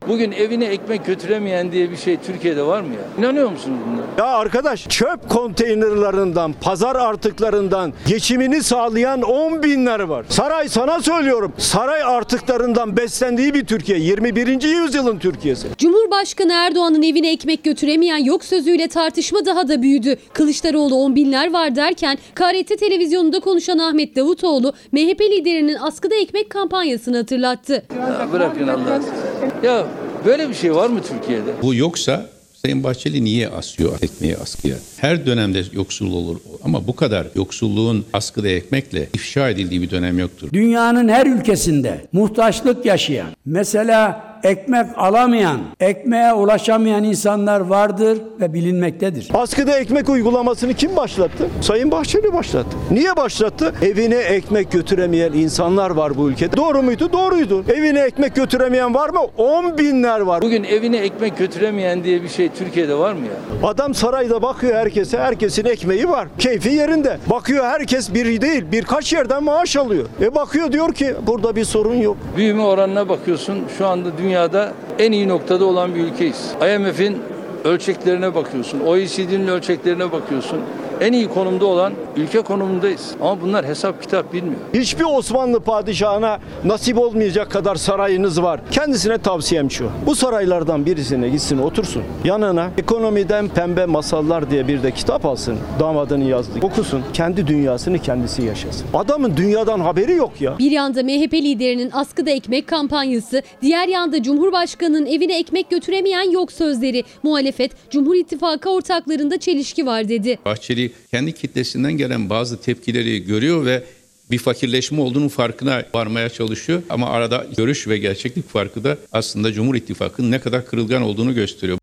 [0.08, 3.00] Bugün evine ekmek götüremeyen diye bir şey Türkiye'de var mı ya?
[3.24, 4.28] İnanıyor musunuz bunlara?
[4.28, 10.26] Ya arkadaş çöp konteynerlarından, pazar artıklarından geçimini sağlayan 10 binler var.
[10.28, 11.52] Saray sana söylüyorum.
[11.58, 13.98] Saray artıklarından beslendiği bir Türkiye.
[13.98, 14.62] 21.
[14.62, 15.66] yüzyılın Türkiye'si.
[15.78, 20.16] Cumhurbaşkanı Erdoğan'ın evine ekmek götüremeyen yok sözüyle tartışma daha da büyüdü.
[20.32, 27.16] Kılıçdaroğlu on binler var derken KRT televizyonunda konuşan Ahmet Davutoğlu MHP liderinin askıda ekmek kampanyasını
[27.16, 27.84] hatırlattı.
[28.00, 29.53] Ya bırakın Allah aşkına.
[29.64, 29.86] Ya
[30.24, 31.50] böyle bir şey var mı Türkiye'de?
[31.62, 34.76] Bu yoksa Sayın Bahçeli niye asıyor ekmeği askıya?
[34.96, 40.48] Her dönemde yoksul olur ama bu kadar yoksulluğun askıda ekmekle ifşa edildiği bir dönem yoktur.
[40.52, 49.28] Dünyanın her ülkesinde muhtaçlık yaşayan, mesela ekmek alamayan, ekmeğe ulaşamayan insanlar vardır ve bilinmektedir.
[49.34, 51.48] Askıda ekmek uygulamasını kim başlattı?
[51.60, 52.76] Sayın Bahçeli başlattı.
[52.90, 53.74] Niye başlattı?
[53.82, 56.56] Evine ekmek götüremeyen insanlar var bu ülkede.
[56.56, 57.12] Doğru muydu?
[57.12, 57.64] Doğruydu.
[57.68, 59.20] Evine ekmek götüremeyen var mı?
[59.36, 60.42] 10 binler var.
[60.42, 63.68] Bugün evine ekmek götüremeyen diye bir şey Türkiye'de var mı ya?
[63.68, 66.28] Adam sarayda bakıyor herkese, herkesin ekmeği var.
[66.38, 67.18] Keyfi yerinde.
[67.30, 70.06] Bakıyor herkes biri değil, birkaç yerden maaş alıyor.
[70.20, 72.16] E bakıyor diyor ki burada bir sorun yok.
[72.36, 76.54] Büyüme oranına bakıyorsun şu anda dünyada en iyi noktada olan bir ülkeyiz.
[76.76, 77.22] IMF'in
[77.64, 80.60] ölçeklerine bakıyorsun, OECD'nin ölçeklerine bakıyorsun.
[81.00, 83.14] En iyi konumda olan ülke konumundayız.
[83.20, 84.56] Ama bunlar hesap kitap bilmiyor.
[84.74, 88.60] Hiçbir Osmanlı padişahına nasip olmayacak kadar sarayınız var.
[88.70, 89.90] Kendisine tavsiyem şu.
[90.06, 92.02] Bu saraylardan birisine gitsin otursun.
[92.24, 95.56] Yanına ekonomiden pembe masallar diye bir de kitap alsın.
[95.80, 96.66] Damadının yazdığı.
[96.66, 97.02] Okusun.
[97.12, 98.86] Kendi dünyasını kendisi yaşasın.
[98.94, 100.58] Adamın dünyadan haberi yok ya.
[100.58, 107.04] Bir yanda MHP liderinin askıda ekmek kampanyası, diğer yanda Cumhurbaşkanı'nın evine ekmek götüremeyen yok sözleri.
[107.22, 110.38] Muhalefet, Cumhur İttifakı ortaklarında çelişki var dedi.
[110.44, 113.82] Bahçeli kendi kitlesinden gelen bazı tepkileri görüyor ve
[114.30, 116.82] bir fakirleşme olduğunun farkına varmaya çalışıyor.
[116.90, 121.78] Ama arada görüş ve gerçeklik farkı da aslında Cumhur İttifakı'nın ne kadar kırılgan olduğunu gösteriyor.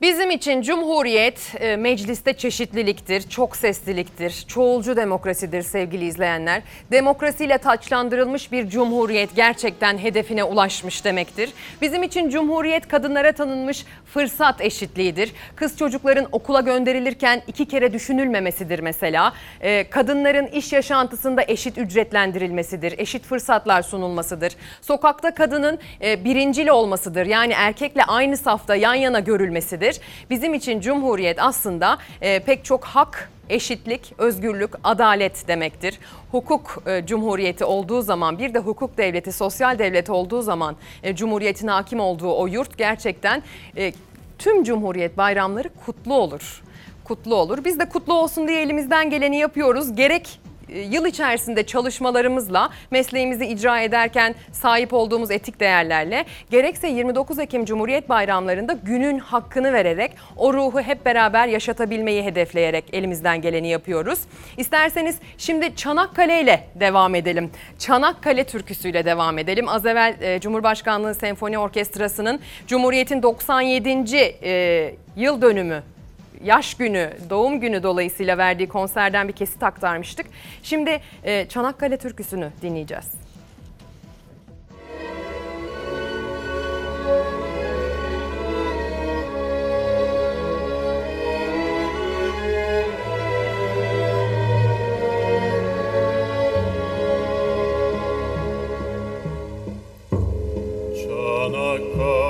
[0.00, 6.62] Bizim için Cumhuriyet e, mecliste çeşitliliktir, çok sesliliktir, çoğulcu demokrasidir sevgili izleyenler.
[6.92, 11.50] Demokrasiyle taçlandırılmış bir cumhuriyet gerçekten hedefine ulaşmış demektir.
[11.82, 15.32] Bizim için Cumhuriyet kadınlara tanınmış fırsat eşitliğidir.
[15.56, 19.32] Kız çocukların okula gönderilirken iki kere düşünülmemesidir mesela.
[19.60, 24.52] E, Kadınların iş yaşantısında eşit ücretlendirilmesidir, eşit fırsatlar sunulmasıdır.
[24.80, 29.85] Sokakta kadının e, birincil olmasıdır yani erkekle aynı safta yan yana görülmesidir.
[30.30, 35.98] Bizim için Cumhuriyet aslında e, pek çok hak, eşitlik, özgürlük, adalet demektir.
[36.30, 41.68] Hukuk e, cumhuriyeti olduğu zaman bir de hukuk devleti, sosyal devlet olduğu zaman e, cumhuriyetin
[41.68, 43.42] hakim olduğu o yurt gerçekten
[43.76, 43.92] e,
[44.38, 46.62] tüm cumhuriyet bayramları kutlu olur.
[47.04, 47.64] Kutlu olur.
[47.64, 49.96] Biz de kutlu olsun diye elimizden geleni yapıyoruz.
[49.96, 58.08] Gerek yıl içerisinde çalışmalarımızla mesleğimizi icra ederken sahip olduğumuz etik değerlerle gerekse 29 Ekim Cumhuriyet
[58.08, 64.18] Bayramlarında günün hakkını vererek o ruhu hep beraber yaşatabilmeyi hedefleyerek elimizden geleni yapıyoruz.
[64.56, 67.50] İsterseniz şimdi Çanakkale ile devam edelim.
[67.78, 69.68] Çanakkale türküsüyle devam edelim.
[69.68, 74.16] Az evvel e, Cumhurbaşkanlığı Senfoni Orkestrası'nın Cumhuriyet'in 97.
[74.42, 75.82] e, yıl dönümü
[76.44, 80.26] yaş günü, doğum günü dolayısıyla verdiği konserden bir kesit aktarmıştık.
[80.62, 83.06] Şimdi e, Çanakkale türküsünü dinleyeceğiz.
[101.02, 102.25] Çanakkale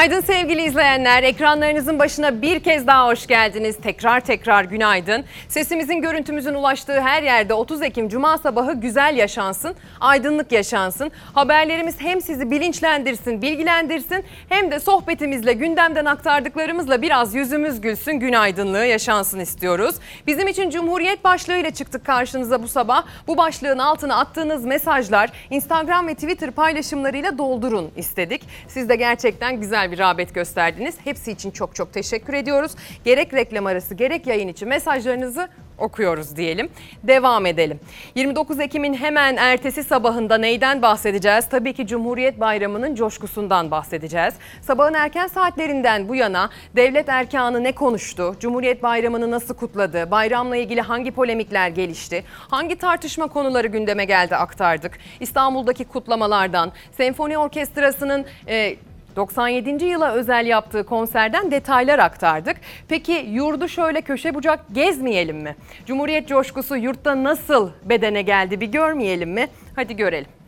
[0.00, 1.22] Günaydın sevgili izleyenler.
[1.22, 3.76] Ekranlarınızın başına bir kez daha hoş geldiniz.
[3.82, 5.24] Tekrar tekrar günaydın.
[5.48, 11.10] Sesimizin, görüntümüzün ulaştığı her yerde 30 Ekim Cuma sabahı güzel yaşansın, aydınlık yaşansın.
[11.34, 19.40] Haberlerimiz hem sizi bilinçlendirsin, bilgilendirsin hem de sohbetimizle, gündemden aktardıklarımızla biraz yüzümüz gülsün, günaydınlığı yaşansın
[19.40, 19.94] istiyoruz.
[20.26, 23.04] Bizim için Cumhuriyet başlığıyla çıktık karşınıza bu sabah.
[23.26, 28.42] Bu başlığın altına attığınız mesajlar Instagram ve Twitter paylaşımlarıyla doldurun istedik.
[28.68, 30.39] Siz de gerçekten güzel bir rağbet gösterdiniz.
[31.04, 32.72] Hepsi için çok çok teşekkür ediyoruz.
[33.04, 35.48] Gerek reklam arası gerek yayın için mesajlarınızı
[35.80, 36.68] okuyoruz diyelim.
[37.02, 37.80] Devam edelim.
[38.14, 41.48] 29 Ekim'in hemen ertesi sabahında neyden bahsedeceğiz?
[41.48, 44.34] Tabii ki Cumhuriyet Bayramı'nın coşkusundan bahsedeceğiz.
[44.60, 48.36] Sabahın erken saatlerinden bu yana devlet erkanı ne konuştu?
[48.40, 50.10] Cumhuriyet Bayramı'nı nasıl kutladı?
[50.10, 52.24] Bayramla ilgili hangi polemikler gelişti?
[52.50, 54.98] Hangi tartışma konuları gündeme geldi aktardık?
[55.20, 58.76] İstanbul'daki kutlamalardan, senfoni orkestrasının e,
[59.16, 59.84] 97.
[59.84, 62.56] yıla özel yaptığı konserden detaylar aktardık.
[62.88, 65.56] Peki yurdu şöyle köşe bucak gezmeyelim mi?
[65.86, 69.48] Cumhuriyet coşkusu yurtta nasıl bedene geldi bir görmeyelim mi?
[69.76, 70.39] Hadi görelim.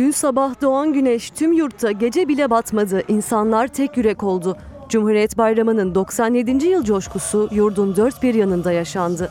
[0.00, 3.02] Dün sabah doğan güneş tüm yurtta gece bile batmadı.
[3.08, 4.56] İnsanlar tek yürek oldu.
[4.88, 6.66] Cumhuriyet Bayramı'nın 97.
[6.66, 9.30] yıl coşkusu yurdun dört bir yanında yaşandı.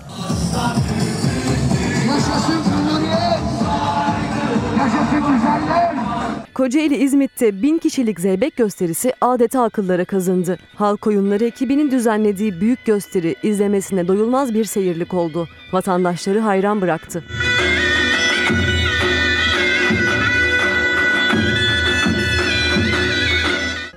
[6.54, 10.58] Kocaeli İzmit'te bin kişilik zeybek gösterisi adeta akıllara kazındı.
[10.76, 15.48] Halk oyunları ekibinin düzenlediği büyük gösteri izlemesine doyulmaz bir seyirlik oldu.
[15.74, 17.24] Vatandaşları hayran bıraktı.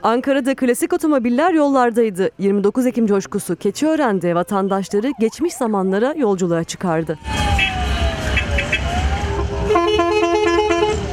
[0.03, 2.31] Ankara'da klasik otomobiller yollardaydı.
[2.39, 7.19] 29 Ekim coşkusu Keçiören'de vatandaşları geçmiş zamanlara yolculuğa çıkardı.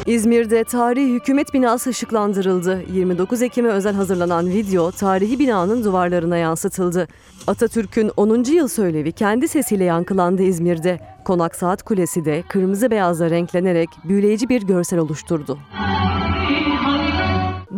[0.05, 2.81] İzmir'de tarihi hükümet binası ışıklandırıldı.
[2.93, 7.07] 29 Ekim'e özel hazırlanan video tarihi binanın duvarlarına yansıtıldı.
[7.47, 8.43] Atatürk'ün 10.
[8.43, 10.99] yıl söylevi kendi sesiyle yankılandı İzmir'de.
[11.25, 15.59] Konak Saat Kulesi de kırmızı beyazla renklenerek büyüleyici bir görsel oluşturdu.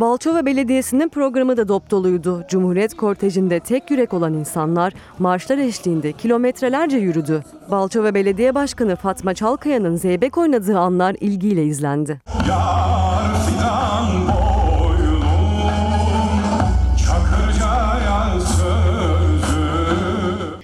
[0.01, 2.43] Balçova Belediyesi'nin programı da dop doluydu.
[2.49, 7.43] Cumhuriyet kortejinde tek yürek olan insanlar marşlar eşliğinde kilometrelerce yürüdü.
[7.71, 12.19] Balçova Belediye Başkanı Fatma Çalkaya'nın zeybek oynadığı anlar ilgiyle izlendi.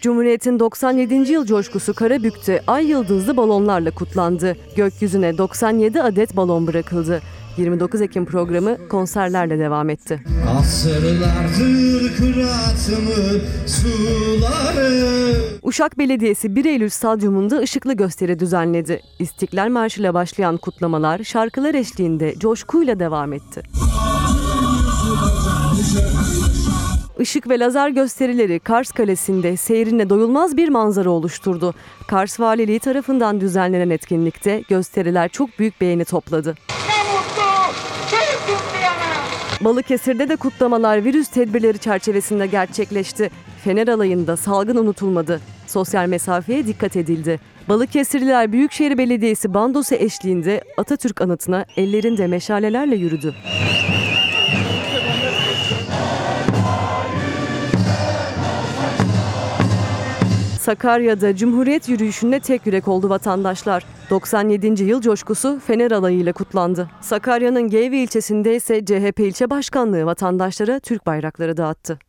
[0.02, 1.14] Cumhuriyet'in 97.
[1.14, 4.58] yıl coşkusu Karabük'te ay yıldızlı balonlarla kutlandı.
[4.76, 7.22] Gökyüzüne 97 adet balon bırakıldı.
[7.58, 10.20] 29 Ekim programı konserlerle devam etti.
[15.64, 19.02] Uşak Belediyesi 1 Eylül Stadyumunda ışıklı gösteri düzenledi.
[19.20, 23.64] İstiklal Marşı ile başlayan kutlamalar şarkılar eşliğinde coşkuyla devam etti.
[27.20, 31.74] Işık ve lazer gösterileri Kars Kalesi'nde seyrine doyulmaz bir manzara oluşturdu.
[32.08, 36.56] Kars Valiliği tarafından düzenlenen etkinlikte gösteriler çok büyük beğeni topladı.
[39.62, 43.30] Balıkesir'de de kutlamalar virüs tedbirleri çerçevesinde gerçekleşti.
[43.64, 45.42] Fener alayında salgın unutulmadı.
[45.68, 47.40] Sosyal mesafeye dikkat edildi.
[47.70, 53.36] Balıkesirliler Büyükşehir Belediyesi bandosu eşliğinde Atatürk anıtına ellerinde meşalelerle yürüdü.
[60.68, 63.84] Sakarya'da Cumhuriyet yürüyüşünde tek yürek oldu vatandaşlar.
[64.10, 64.84] 97.
[64.84, 66.90] yıl coşkusu Fener alayıyla kutlandı.
[67.02, 72.00] Sakarya'nın Geyve ilçesinde ise CHP ilçe başkanlığı vatandaşlara Türk bayrakları dağıttı.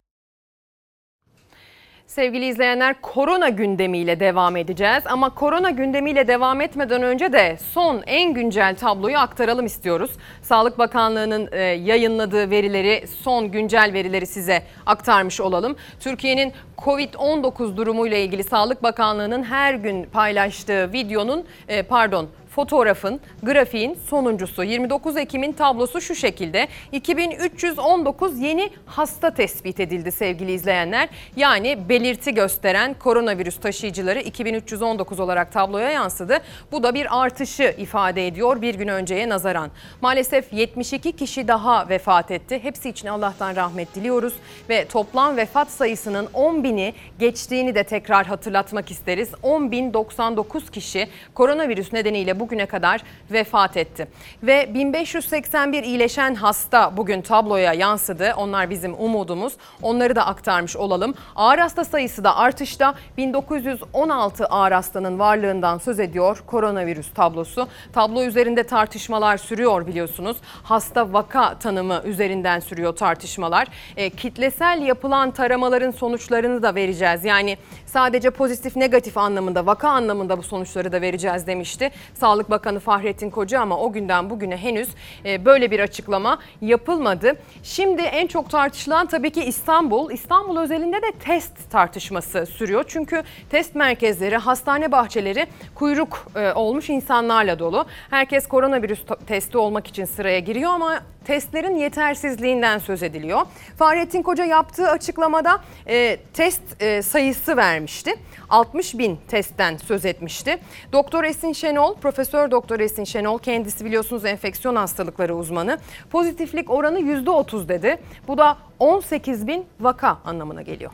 [2.18, 8.34] Sevgili izleyenler korona gündemiyle devam edeceğiz ama korona gündemiyle devam etmeden önce de son en
[8.34, 10.10] güncel tabloyu aktaralım istiyoruz.
[10.42, 15.76] Sağlık Bakanlığı'nın e, yayınladığı verileri son güncel verileri size aktarmış olalım.
[16.00, 24.64] Türkiye'nin Covid-19 durumuyla ilgili Sağlık Bakanlığı'nın her gün paylaştığı videonun e, pardon fotoğrafın, grafiğin sonuncusu.
[24.64, 26.68] 29 Ekim'in tablosu şu şekilde.
[26.92, 31.08] 2319 yeni hasta tespit edildi sevgili izleyenler.
[31.36, 36.38] Yani belirti gösteren koronavirüs taşıyıcıları 2319 olarak tabloya yansıdı.
[36.72, 39.70] Bu da bir artışı ifade ediyor bir gün önceye nazaran.
[40.00, 42.62] Maalesef 72 kişi daha vefat etti.
[42.62, 44.34] Hepsi için Allah'tan rahmet diliyoruz
[44.68, 49.30] ve toplam vefat sayısının 10 bini geçtiğini de tekrar hatırlatmak isteriz.
[49.42, 54.08] 10.099 kişi koronavirüs nedeniyle bugüne kadar vefat etti.
[54.42, 58.34] Ve 1581 iyileşen hasta bugün tabloya yansıdı.
[58.36, 59.52] Onlar bizim umudumuz.
[59.82, 61.14] Onları da aktarmış olalım.
[61.36, 62.94] Ağır hasta sayısı da artışta.
[63.16, 67.68] 1916 ağır hastanın varlığından söz ediyor koronavirüs tablosu.
[67.92, 70.36] Tablo üzerinde tartışmalar sürüyor biliyorsunuz.
[70.62, 73.68] Hasta vaka tanımı üzerinden sürüyor tartışmalar.
[73.96, 77.24] E, kitlesel yapılan taramaların sonuçlarını da vereceğiz.
[77.24, 81.90] Yani sadece pozitif negatif anlamında vaka anlamında bu sonuçları da vereceğiz demişti.
[82.28, 84.88] Sağlık Bakanı Fahrettin Koca ama o günden bugüne henüz
[85.24, 87.32] e, böyle bir açıklama yapılmadı.
[87.62, 90.10] Şimdi en çok tartışılan tabii ki İstanbul.
[90.10, 92.84] İstanbul özelinde de test tartışması sürüyor.
[92.88, 97.86] Çünkü test merkezleri, hastane bahçeleri kuyruk e, olmuş insanlarla dolu.
[98.10, 103.40] Herkes koronavirüs testi olmak için sıraya giriyor ama testlerin yetersizliğinden söz ediliyor.
[103.78, 108.14] Fahrettin Koca yaptığı açıklamada e, test e, sayısı vermişti.
[108.50, 110.58] 60 bin testten söz etmişti.
[110.92, 115.78] Doktor Esin Şenol, Profesör Doktor Esin Şenol kendisi biliyorsunuz enfeksiyon hastalıkları uzmanı.
[116.10, 117.98] Pozitiflik oranı %30 dedi.
[118.28, 120.92] Bu da 18 bin vaka anlamına geliyor.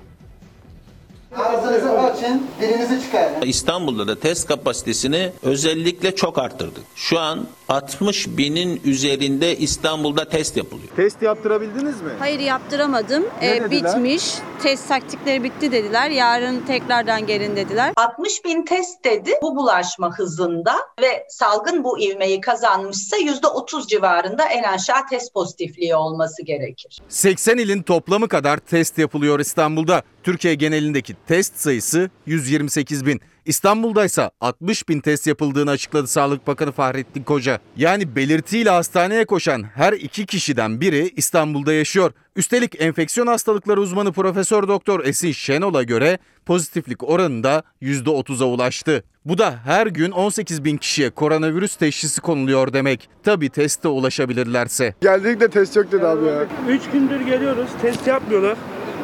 [1.36, 3.42] Ağzınızı açın, dilinizi çıkarın.
[3.42, 6.84] İstanbul'da da test kapasitesini özellikle çok arttırdık.
[6.94, 10.88] Şu an 60 binin üzerinde İstanbul'da test yapılıyor.
[10.96, 12.10] Test yaptırabildiniz mi?
[12.18, 13.24] Hayır yaptıramadım.
[13.42, 13.94] Ne Ee, dediler?
[13.96, 14.24] bitmiş.
[14.62, 16.10] Test taktikleri bitti dediler.
[16.10, 17.92] Yarın tekrardan gelin dediler.
[17.96, 24.62] 60 bin test dedi bu bulaşma hızında ve salgın bu ivmeyi kazanmışsa %30 civarında en
[24.62, 26.98] aşağı test pozitifliği olması gerekir.
[27.08, 30.02] 80 ilin toplamı kadar test yapılıyor İstanbul'da.
[30.22, 33.20] Türkiye genelindeki test sayısı 128 bin.
[33.44, 37.58] İstanbul'da ise 60 bin test yapıldığını açıkladı Sağlık Bakanı Fahrettin Koca.
[37.76, 42.12] Yani belirtiyle hastaneye koşan her iki kişiden biri İstanbul'da yaşıyor.
[42.36, 49.04] Üstelik enfeksiyon hastalıkları uzmanı Profesör Doktor Esin Şenol'a göre pozitiflik oranı da %30'a ulaştı.
[49.24, 53.08] Bu da her gün 18 bin kişiye koronavirüs teşhisi konuluyor demek.
[53.22, 54.94] Tabi teste ulaşabilirlerse.
[55.00, 56.46] Geldik de test yok dedi abi ya.
[56.68, 57.68] 3 gündür geliyoruz.
[57.82, 58.58] Test yapmıyorlar.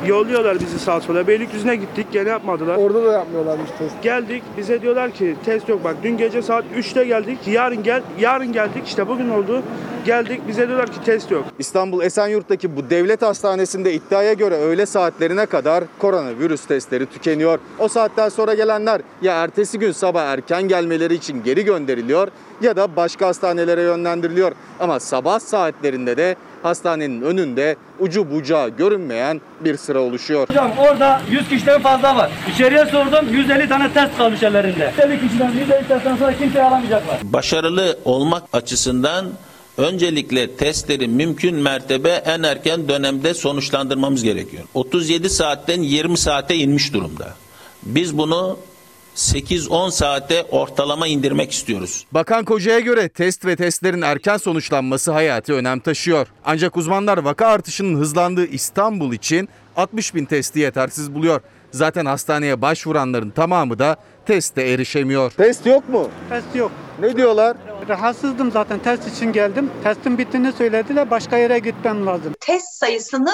[0.06, 1.27] Yolluyorlar bizi sağa sola.
[1.27, 2.77] Beylikdüzü'ne gittik gene yapmadılar.
[2.77, 4.02] Orada da yapmıyorlarmış test.
[4.02, 8.52] Geldik bize diyorlar ki test yok bak dün gece saat 3'te geldik yarın gel yarın
[8.52, 9.62] geldik işte bugün oldu
[10.05, 11.44] geldik bize diyorlar ki test yok.
[11.59, 17.59] İstanbul Esenyurt'taki bu devlet hastanesinde iddiaya göre öğle saatlerine kadar koronavirüs testleri tükeniyor.
[17.78, 22.28] O saatten sonra gelenler ya ertesi gün sabah erken gelmeleri için geri gönderiliyor
[22.62, 24.52] ya da başka hastanelere yönlendiriliyor.
[24.81, 30.49] Ama sabah saatlerinde de hastanenin önünde ucu bucağı görünmeyen bir sıra oluşuyor.
[30.49, 32.31] Hocam orada 100 kişiden fazla var.
[32.55, 34.93] İçeriye sordum 150 tane test kalmış ellerinde.
[34.99, 37.19] 150 kişiden 150 testten sonra kimseyi alamayacaklar.
[37.23, 39.27] Başarılı olmak açısından
[39.78, 44.62] öncelikle testleri mümkün mertebe en erken dönemde sonuçlandırmamız gerekiyor.
[44.74, 47.35] 37 saatten 20 saate inmiş durumda.
[47.82, 48.59] Biz bunu
[49.16, 52.07] 8-10 saate ortalama indirmek istiyoruz.
[52.12, 56.27] Bakan Koca'ya göre test ve testlerin erken sonuçlanması hayati önem taşıyor.
[56.45, 61.41] Ancak uzmanlar vaka artışının hızlandığı İstanbul için 60 bin testi yetersiz buluyor.
[61.70, 63.97] Zaten hastaneye başvuranların tamamı da
[64.27, 65.31] teste erişemiyor.
[65.31, 66.09] Test yok mu?
[66.28, 66.73] Test yok.
[67.01, 67.57] Ne diyorlar?
[67.89, 69.70] Rahatsızdım zaten test için geldim.
[69.85, 72.35] Testin bittiğini söylediler başka yere gitmem lazım.
[72.41, 73.32] Test sayısını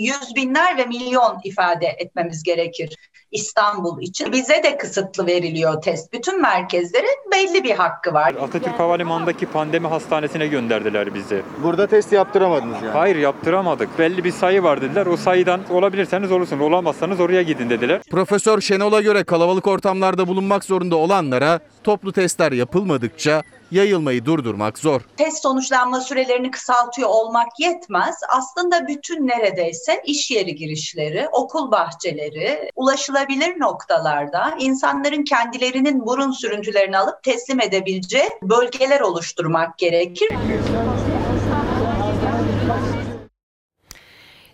[0.00, 2.96] yüz binler ve milyon ifade etmemiz gerekir
[3.32, 4.32] İstanbul için.
[4.32, 6.12] Bize de kısıtlı veriliyor test.
[6.12, 8.34] Bütün merkezlerin belli bir hakkı var.
[8.34, 11.42] Atatürk Havalimanı'ndaki pandemi hastanesine gönderdiler bizi.
[11.62, 12.92] Burada test yaptıramadınız yani.
[12.92, 13.98] Hayır yaptıramadık.
[13.98, 15.06] Belli bir sayı var dediler.
[15.06, 16.62] O sayıdan olabilirseniz olursunuz.
[16.62, 18.02] Olamazsanız oraya gidin dediler.
[18.10, 25.00] Profesör Şenol'a göre kalabalık ortamlarda bulunmak zorunda olanlara toplu testler yapılmadıkça yayılmayı durdurmak zor.
[25.16, 28.14] Test sonuçlanma sürelerini kısaltıyor olmak yetmez.
[28.28, 37.22] Aslında bütün neredeyse iş yeri girişleri, okul bahçeleri, ulaşılabilir noktalarda insanların kendilerinin burun sürüntülerini alıp
[37.22, 40.30] teslim edebileceği bölgeler oluşturmak gerekir.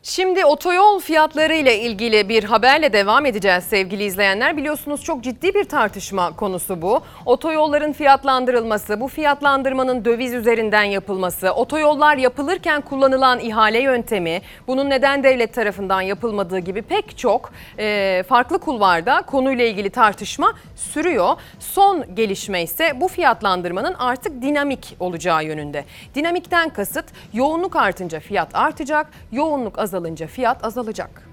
[0.08, 4.56] Şimdi otoyol fiyatları ile ilgili bir haberle devam edeceğiz sevgili izleyenler.
[4.56, 7.00] Biliyorsunuz çok ciddi bir tartışma konusu bu.
[7.24, 15.54] Otoyolların fiyatlandırılması, bu fiyatlandırmanın döviz üzerinden yapılması, otoyollar yapılırken kullanılan ihale yöntemi, bunun neden devlet
[15.54, 21.34] tarafından yapılmadığı gibi pek çok e, farklı kulvarda konuyla ilgili tartışma sürüyor.
[21.58, 25.84] Son gelişme ise bu fiyatlandırmanın artık dinamik olacağı yönünde.
[26.14, 31.28] Dinamikten kasıt yoğunluk artınca fiyat artacak, yoğunluk azalınca fiyat azalacak.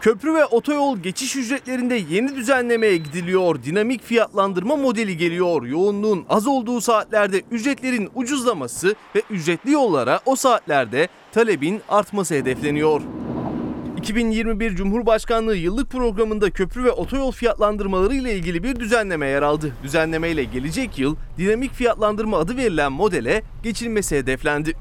[0.00, 3.62] Köprü ve otoyol geçiş ücretlerinde yeni düzenlemeye gidiliyor.
[3.62, 5.62] Dinamik fiyatlandırma modeli geliyor.
[5.62, 13.02] Yoğunluğun az olduğu saatlerde ücretlerin ucuzlaması ve ücretli yollara o saatlerde talebin artması hedefleniyor.
[13.96, 19.72] 2021 Cumhurbaşkanlığı yıllık programında köprü ve otoyol fiyatlandırmaları ile ilgili bir düzenleme yer aldı.
[19.82, 24.76] Düzenleme ile gelecek yıl dinamik fiyatlandırma adı verilen modele geçilmesi hedeflendi.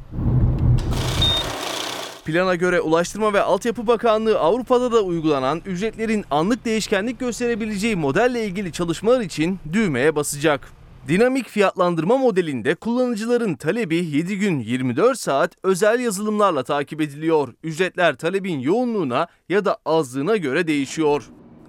[2.25, 8.71] Plana göre Ulaştırma ve Altyapı Bakanlığı Avrupa'da da uygulanan ücretlerin anlık değişkenlik gösterebileceği modelle ilgili
[8.71, 10.71] çalışmalar için düğmeye basacak.
[11.07, 17.53] Dinamik fiyatlandırma modelinde kullanıcıların talebi 7 gün 24 saat özel yazılımlarla takip ediliyor.
[17.63, 21.23] Ücretler talebin yoğunluğuna ya da azlığına göre değişiyor.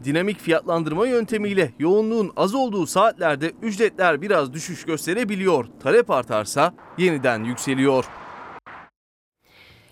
[0.04, 5.66] Dinamik fiyatlandırma yöntemiyle yoğunluğun az olduğu saatlerde ücretler biraz düşüş gösterebiliyor.
[5.82, 8.04] Talep artarsa yeniden yükseliyor.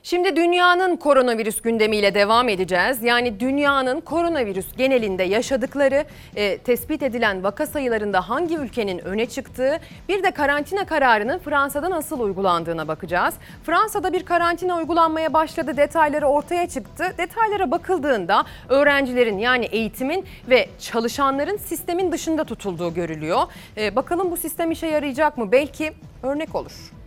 [0.06, 3.02] Şimdi dünyanın koronavirüs gündemiyle devam edeceğiz.
[3.02, 6.04] Yani dünyanın koronavirüs genelinde yaşadıkları,
[6.36, 12.20] e, tespit edilen vaka sayılarında hangi ülkenin öne çıktığı, bir de karantina kararının Fransa'da nasıl
[12.20, 13.34] uygulandığına bakacağız.
[13.66, 17.14] Fransa'da bir karantina uygulanmaya başladı, detayları ortaya çıktı.
[17.18, 23.42] Detaylara bakıldığında öğrencilerin yani eğitimin ve çalışanların sistemin dışında tutulduğu görülüyor.
[23.76, 25.52] E, bakalım bu sistem işe yarayacak mı?
[25.52, 27.03] Belki örnek olur.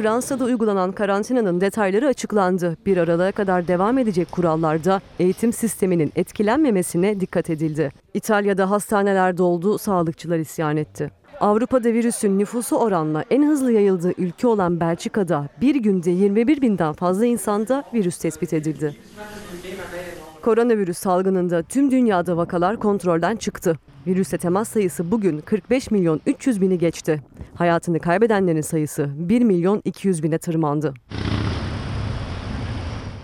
[0.00, 2.76] Fransa'da uygulanan karantinanın detayları açıklandı.
[2.86, 7.92] Bir aralığa kadar devam edecek kurallarda eğitim sisteminin etkilenmemesine dikkat edildi.
[8.14, 11.10] İtalya'da hastaneler doldu, sağlıkçılar isyan etti.
[11.40, 17.26] Avrupa'da virüsün nüfusu oranla en hızlı yayıldığı ülke olan Belçika'da bir günde 21 binden fazla
[17.26, 18.96] insanda virüs tespit edildi.
[20.42, 23.78] Koronavirüs salgınında tüm dünyada vakalar kontrolden çıktı.
[24.06, 27.22] Virüse temas sayısı bugün 45 milyon 300 bini geçti.
[27.54, 30.94] Hayatını kaybedenlerin sayısı 1 milyon 200 bine tırmandı.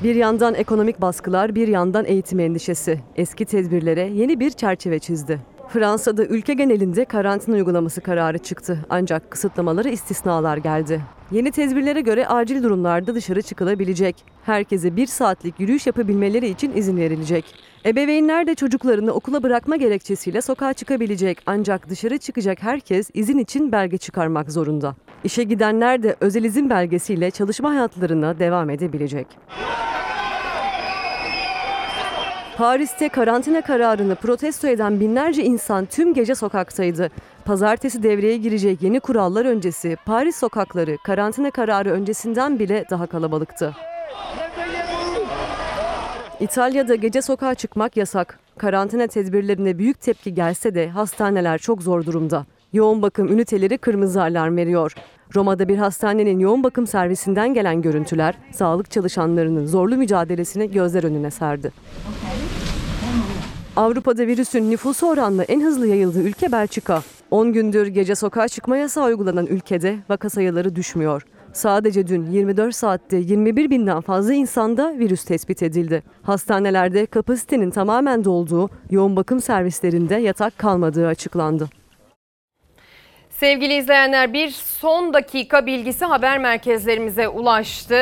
[0.03, 3.01] Bir yandan ekonomik baskılar, bir yandan eğitim endişesi.
[3.17, 5.56] Eski tedbirlere yeni bir çerçeve çizdi.
[5.69, 8.79] Fransa'da ülke genelinde karantina uygulaması kararı çıktı.
[8.91, 11.03] Ancak kısıtlamalara istisnalar geldi.
[11.31, 14.25] Yeni tedbirlere göre acil durumlarda dışarı çıkılabilecek.
[14.43, 17.45] Herkese bir saatlik yürüyüş yapabilmeleri için izin verilecek.
[17.87, 21.39] Ebeveynler de çocuklarını okula bırakma gerekçesiyle sokağa çıkabilecek.
[21.47, 24.95] Ancak dışarı çıkacak herkes izin için belge çıkarmak zorunda.
[25.25, 29.27] İşe gidenler de özel izin belgesiyle çalışma hayatlarına devam edebilecek.
[32.57, 37.11] Paris'te karantina kararını protesto eden binlerce insan tüm gece sokaktaydı.
[37.45, 43.75] Pazartesi devreye girecek yeni kurallar öncesi Paris sokakları karantina kararı öncesinden bile daha kalabalıktı.
[46.41, 48.39] İtalya'da gece sokağa çıkmak yasak.
[48.59, 52.47] Karantina tedbirlerine büyük tepki gelse de hastaneler çok zor durumda.
[52.73, 54.95] Yoğun bakım üniteleri kırmızı alarm veriyor.
[55.35, 61.73] Roma'da bir hastanenin yoğun bakım servisinden gelen görüntüler sağlık çalışanlarının zorlu mücadelesini gözler önüne serdi.
[63.77, 67.03] Avrupa'da virüsün nüfusu oranla en hızlı yayıldığı ülke Belçika.
[67.31, 71.23] 10 gündür gece sokağa çıkma yasağı uygulanan ülkede vaka sayıları düşmüyor.
[71.53, 76.03] Sadece dün 24 saatte 21 binden fazla insanda virüs tespit edildi.
[76.23, 81.69] Hastanelerde kapasitenin tamamen dolduğu, yoğun bakım servislerinde yatak kalmadığı açıklandı.
[83.31, 87.95] Sevgili izleyenler bir son dakika bilgisi haber merkezlerimize ulaştı.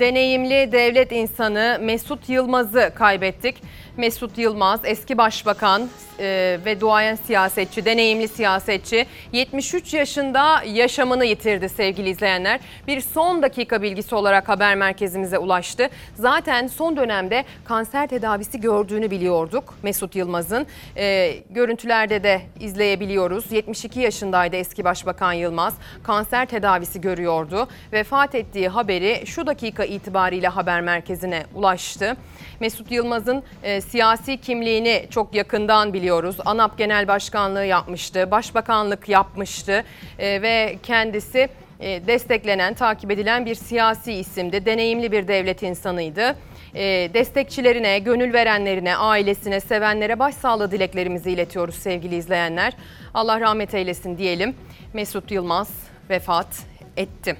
[0.00, 3.56] Deneyimli devlet insanı Mesut Yılmaz'ı kaybettik.
[3.96, 12.08] Mesut Yılmaz eski başbakan e, ve duayen siyasetçi, deneyimli siyasetçi 73 yaşında yaşamını yitirdi sevgili
[12.08, 12.60] izleyenler.
[12.86, 15.88] Bir son dakika bilgisi olarak haber merkezimize ulaştı.
[16.14, 20.66] Zaten son dönemde kanser tedavisi gördüğünü biliyorduk Mesut Yılmaz'ın.
[20.96, 23.52] E, görüntülerde de izleyebiliyoruz.
[23.52, 25.74] 72 yaşındaydı eski başbakan Yılmaz.
[26.02, 27.68] Kanser tedavisi görüyordu.
[27.92, 32.16] Vefat ettiği haberi şu dakika itibariyle haber merkezine ulaştı.
[32.60, 36.36] Mesut Yılmaz'ın e, siyasi kimliğini çok yakından biliyoruz.
[36.44, 39.84] ANAP Genel Başkanlığı yapmıştı, başbakanlık yapmıştı
[40.18, 41.48] e, ve kendisi
[41.80, 44.66] e, desteklenen, takip edilen bir siyasi isimdi.
[44.66, 46.36] Deneyimli bir devlet insanıydı.
[46.74, 46.84] E,
[47.14, 52.72] destekçilerine, gönül verenlerine, ailesine, sevenlere başsağlığı dileklerimizi iletiyoruz sevgili izleyenler.
[53.14, 54.54] Allah rahmet eylesin diyelim.
[54.92, 55.70] Mesut Yılmaz
[56.10, 56.48] vefat
[56.96, 57.36] etti.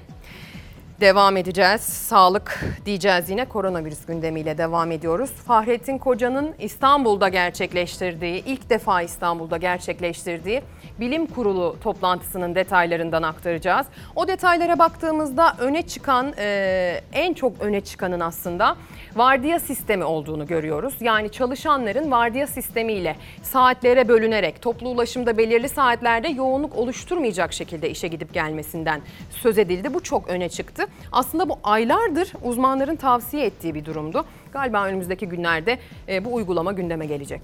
[1.01, 1.81] Devam edeceğiz.
[1.81, 5.29] Sağlık diyeceğiz yine koronavirüs gündemiyle devam ediyoruz.
[5.29, 10.61] Fahrettin Koca'nın İstanbul'da gerçekleştirdiği, ilk defa İstanbul'da gerçekleştirdiği
[10.99, 13.87] bilim kurulu toplantısının detaylarından aktaracağız.
[14.15, 18.75] O detaylara baktığımızda öne çıkan, e, en çok öne çıkanın aslında
[19.17, 20.93] vardiya sistemi olduğunu görüyoruz.
[21.01, 28.33] Yani çalışanların vardiya sistemiyle saatlere bölünerek toplu ulaşımda belirli saatlerde yoğunluk oluşturmayacak şekilde işe gidip
[28.33, 29.93] gelmesinden söz edildi.
[29.93, 30.83] Bu çok öne çıktı.
[31.11, 34.25] Aslında bu aylardır uzmanların tavsiye ettiği bir durumdu.
[34.53, 37.41] Galiba önümüzdeki günlerde e, bu uygulama gündeme gelecek.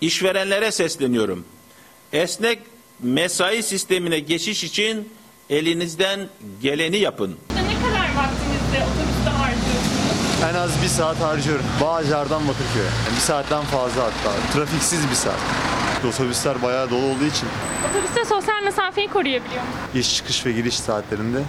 [0.00, 1.44] İşverenlere sesleniyorum.
[2.12, 2.58] Esnek
[3.02, 5.08] mesai sistemine geçiş için
[5.50, 6.20] elinizden
[6.62, 7.36] geleni yapın.
[7.54, 10.42] Ne kadar vaktinizde otobüste harcıyorsunuz?
[10.50, 11.64] En az bir saat harcıyorum.
[11.80, 12.84] Bağcılar'dan Bakırköy'e.
[12.84, 14.32] Yani bir saatten fazla hatta.
[14.54, 15.38] Trafiksiz bir saat.
[16.08, 17.48] Otobüsler bayağı dolu olduğu için
[17.90, 19.78] Otobüste sosyal mesafeyi koruyabiliyor musunuz?
[19.92, 21.42] giriş çıkış ve giriş saatlerinde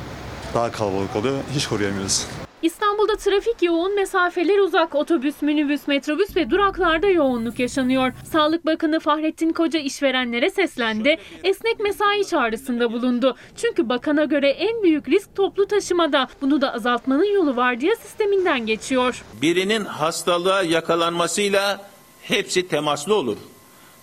[0.53, 1.35] daha kalabalık oluyor.
[1.55, 2.25] Hiç koruyamıyoruz.
[2.61, 4.95] İstanbul'da trafik yoğun, mesafeler uzak.
[4.95, 8.13] Otobüs, minibüs, metrobüs ve duraklarda yoğunluk yaşanıyor.
[8.31, 11.17] Sağlık Bakanı Fahrettin Koca işverenlere seslendi.
[11.43, 13.35] Esnek mesai çağrısında bulundu.
[13.57, 16.27] Çünkü bakana göre en büyük risk toplu taşımada.
[16.41, 19.23] Bunu da azaltmanın yolu vardiya sisteminden geçiyor.
[19.41, 21.89] Birinin hastalığa yakalanmasıyla
[22.21, 23.37] hepsi temaslı olur.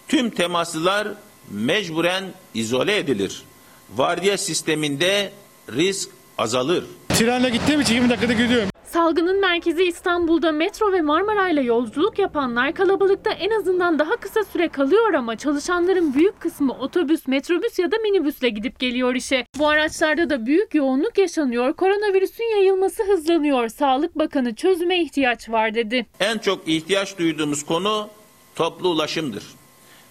[0.08, 1.08] Tüm temaslılar
[1.50, 2.24] mecburen
[2.54, 3.42] izole edilir.
[3.96, 5.32] Vardiya sisteminde
[5.72, 6.08] risk
[6.38, 6.84] azalır.
[7.18, 8.68] Trenle gittiğim için 20 dakikada gidiyorum.
[8.84, 14.68] Salgının merkezi İstanbul'da metro ve Marmara ile yolculuk yapanlar kalabalıkta en azından daha kısa süre
[14.68, 19.46] kalıyor ama çalışanların büyük kısmı otobüs, metrobüs ya da minibüsle gidip geliyor işe.
[19.58, 21.72] Bu araçlarda da büyük yoğunluk yaşanıyor.
[21.72, 23.68] Koronavirüsün yayılması hızlanıyor.
[23.68, 26.06] Sağlık Bakanı çözüme ihtiyaç var dedi.
[26.20, 28.08] En çok ihtiyaç duyduğumuz konu
[28.54, 29.44] toplu ulaşımdır.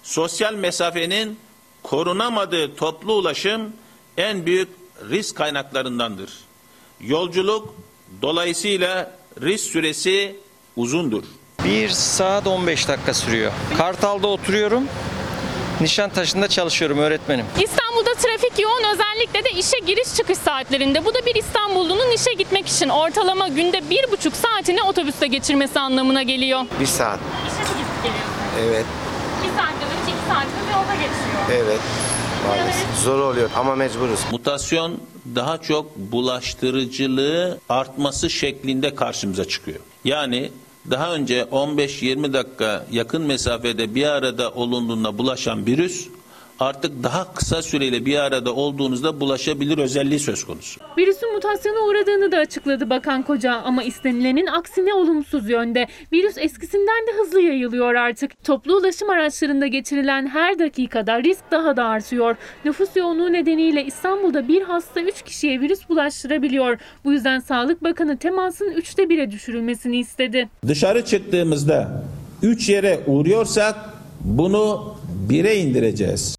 [0.04, 1.38] Sosyal mesafenin
[1.84, 3.74] korunamadığı toplu ulaşım
[4.18, 4.70] en büyük
[5.10, 6.46] risk kaynaklarındandır.
[7.02, 7.74] Yolculuk
[8.22, 9.12] dolayısıyla
[9.42, 10.36] risk süresi
[10.76, 11.24] uzundur.
[11.66, 13.52] 1 saat 15 dakika sürüyor.
[13.78, 14.84] Kartal'da oturuyorum.
[15.82, 17.46] Nişantaşı'nda çalışıyorum öğretmenim.
[17.64, 21.06] İstanbul'da trafik yoğun özellikle de işe giriş çıkış saatlerinde.
[21.06, 26.24] Bu da bir İstanbullunun işe gitmek için ortalama günde bir buçuk saatini otobüste geçirmesi anlamına
[26.24, 26.62] geliyor.
[26.80, 27.20] Bir saat.
[27.48, 28.70] İşe mi gidip geliyorsun?
[28.70, 28.86] Evet.
[29.44, 31.64] Bir saatten önce iki saatimiz yolda geçiyor.
[31.66, 31.80] Evet.
[32.48, 33.04] Maalesef.
[33.04, 34.20] Zor oluyor ama mecburuz.
[34.32, 34.98] Mutasyon
[35.36, 39.80] daha çok bulaştırıcılığı artması şeklinde karşımıza çıkıyor.
[40.04, 40.52] Yani
[40.92, 46.08] daha önce 15-20 dakika yakın mesafede bir arada olunduğunda bulaşan virüs
[46.60, 50.80] artık daha kısa süreyle bir arada olduğunuzda bulaşabilir özelliği söz konusu.
[50.98, 55.88] Virüsün mutasyona uğradığını da açıkladı Bakan Koca ama istenilenin aksine olumsuz yönde.
[56.14, 58.44] Virüs eskisinden de hızlı yayılıyor artık.
[58.44, 62.36] Toplu ulaşım araçlarında geçirilen her dakikada risk daha da artıyor.
[62.66, 66.78] Nüfus yoğunluğu nedeniyle İstanbul'da bir hasta 3 kişiye virüs bulaştırabiliyor.
[67.06, 70.50] Bu yüzden Sağlık Bakanı temasın 3'te 1'e düşürülmesini istedi.
[70.68, 72.04] Dışarı çıktığımızda
[72.44, 73.76] 3 yere uğruyorsak
[74.20, 74.96] bunu
[75.30, 76.36] 1'e indireceğiz.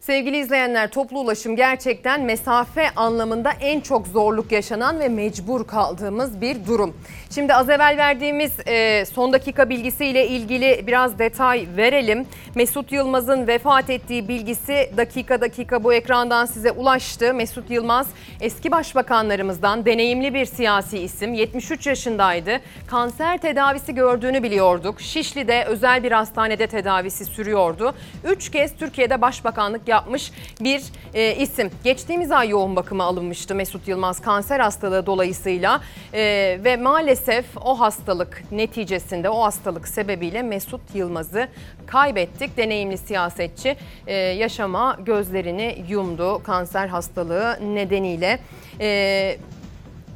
[0.00, 6.66] Sevgili izleyenler toplu ulaşım gerçekten mesafe anlamında en çok zorluk yaşanan ve mecbur kaldığımız bir
[6.66, 6.96] durum.
[7.34, 12.26] Şimdi az evvel verdiğimiz e, son dakika bilgisiyle ilgili biraz detay verelim.
[12.54, 17.34] Mesut Yılmaz'ın vefat ettiği bilgisi dakika dakika bu ekrandan size ulaştı.
[17.34, 18.08] Mesut Yılmaz
[18.40, 21.34] eski başbakanlarımızdan deneyimli bir siyasi isim.
[21.34, 22.60] 73 yaşındaydı.
[22.86, 25.00] Kanser tedavisi gördüğünü biliyorduk.
[25.00, 27.94] Şişli'de özel bir hastanede tedavisi sürüyordu.
[28.24, 30.82] 3 kez Türkiye'de başbakanlık yapmış bir
[31.14, 31.70] e, isim.
[31.84, 35.80] Geçtiğimiz ay yoğun bakıma alınmıştı Mesut Yılmaz kanser hastalığı dolayısıyla
[36.14, 36.20] E,
[36.64, 37.19] ve maalesef
[37.64, 41.48] o hastalık neticesinde o hastalık sebebiyle Mesut Yılmaz'ı
[41.86, 42.56] kaybettik.
[42.56, 43.76] Deneyimli siyasetçi
[44.06, 48.38] e, yaşama gözlerini yumdu kanser hastalığı nedeniyle.
[48.80, 49.38] E,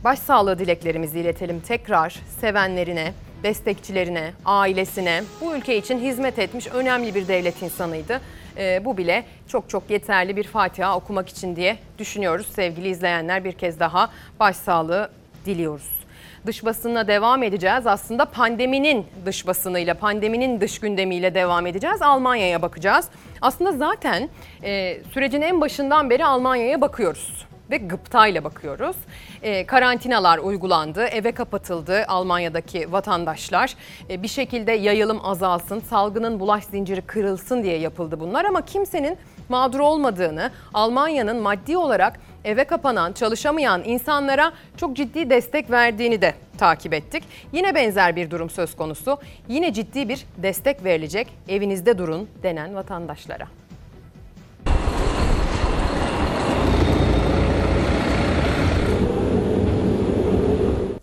[0.04, 3.12] başsağlığı dileklerimizi iletelim tekrar sevenlerine,
[3.42, 8.20] destekçilerine, ailesine bu ülke için hizmet etmiş önemli bir devlet insanıydı.
[8.56, 12.46] Ee, bu bile çok çok yeterli bir Fatiha okumak için diye düşünüyoruz.
[12.46, 14.10] Sevgili izleyenler bir kez daha
[14.40, 15.10] başsağlığı
[15.46, 16.03] diliyoruz.
[16.46, 17.86] Dış basınla devam edeceğiz.
[17.86, 22.02] Aslında pandeminin dış basınıyla, pandeminin dış gündemiyle devam edeceğiz.
[22.02, 23.08] Almanya'ya bakacağız.
[23.40, 24.28] Aslında zaten
[24.62, 28.96] e, sürecin en başından beri Almanya'ya bakıyoruz ve gıptayla bakıyoruz.
[29.42, 33.74] Ee, karantinalar uygulandı, eve kapatıldı Almanya'daki vatandaşlar.
[34.10, 39.16] Ee, bir şekilde yayılım azalsın, salgının bulaş zinciri kırılsın diye yapıldı bunlar ama kimsenin
[39.48, 46.94] mağdur olmadığını, Almanya'nın maddi olarak eve kapanan, çalışamayan insanlara çok ciddi destek verdiğini de takip
[46.94, 47.24] ettik.
[47.52, 49.18] Yine benzer bir durum söz konusu.
[49.48, 53.46] Yine ciddi bir destek verilecek evinizde durun denen vatandaşlara.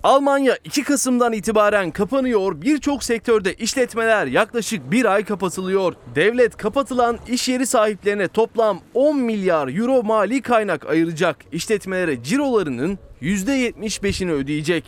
[0.04, 2.62] Almanya 2 Kasım'dan itibaren kapanıyor.
[2.62, 5.94] Birçok sektörde işletmeler yaklaşık bir ay kapatılıyor.
[6.16, 11.38] Devlet kapatılan iş yeri sahiplerine toplam 10 milyar euro mali kaynak ayıracak.
[11.52, 14.86] İşletmelere cirolarının %75'ini ödeyecek.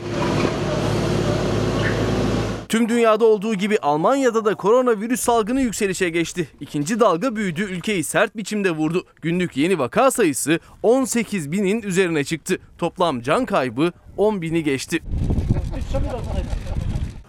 [2.68, 6.48] Tüm dünyada olduğu gibi Almanya'da da koronavirüs salgını yükselişe geçti.
[6.60, 9.04] İkinci dalga büyüdü, ülkeyi sert biçimde vurdu.
[9.22, 12.58] Günlük yeni vaka sayısı 18 binin üzerine çıktı.
[12.78, 15.02] Toplam can kaybı 10 bini geçti.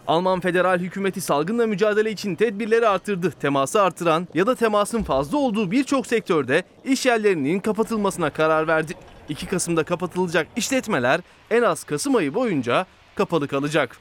[0.06, 3.30] Alman federal hükümeti salgınla mücadele için tedbirleri artırdı.
[3.30, 8.92] Teması artıran ya da temasın fazla olduğu birçok sektörde iş yerlerinin kapatılmasına karar verdi.
[9.28, 14.00] 2 Kasım'da kapatılacak işletmeler en az Kasım ayı boyunca kapalı kalacak.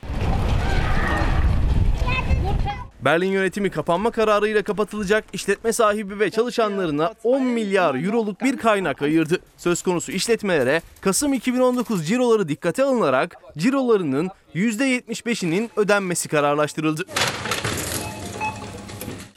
[3.06, 9.40] Berlin yönetimi kapanma kararıyla kapatılacak işletme sahibi ve çalışanlarına 10 milyar euroluk bir kaynak ayırdı.
[9.58, 17.04] Söz konusu işletmelere Kasım 2019 ciroları dikkate alınarak cirolarının %75'inin ödenmesi kararlaştırıldı.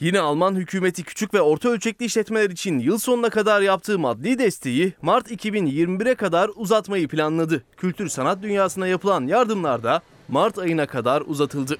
[0.00, 4.92] Yine Alman hükümeti küçük ve orta ölçekli işletmeler için yıl sonuna kadar yaptığı maddi desteği
[5.02, 7.62] Mart 2021'e kadar uzatmayı planladı.
[7.76, 11.78] Kültür sanat dünyasına yapılan yardımlar da Mart ayına kadar uzatıldı.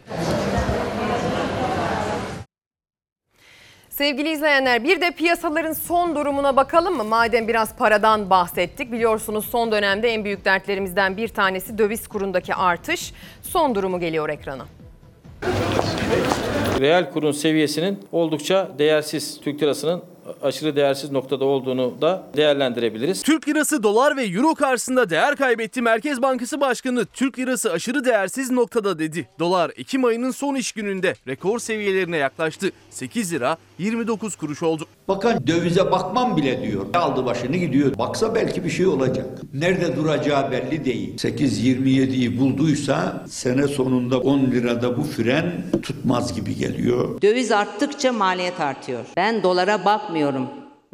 [3.99, 7.05] Sevgili izleyenler bir de piyasaların son durumuna bakalım mı?
[7.05, 8.93] Madem biraz paradan bahsettik.
[8.93, 13.13] Biliyorsunuz son dönemde en büyük dertlerimizden bir tanesi döviz kurundaki artış.
[13.43, 14.67] Son durumu geliyor ekrana.
[16.81, 20.03] Reel kurun seviyesinin oldukça değersiz Türk lirasının
[20.43, 23.23] aşırı değersiz noktada olduğunu da değerlendirebiliriz.
[23.23, 25.83] Türk lirası dolar ve euro karşısında değer kaybetti.
[25.83, 29.29] Merkez Bankası Başkanı Türk lirası aşırı değersiz noktada dedi.
[29.39, 32.71] Dolar Ekim ayının son iş gününde rekor seviyelerine yaklaştı.
[32.91, 34.87] 8 lira 29 kuruş oldu.
[35.09, 36.87] Bakan dövize bakmam bile diyor.
[36.95, 37.99] Aldı başını gidiyor.
[37.99, 39.27] Baksa belki bir şey olacak.
[39.55, 41.17] Nerede duracağı belli değil.
[41.17, 45.53] 8.27'yi bulduysa sene sonunda 10 lirada bu fren
[45.83, 47.23] tutmaz gibi geliyor.
[47.23, 49.05] Döviz arttıkça maliyet artıyor.
[49.17, 50.18] Ben dolara bakmıyorum.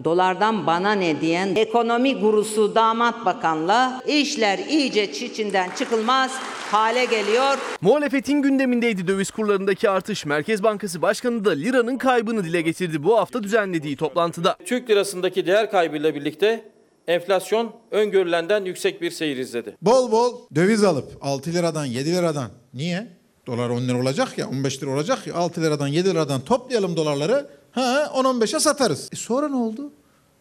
[0.05, 6.32] Dolardan bana ne diyen ekonomi gurusu damat bakanla işler iyice çiçinden çıkılmaz
[6.70, 7.59] hale geliyor.
[7.80, 10.26] Muhalefetin gündemindeydi döviz kurlarındaki artış.
[10.26, 14.56] Merkez Bankası Başkanı da liranın kaybını dile getirdi bu hafta düzenlediği toplantıda.
[14.64, 16.64] Türk lirasındaki değer kaybıyla birlikte
[17.09, 19.76] enflasyon öngörülenden yüksek bir seyir izledi.
[19.82, 23.06] Bol bol döviz alıp 6 liradan 7 liradan niye?
[23.46, 27.46] Dolar 10 lira olacak ya 15 lira olacak ya 6 liradan 7 liradan toplayalım dolarları
[27.74, 29.09] ha 10-15'e satarız.
[29.12, 29.92] E sonra ne oldu?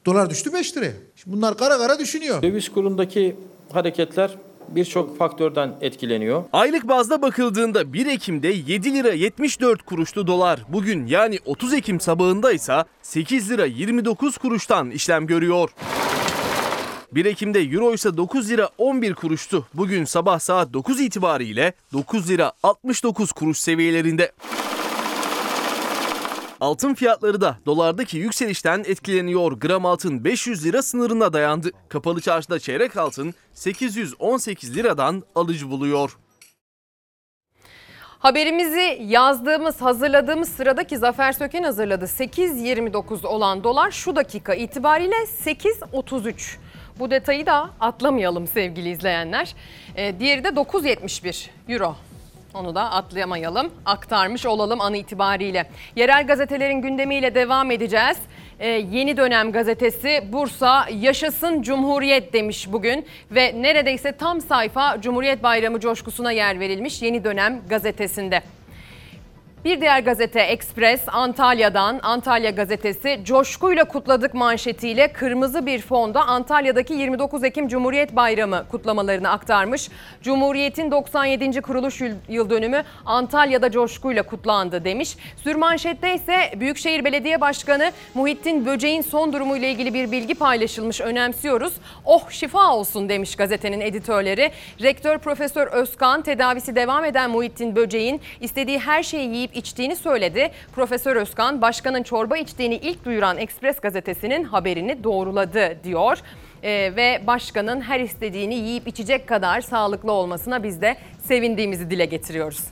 [0.05, 0.93] Dolar düştü 5 liraya.
[1.15, 2.41] Şimdi bunlar kara kara düşünüyor.
[2.41, 3.35] Döviz kurundaki
[3.73, 4.37] hareketler
[4.67, 6.43] birçok faktörden etkileniyor.
[6.53, 10.59] Aylık bazda bakıldığında 1 Ekim'de 7 lira 74 kuruştu dolar.
[10.69, 15.69] Bugün yani 30 Ekim sabahında ise 8 lira 29 kuruştan işlem görüyor.
[17.11, 19.65] 1 Ekim'de euro ise 9 lira 11 kuruştu.
[19.73, 24.31] Bugün sabah saat 9 itibariyle 9 lira 69 kuruş seviyelerinde.
[26.63, 29.51] Altın fiyatları da dolardaki yükselişten etkileniyor.
[29.51, 31.71] Gram altın 500 lira sınırına dayandı.
[31.89, 36.17] Kapalı çarşıda çeyrek altın 818 liradan alıcı buluyor.
[38.19, 42.05] Haberimizi yazdığımız, hazırladığımız sıradaki Zafer Söken hazırladı.
[42.05, 45.15] 8.29 olan dolar şu dakika itibariyle
[45.45, 46.57] 8.33.
[46.99, 49.55] Bu detayı da atlamayalım sevgili izleyenler.
[49.95, 51.95] Ee, diğeri de 9.71 euro.
[52.53, 55.69] Onu da atlayamayalım, aktarmış olalım an itibariyle.
[55.95, 58.17] Yerel gazetelerin gündemiyle devam edeceğiz.
[58.59, 65.79] Ee, yeni dönem gazetesi Bursa yaşasın Cumhuriyet demiş bugün ve neredeyse tam sayfa Cumhuriyet Bayramı
[65.79, 68.41] coşkusuna yer verilmiş yeni dönem gazetesinde.
[69.65, 77.43] Bir diğer gazete Ekspres Antalya'dan Antalya gazetesi coşkuyla kutladık manşetiyle kırmızı bir fonda Antalya'daki 29
[77.43, 79.89] Ekim Cumhuriyet Bayramı kutlamalarını aktarmış.
[80.21, 81.61] Cumhuriyet'in 97.
[81.61, 85.17] kuruluş yıl- dönümü Antalya'da coşkuyla kutlandı demiş.
[85.43, 91.73] Sürmanşette ise Büyükşehir Belediye Başkanı Muhittin Böceğin son durumuyla ilgili bir bilgi paylaşılmış önemsiyoruz.
[92.05, 94.51] Oh şifa olsun demiş gazetenin editörleri.
[94.81, 100.51] Rektör Profesör Özkan tedavisi devam eden Muhittin Böceğin istediği her şeyi yiyip içtiğini söyledi.
[100.75, 106.17] Profesör Özkan başkanın çorba içtiğini ilk duyuran Ekspres gazetesinin haberini doğruladı diyor.
[106.63, 112.63] Ee, ve başkanın her istediğini yiyip içecek kadar sağlıklı olmasına biz de sevindiğimizi dile getiriyoruz.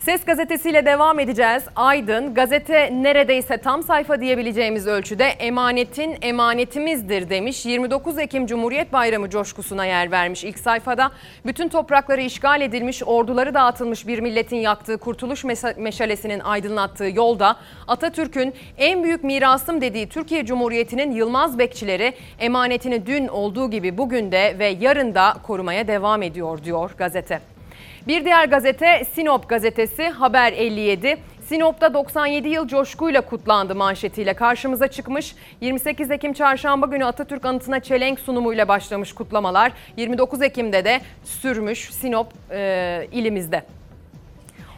[0.00, 1.62] Ses gazetesiyle devam edeceğiz.
[1.76, 7.66] Aydın gazete neredeyse tam sayfa diyebileceğimiz ölçüde emanetin emanetimizdir demiş.
[7.66, 11.12] 29 Ekim Cumhuriyet Bayramı coşkusuna yer vermiş ilk sayfada.
[11.46, 15.44] Bütün toprakları işgal edilmiş, orduları dağıtılmış bir milletin yaktığı kurtuluş
[15.76, 17.56] meşalesinin aydınlattığı yolda
[17.88, 24.56] Atatürk'ün en büyük mirasım dediği Türkiye Cumhuriyeti'nin Yılmaz bekçileri emanetini dün olduğu gibi bugün de
[24.58, 27.59] ve yarın da korumaya devam ediyor diyor gazete.
[28.06, 31.18] Bir diğer gazete Sinop gazetesi Haber 57.
[31.40, 35.34] Sinop'ta 97 yıl coşkuyla kutlandı manşetiyle karşımıza çıkmış.
[35.60, 39.72] 28 Ekim çarşamba günü Atatürk anıtına çelenk sunumuyla başlamış kutlamalar.
[39.96, 43.62] 29 Ekim'de de sürmüş Sinop e, ilimizde.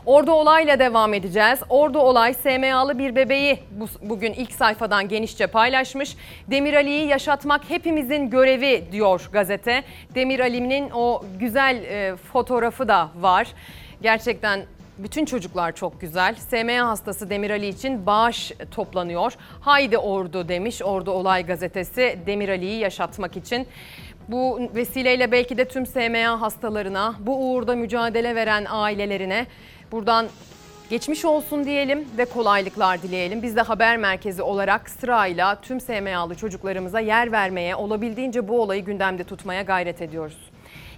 [0.07, 1.61] Ordu olayla devam edeceğiz.
[1.69, 6.17] Ordu olay SMA'lı bir bebeği bu, bugün ilk sayfadan genişçe paylaşmış.
[6.51, 9.83] Demir Ali'yi yaşatmak hepimizin görevi diyor gazete.
[10.15, 13.49] Demir Ali'nin o güzel e, fotoğrafı da var.
[14.03, 14.61] Gerçekten
[14.99, 16.35] bütün çocuklar çok güzel.
[16.35, 19.33] SMA hastası Demir Ali için bağış toplanıyor.
[19.61, 23.67] Haydi Ordu demiş Ordu Olay gazetesi Demir Ali'yi yaşatmak için.
[24.29, 29.47] Bu vesileyle belki de tüm SMA hastalarına, bu uğurda mücadele veren ailelerine
[29.93, 30.27] buradan
[30.91, 33.43] geçmiş olsun diyelim ve kolaylıklar dileyelim.
[33.43, 39.25] Biz de haber merkezi olarak sırayla tüm SMA'lı çocuklarımıza yer vermeye, olabildiğince bu olayı gündemde
[39.25, 40.52] tutmaya gayret ediyoruz.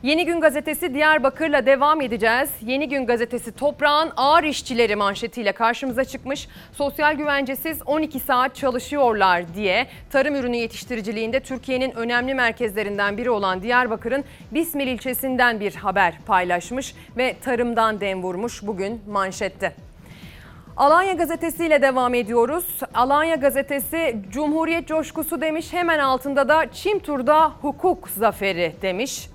[0.04, 2.50] Yeni Gün Gazetesi Diyarbakır'la devam edeceğiz.
[2.62, 6.48] Yeni Gün Gazetesi toprağın ağır işçileri manşetiyle karşımıza çıkmış.
[6.72, 14.24] Sosyal güvencesiz 12 saat çalışıyorlar diye tarım ürünü yetiştiriciliğinde Türkiye'nin önemli merkezlerinden biri olan Diyarbakır'ın
[14.50, 19.72] Bismil ilçesinden bir haber paylaşmış ve tarımdan dem vurmuş bugün manşette.
[20.76, 22.80] Alanya Gazetesi ile devam ediyoruz.
[22.94, 25.72] Alanya Gazetesi Cumhuriyet coşkusu demiş.
[25.72, 29.33] Hemen altında da Çimtur'da hukuk zaferi demiş.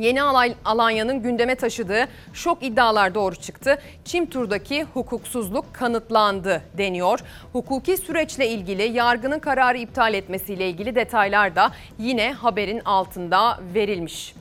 [0.00, 0.22] Yeni
[0.64, 3.78] Alanya'nın gündeme taşıdığı şok iddialar doğru çıktı.
[4.04, 7.20] Çimtur'daki hukuksuzluk kanıtlandı deniyor.
[7.52, 14.34] Hukuki süreçle ilgili yargının kararı iptal etmesiyle ilgili detaylar da yine haberin altında verilmiş.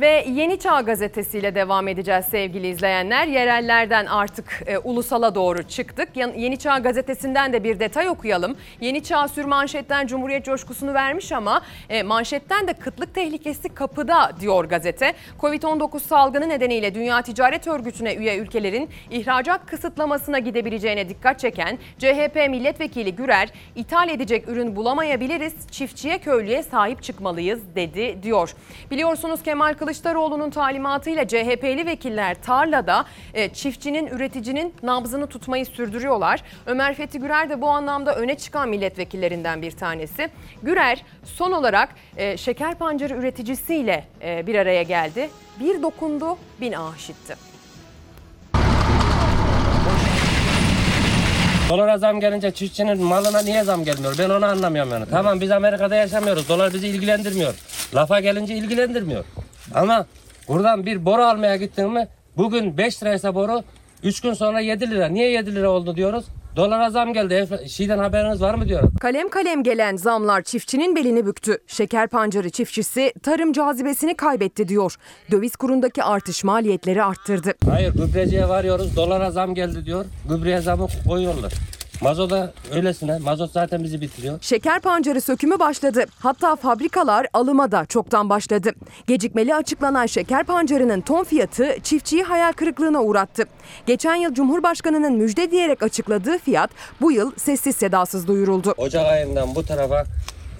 [0.00, 3.26] Ve Yeni Çağ gazetesiyle devam edeceğiz sevgili izleyenler.
[3.26, 6.08] Yerellerden artık e, ulusala doğru çıktık.
[6.16, 8.56] Yeni Çağ gazetesinden de bir detay okuyalım.
[8.80, 14.64] Yeni Çağ sür manşetten Cumhuriyet coşkusunu vermiş ama e, manşetten de kıtlık tehlikesi kapıda diyor
[14.64, 15.12] gazete.
[15.40, 23.16] Covid-19 salgını nedeniyle Dünya Ticaret Örgütü'ne üye ülkelerin ihracat kısıtlamasına gidebileceğine dikkat çeken CHP milletvekili
[23.16, 28.54] Gürer, ithal edecek ürün bulamayabiliriz, çiftçiye köylüye sahip çıkmalıyız dedi diyor.
[28.90, 33.04] Biliyorsunuz Kemal Kılıçdaroğlu'nun talimatıyla CHP'li vekiller tarlada
[33.34, 36.42] e, çiftçinin, üreticinin nabzını tutmayı sürdürüyorlar.
[36.66, 40.28] Ömer Fethi Gürer de bu anlamda öne çıkan milletvekillerinden bir tanesi.
[40.62, 45.30] Gürer son olarak e, şeker pancarı üreticisiyle e, bir araya geldi.
[45.60, 47.36] Bir dokundu, bin işitti.
[51.68, 54.14] Dolara zam gelince çiftçinin malına niye zam gelmiyor?
[54.18, 55.06] Ben onu anlamıyorum yani.
[55.10, 56.48] Tamam biz Amerika'da yaşamıyoruz.
[56.48, 57.54] Dolar bizi ilgilendirmiyor.
[57.94, 59.24] Lafa gelince ilgilendirmiyor.
[59.74, 60.06] Ama
[60.48, 63.62] buradan bir boru almaya gittin mi bugün 5 liraysa boru
[64.02, 65.06] 3 gün sonra 7 lira.
[65.08, 66.24] Niye 7 lira oldu diyoruz?
[66.56, 67.48] Dolara zam geldi.
[67.68, 68.90] Şeyden haberiniz var mı diyoruz.
[69.00, 71.58] Kalem kalem gelen zamlar çiftçinin belini büktü.
[71.66, 74.94] Şeker pancarı çiftçisi tarım cazibesini kaybetti diyor.
[75.30, 77.54] Döviz kurundaki artış maliyetleri arttırdı.
[77.70, 78.96] Hayır gübreciye varıyoruz.
[78.96, 80.04] Dolara zam geldi diyor.
[80.28, 81.52] Gübreye zamı koyuyorlar.
[82.00, 83.18] Mazota öylesine.
[83.18, 84.38] Mazot zaten bizi bitiriyor.
[84.40, 86.04] Şeker pancarı sökümü başladı.
[86.18, 88.70] Hatta fabrikalar alıma da çoktan başladı.
[89.06, 93.44] Gecikmeli açıklanan şeker pancarının ton fiyatı çiftçiyi hayal kırıklığına uğrattı.
[93.86, 96.70] Geçen yıl Cumhurbaşkanı'nın müjde diyerek açıkladığı fiyat
[97.00, 98.74] bu yıl sessiz sedasız duyuruldu.
[98.76, 100.04] Ocak ayından bu tarafa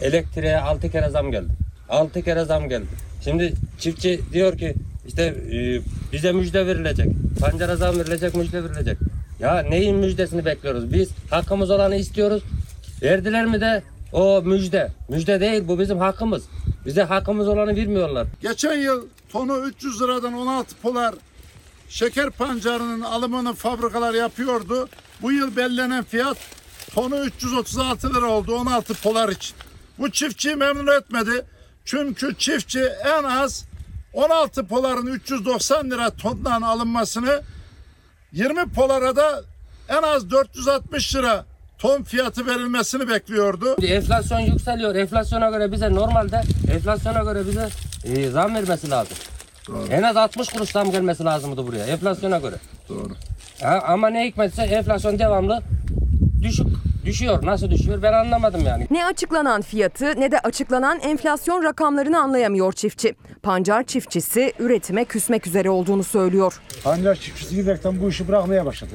[0.01, 1.52] elektriğe 6 kere zam geldi.
[1.89, 2.86] 6 kere zam geldi.
[3.24, 4.74] Şimdi çiftçi diyor ki
[5.06, 5.81] işte e,
[6.12, 7.09] bize müjde verilecek.
[7.40, 8.98] Pancara zam verilecek, müjde verilecek.
[9.40, 10.93] Ya neyin müjdesini bekliyoruz?
[10.93, 12.43] Biz hakkımız olanı istiyoruz.
[13.02, 13.82] Verdiler mi de
[14.12, 14.93] o müjde.
[15.09, 16.43] Müjde değil bu bizim hakkımız.
[16.86, 18.27] Bize hakkımız olanı vermiyorlar.
[18.40, 21.15] Geçen yıl tonu 300 liradan 16 polar
[21.89, 24.89] şeker pancarının alımını fabrikalar yapıyordu.
[25.23, 26.36] Bu yıl belirlenen fiyat
[26.94, 29.56] tonu 336 lira oldu 16 polar için.
[29.98, 31.44] Bu çiftçiyi memnun etmedi.
[31.85, 32.81] Çünkü çiftçi
[33.19, 33.65] en az
[34.12, 37.43] 16 poların 390 lira tondan alınmasını
[38.32, 39.42] 20 polara da
[39.88, 41.44] en az 460 lira
[41.78, 43.76] ton fiyatı verilmesini bekliyordu.
[43.82, 44.94] Enflasyon yükseliyor.
[44.94, 46.42] Enflasyona göre bize normalde
[46.72, 47.68] enflasyona göre bize
[48.05, 49.16] e, zam vermesi lazım.
[49.90, 52.55] En az 60 kuruş zam gelmesi lazımdı buraya enflasyona göre.
[52.88, 53.12] Doğru.
[53.62, 55.62] Ha, ama ne hikmetse enflasyon devamlı
[56.43, 56.66] düşük
[57.05, 57.47] düşüyor.
[57.47, 58.86] Nasıl düşüyor ben anlamadım yani.
[58.90, 63.14] Ne açıklanan fiyatı ne de açıklanan enflasyon rakamlarını anlayamıyor çiftçi.
[63.43, 66.60] Pancar çiftçisi üretime küsmek üzere olduğunu söylüyor.
[66.85, 68.94] Pancar çiftçisi giderken bu işi bırakmaya başladı.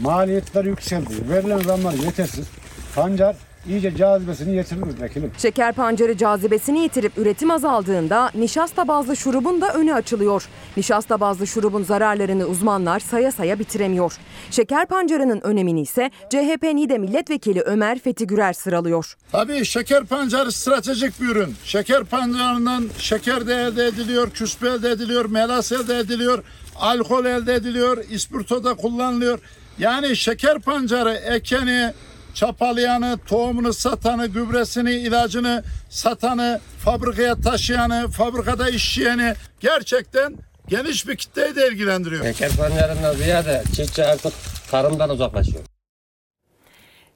[0.00, 1.14] Maliyetler yükseldi.
[1.30, 2.46] Verilen zamlar yetersiz.
[2.94, 3.36] Pancar
[3.68, 5.32] iyice cazibesini yitirdi vekilim.
[5.38, 10.48] Şeker pancarı cazibesini yitirip üretim azaldığında nişasta bazlı şurubun da önü açılıyor.
[10.76, 14.12] Nişasta bazlı şurubun zararlarını uzmanlar saya saya bitiremiyor.
[14.50, 19.16] Şeker pancarının önemini ise CHP NİDE milletvekili Ömer Fethi Gürer sıralıyor.
[19.32, 21.54] Tabii şeker pancarı stratejik bir ürün.
[21.64, 26.44] Şeker pancarından şeker de elde ediliyor, küspe elde ediliyor, melas elde ediliyor,
[26.76, 29.38] alkol elde ediliyor, ispirto da kullanılıyor.
[29.78, 31.92] Yani şeker pancarı ekeni,
[32.38, 40.36] çapalayanı, tohumunu satanı, gübresini, ilacını satanı, fabrikaya taşıyanı, fabrikada işçiyeni gerçekten
[40.68, 42.24] geniş bir kitleyi de ilgilendiriyor.
[42.24, 44.32] Şeker pancarından ziyade çiftçi artık
[44.70, 45.64] tarımdan uzaklaşıyor.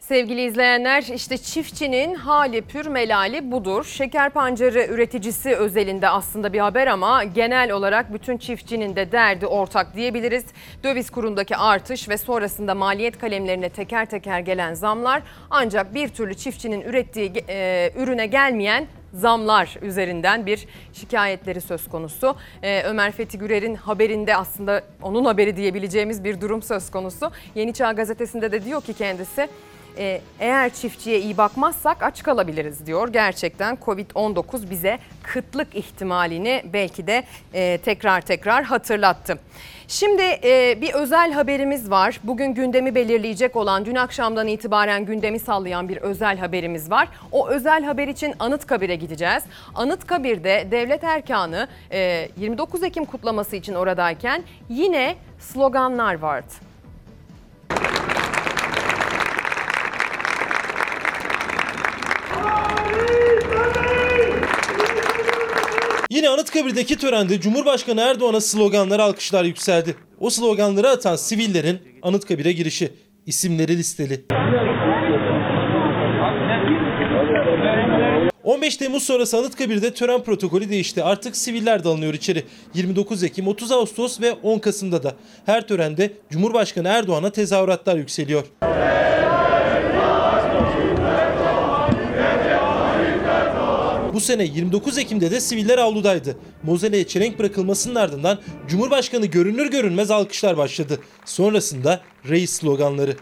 [0.03, 3.85] Sevgili izleyenler işte çiftçinin hali pür melali budur.
[3.85, 9.97] Şeker pancarı üreticisi özelinde aslında bir haber ama genel olarak bütün çiftçinin de derdi ortak
[9.97, 10.45] diyebiliriz.
[10.85, 16.81] Döviz kurundaki artış ve sonrasında maliyet kalemlerine teker teker gelen zamlar ancak bir türlü çiftçinin
[16.81, 22.37] ürettiği e, ürüne gelmeyen zamlar üzerinden bir şikayetleri söz konusu.
[22.63, 27.31] Ee, Ömer Fethi Gürer'in haberinde aslında onun haberi diyebileceğimiz bir durum söz konusu.
[27.55, 29.49] Yeni Çağ gazetesinde de diyor ki kendisi
[29.99, 33.09] e, eğer çiftçiye iyi bakmazsak aç kalabiliriz diyor.
[33.09, 37.25] Gerçekten Covid-19 bize kıtlık ihtimalini belki de
[37.55, 39.39] e, tekrar tekrar hatırlattı.
[39.89, 42.21] Şimdi e, bir özel haberimiz var.
[42.25, 47.09] Bugün gündemi belirleyecek olan dün akşamdan itibaren gündemi sallayan bir özel haberimiz var.
[47.33, 49.43] O özel haber için Anıtkabir'e gideceğiz.
[49.75, 56.72] Anıtkabir'de devlet erkanı e, 29 Ekim kutlaması için oradayken yine sloganlar vardı.
[66.13, 69.97] Yine Anıtkabir'deki törende Cumhurbaşkanı Erdoğan'a sloganlar alkışlar yükseldi.
[70.21, 72.93] O sloganları atan sivillerin Anıtkabir'e girişi.
[73.27, 74.25] isimleri listeli.
[78.45, 81.05] 15 Temmuz sonrası Anıtkabir'de tören protokolü değişti.
[81.05, 82.45] Artık siviller de alınıyor içeri.
[82.75, 85.15] 29 Ekim, 30 Ağustos ve 10 Kasım'da da.
[85.47, 88.45] Her törende Cumhurbaşkanı Erdoğan'a tezahüratlar yükseliyor.
[94.13, 96.37] Bu sene 29 Ekim'de de siviller avludaydı.
[96.63, 100.99] Mozeleye çelenk bırakılmasının ardından Cumhurbaşkanı görünür görünmez alkışlar başladı.
[101.25, 103.17] Sonrasında reis sloganları.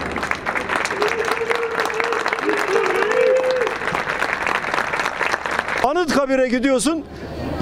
[5.85, 7.05] Anıtkabir'e gidiyorsun,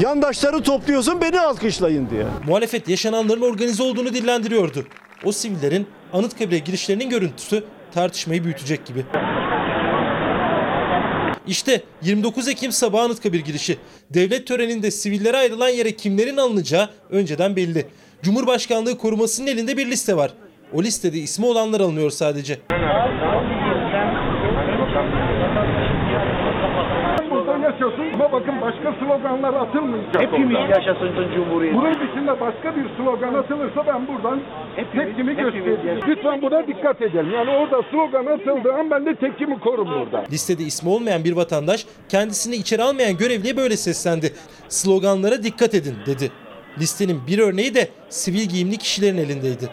[0.01, 2.27] yandaşları topluyorsun beni alkışlayın diye.
[2.47, 4.87] Muhalefet yaşananların organize olduğunu dillendiriyordu.
[5.25, 7.65] O sivillerin Anıtkabir'e girişlerinin görüntüsü
[7.95, 9.05] tartışmayı büyütecek gibi.
[11.49, 13.79] İşte 29 Ekim sabahı Anıtkabir girişi.
[14.11, 17.87] Devlet töreninde sivillere ayrılan yere kimlerin alınacağı önceden belli.
[18.23, 20.33] Cumhurbaşkanlığı korumasının elinde bir liste var.
[20.73, 22.59] O listede ismi olanlar alınıyor sadece.
[28.33, 30.69] Bakın başka sloganlar atılmayacak Hepimiz orada.
[30.69, 31.75] yaşasın Cumhuriyet.
[31.75, 34.41] Bunun dışında başka bir slogan atılırsa ben buradan
[34.77, 36.01] tepkimi göstereceğim.
[36.09, 37.31] Lütfen buna dikkat edelim.
[37.35, 40.25] Yani orada slogan atıldığı an ben de tepkimi korum burada.
[40.33, 44.33] Listede ismi olmayan bir vatandaş kendisini içeri almayan görevliye böyle seslendi.
[44.69, 46.31] Sloganlara dikkat edin dedi.
[46.81, 49.69] Listenin bir örneği de sivil giyimli kişilerin elindeydi.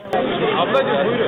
[0.57, 1.25] Ablacığım buyurun.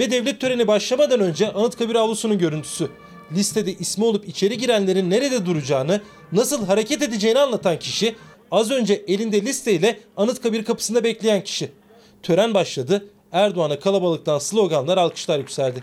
[0.00, 2.88] Ve devlet töreni başlamadan önce Anıtkabir avlusunun görüntüsü.
[3.32, 6.00] Listede ismi olup içeri girenlerin nerede duracağını,
[6.32, 8.16] nasıl hareket edeceğini anlatan kişi,
[8.50, 11.70] az önce elinde listeyle Anıtkabir kapısında bekleyen kişi.
[12.22, 13.06] Tören başladı.
[13.32, 15.82] Erdoğan'a kalabalıktan sloganlar, alkışlar yükseldi.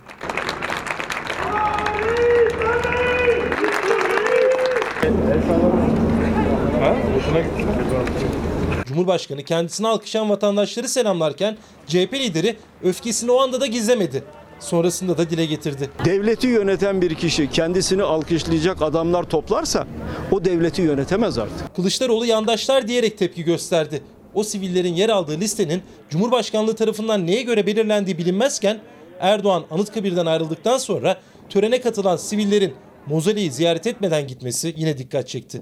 [8.85, 11.57] Cumhurbaşkanı kendisini alkışlayan vatandaşları selamlarken
[11.87, 14.23] CHP lideri öfkesini o anda da gizlemedi.
[14.59, 15.89] Sonrasında da dile getirdi.
[16.05, 19.87] Devleti yöneten bir kişi kendisini alkışlayacak adamlar toplarsa
[20.31, 21.75] o devleti yönetemez artık.
[21.75, 24.01] Kılıçdaroğlu yandaşlar diyerek tepki gösterdi.
[24.33, 28.79] O sivillerin yer aldığı listenin Cumhurbaşkanlığı tarafından neye göre belirlendiği bilinmezken
[29.19, 31.17] Erdoğan Anıtkabir'den ayrıldıktan sonra
[31.49, 32.73] törene katılan sivillerin
[33.07, 35.59] Mozole'yi ziyaret etmeden gitmesi yine dikkat çekti.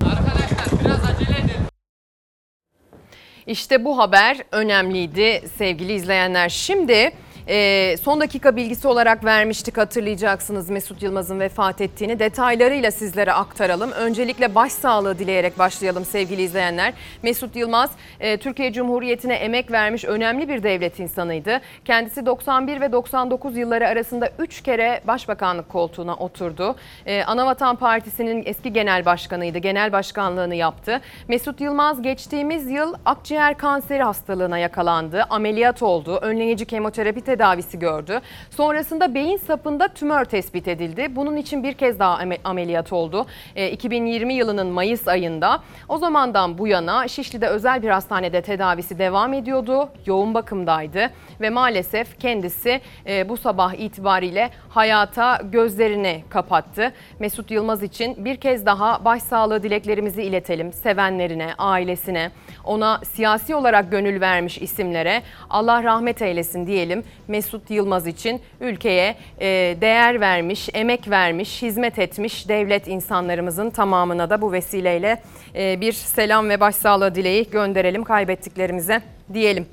[3.48, 6.49] İşte bu haber önemliydi sevgili izleyenler.
[6.49, 7.11] Şimdi
[7.48, 13.91] e, son dakika bilgisi olarak vermiştik hatırlayacaksınız Mesut Yılmaz'ın vefat ettiğini detaylarıyla sizlere aktaralım.
[13.91, 16.94] Öncelikle başsağlığı dileyerek başlayalım sevgili izleyenler.
[17.24, 21.61] Mesut Yılmaz e, Türkiye Cumhuriyeti'ne emek vermiş önemli bir devlet insanıydı.
[21.86, 26.76] Kendisi 91 ve 99 yılları arasında 3 kere başbakanlık koltuğuna oturdu.
[27.06, 29.57] E, Anavatan Partisi'nin eski genel başkanıydı.
[29.57, 31.02] Genel başkanlığını yaptı.
[31.28, 35.26] Mesut Yılmaz geçtiğimiz yıl akciğer kanseri hastalığına yakalandı.
[35.30, 36.20] Ameliyat oldu.
[36.22, 38.19] Önleyici kemoterapi tedavisi gördü.
[38.49, 41.15] Sonrasında beyin sapında tümör tespit edildi.
[41.15, 43.26] Bunun için bir kez daha ame- ameliyat oldu.
[43.55, 45.60] E, 2020 yılının Mayıs ayında.
[45.89, 49.89] O zamandan bu yana Şişli'de özel bir hastanede tedavisi devam ediyordu.
[50.05, 51.10] Yoğun bakımdaydı
[51.41, 56.91] ve maalesef kendisi e, bu sabah itibariyle hayata gözlerini kapattı.
[57.19, 62.31] Mesut Yılmaz için bir kez daha başsağlığı dileklerimizi iletelim sevenlerine, ailesine,
[62.64, 67.03] ona siyasi olarak gönül vermiş isimlere Allah rahmet eylesin diyelim.
[67.27, 69.48] Mesut Yılmaz için ülkeye e,
[69.81, 75.22] değer vermiş, emek vermiş, hizmet etmiş devlet insanlarımızın tamamına da bu vesileyle
[75.56, 79.02] e, bir selam ve başsağlığı dileği gönderelim kaybettiklerimize
[79.34, 79.65] diyelim.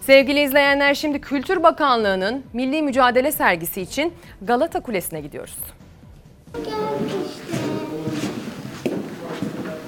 [0.00, 5.56] Sevgili izleyenler şimdi Kültür Bakanlığı'nın Milli Mücadele sergisi için Galata Kulesi'ne gidiyoruz.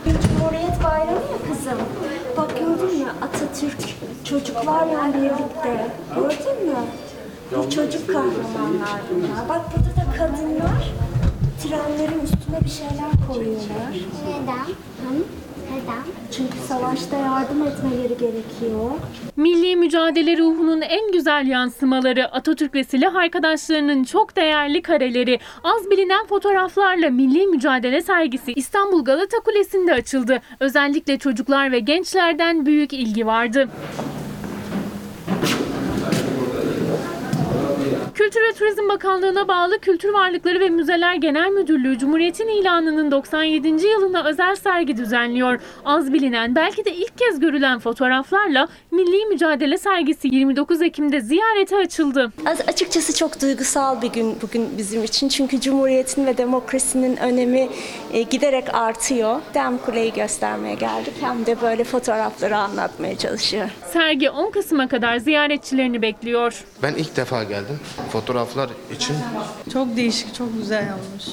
[0.04, 1.78] Cumhuriyet Bayramı ya kızım.
[2.80, 3.78] Gördün mü Atatürk
[4.24, 5.90] çocuklarla birlikte.
[6.14, 6.76] Gördün mü?
[7.56, 9.48] Bu çocuk kahramanlar bunlar.
[9.48, 10.92] Bak burada da kadınlar
[11.62, 13.92] trenlerin üstüne bir şeyler koyuyorlar.
[14.28, 14.66] Neden?
[14.66, 15.24] Hı?
[16.36, 18.90] Çünkü savaşta yardım etmeleri gerekiyor.
[19.36, 26.26] Milli mücadele ruhunun en güzel yansımaları Atatürk ve silah arkadaşlarının çok değerli kareleri, az bilinen
[26.26, 30.42] fotoğraflarla Milli Mücadele sergisi İstanbul Galata Kulesi'nde açıldı.
[30.60, 33.68] Özellikle çocuklar ve gençlerden büyük ilgi vardı.
[38.16, 43.68] Kültür ve Turizm Bakanlığı'na bağlı Kültür Varlıkları ve Müzeler Genel Müdürlüğü Cumhuriyet'in ilanının 97.
[43.68, 45.60] yılına özel sergi düzenliyor.
[45.84, 52.32] Az bilinen belki de ilk kez görülen fotoğraflarla Milli Mücadele sergisi 29 Ekim'de ziyarete açıldı.
[52.46, 55.28] Az açıkçası çok duygusal bir gün bugün bizim için.
[55.28, 57.68] Çünkü Cumhuriyet'in ve demokrasinin önemi
[58.12, 59.40] e, giderek artıyor.
[59.54, 61.14] Dem Kule'yi göstermeye geldik.
[61.20, 63.68] Hem de böyle fotoğrafları anlatmaya çalışıyor.
[63.92, 66.64] Sergi 10 Kasım'a kadar ziyaretçilerini bekliyor.
[66.82, 69.16] Ben ilk defa geldim fotoğraflar için.
[69.72, 71.24] Çok değişik, çok güzel olmuş.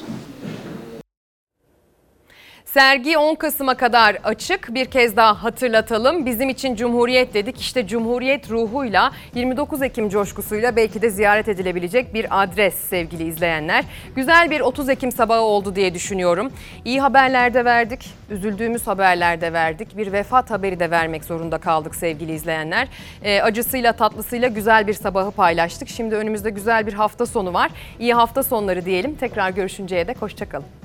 [2.73, 4.73] Sergi 10 Kasım'a kadar açık.
[4.73, 6.25] Bir kez daha hatırlatalım.
[6.25, 7.61] Bizim için Cumhuriyet dedik.
[7.61, 13.85] İşte Cumhuriyet ruhuyla 29 Ekim coşkusuyla belki de ziyaret edilebilecek bir adres sevgili izleyenler.
[14.15, 16.51] Güzel bir 30 Ekim sabahı oldu diye düşünüyorum.
[16.85, 18.09] İyi haberler de verdik.
[18.29, 19.97] Üzüldüğümüz haberler de verdik.
[19.97, 22.87] Bir vefat haberi de vermek zorunda kaldık sevgili izleyenler.
[23.23, 25.89] Ee, acısıyla tatlısıyla güzel bir sabahı paylaştık.
[25.89, 27.71] Şimdi önümüzde güzel bir hafta sonu var.
[27.99, 29.15] İyi hafta sonları diyelim.
[29.15, 30.82] Tekrar görüşünceye dek hoşçakalın.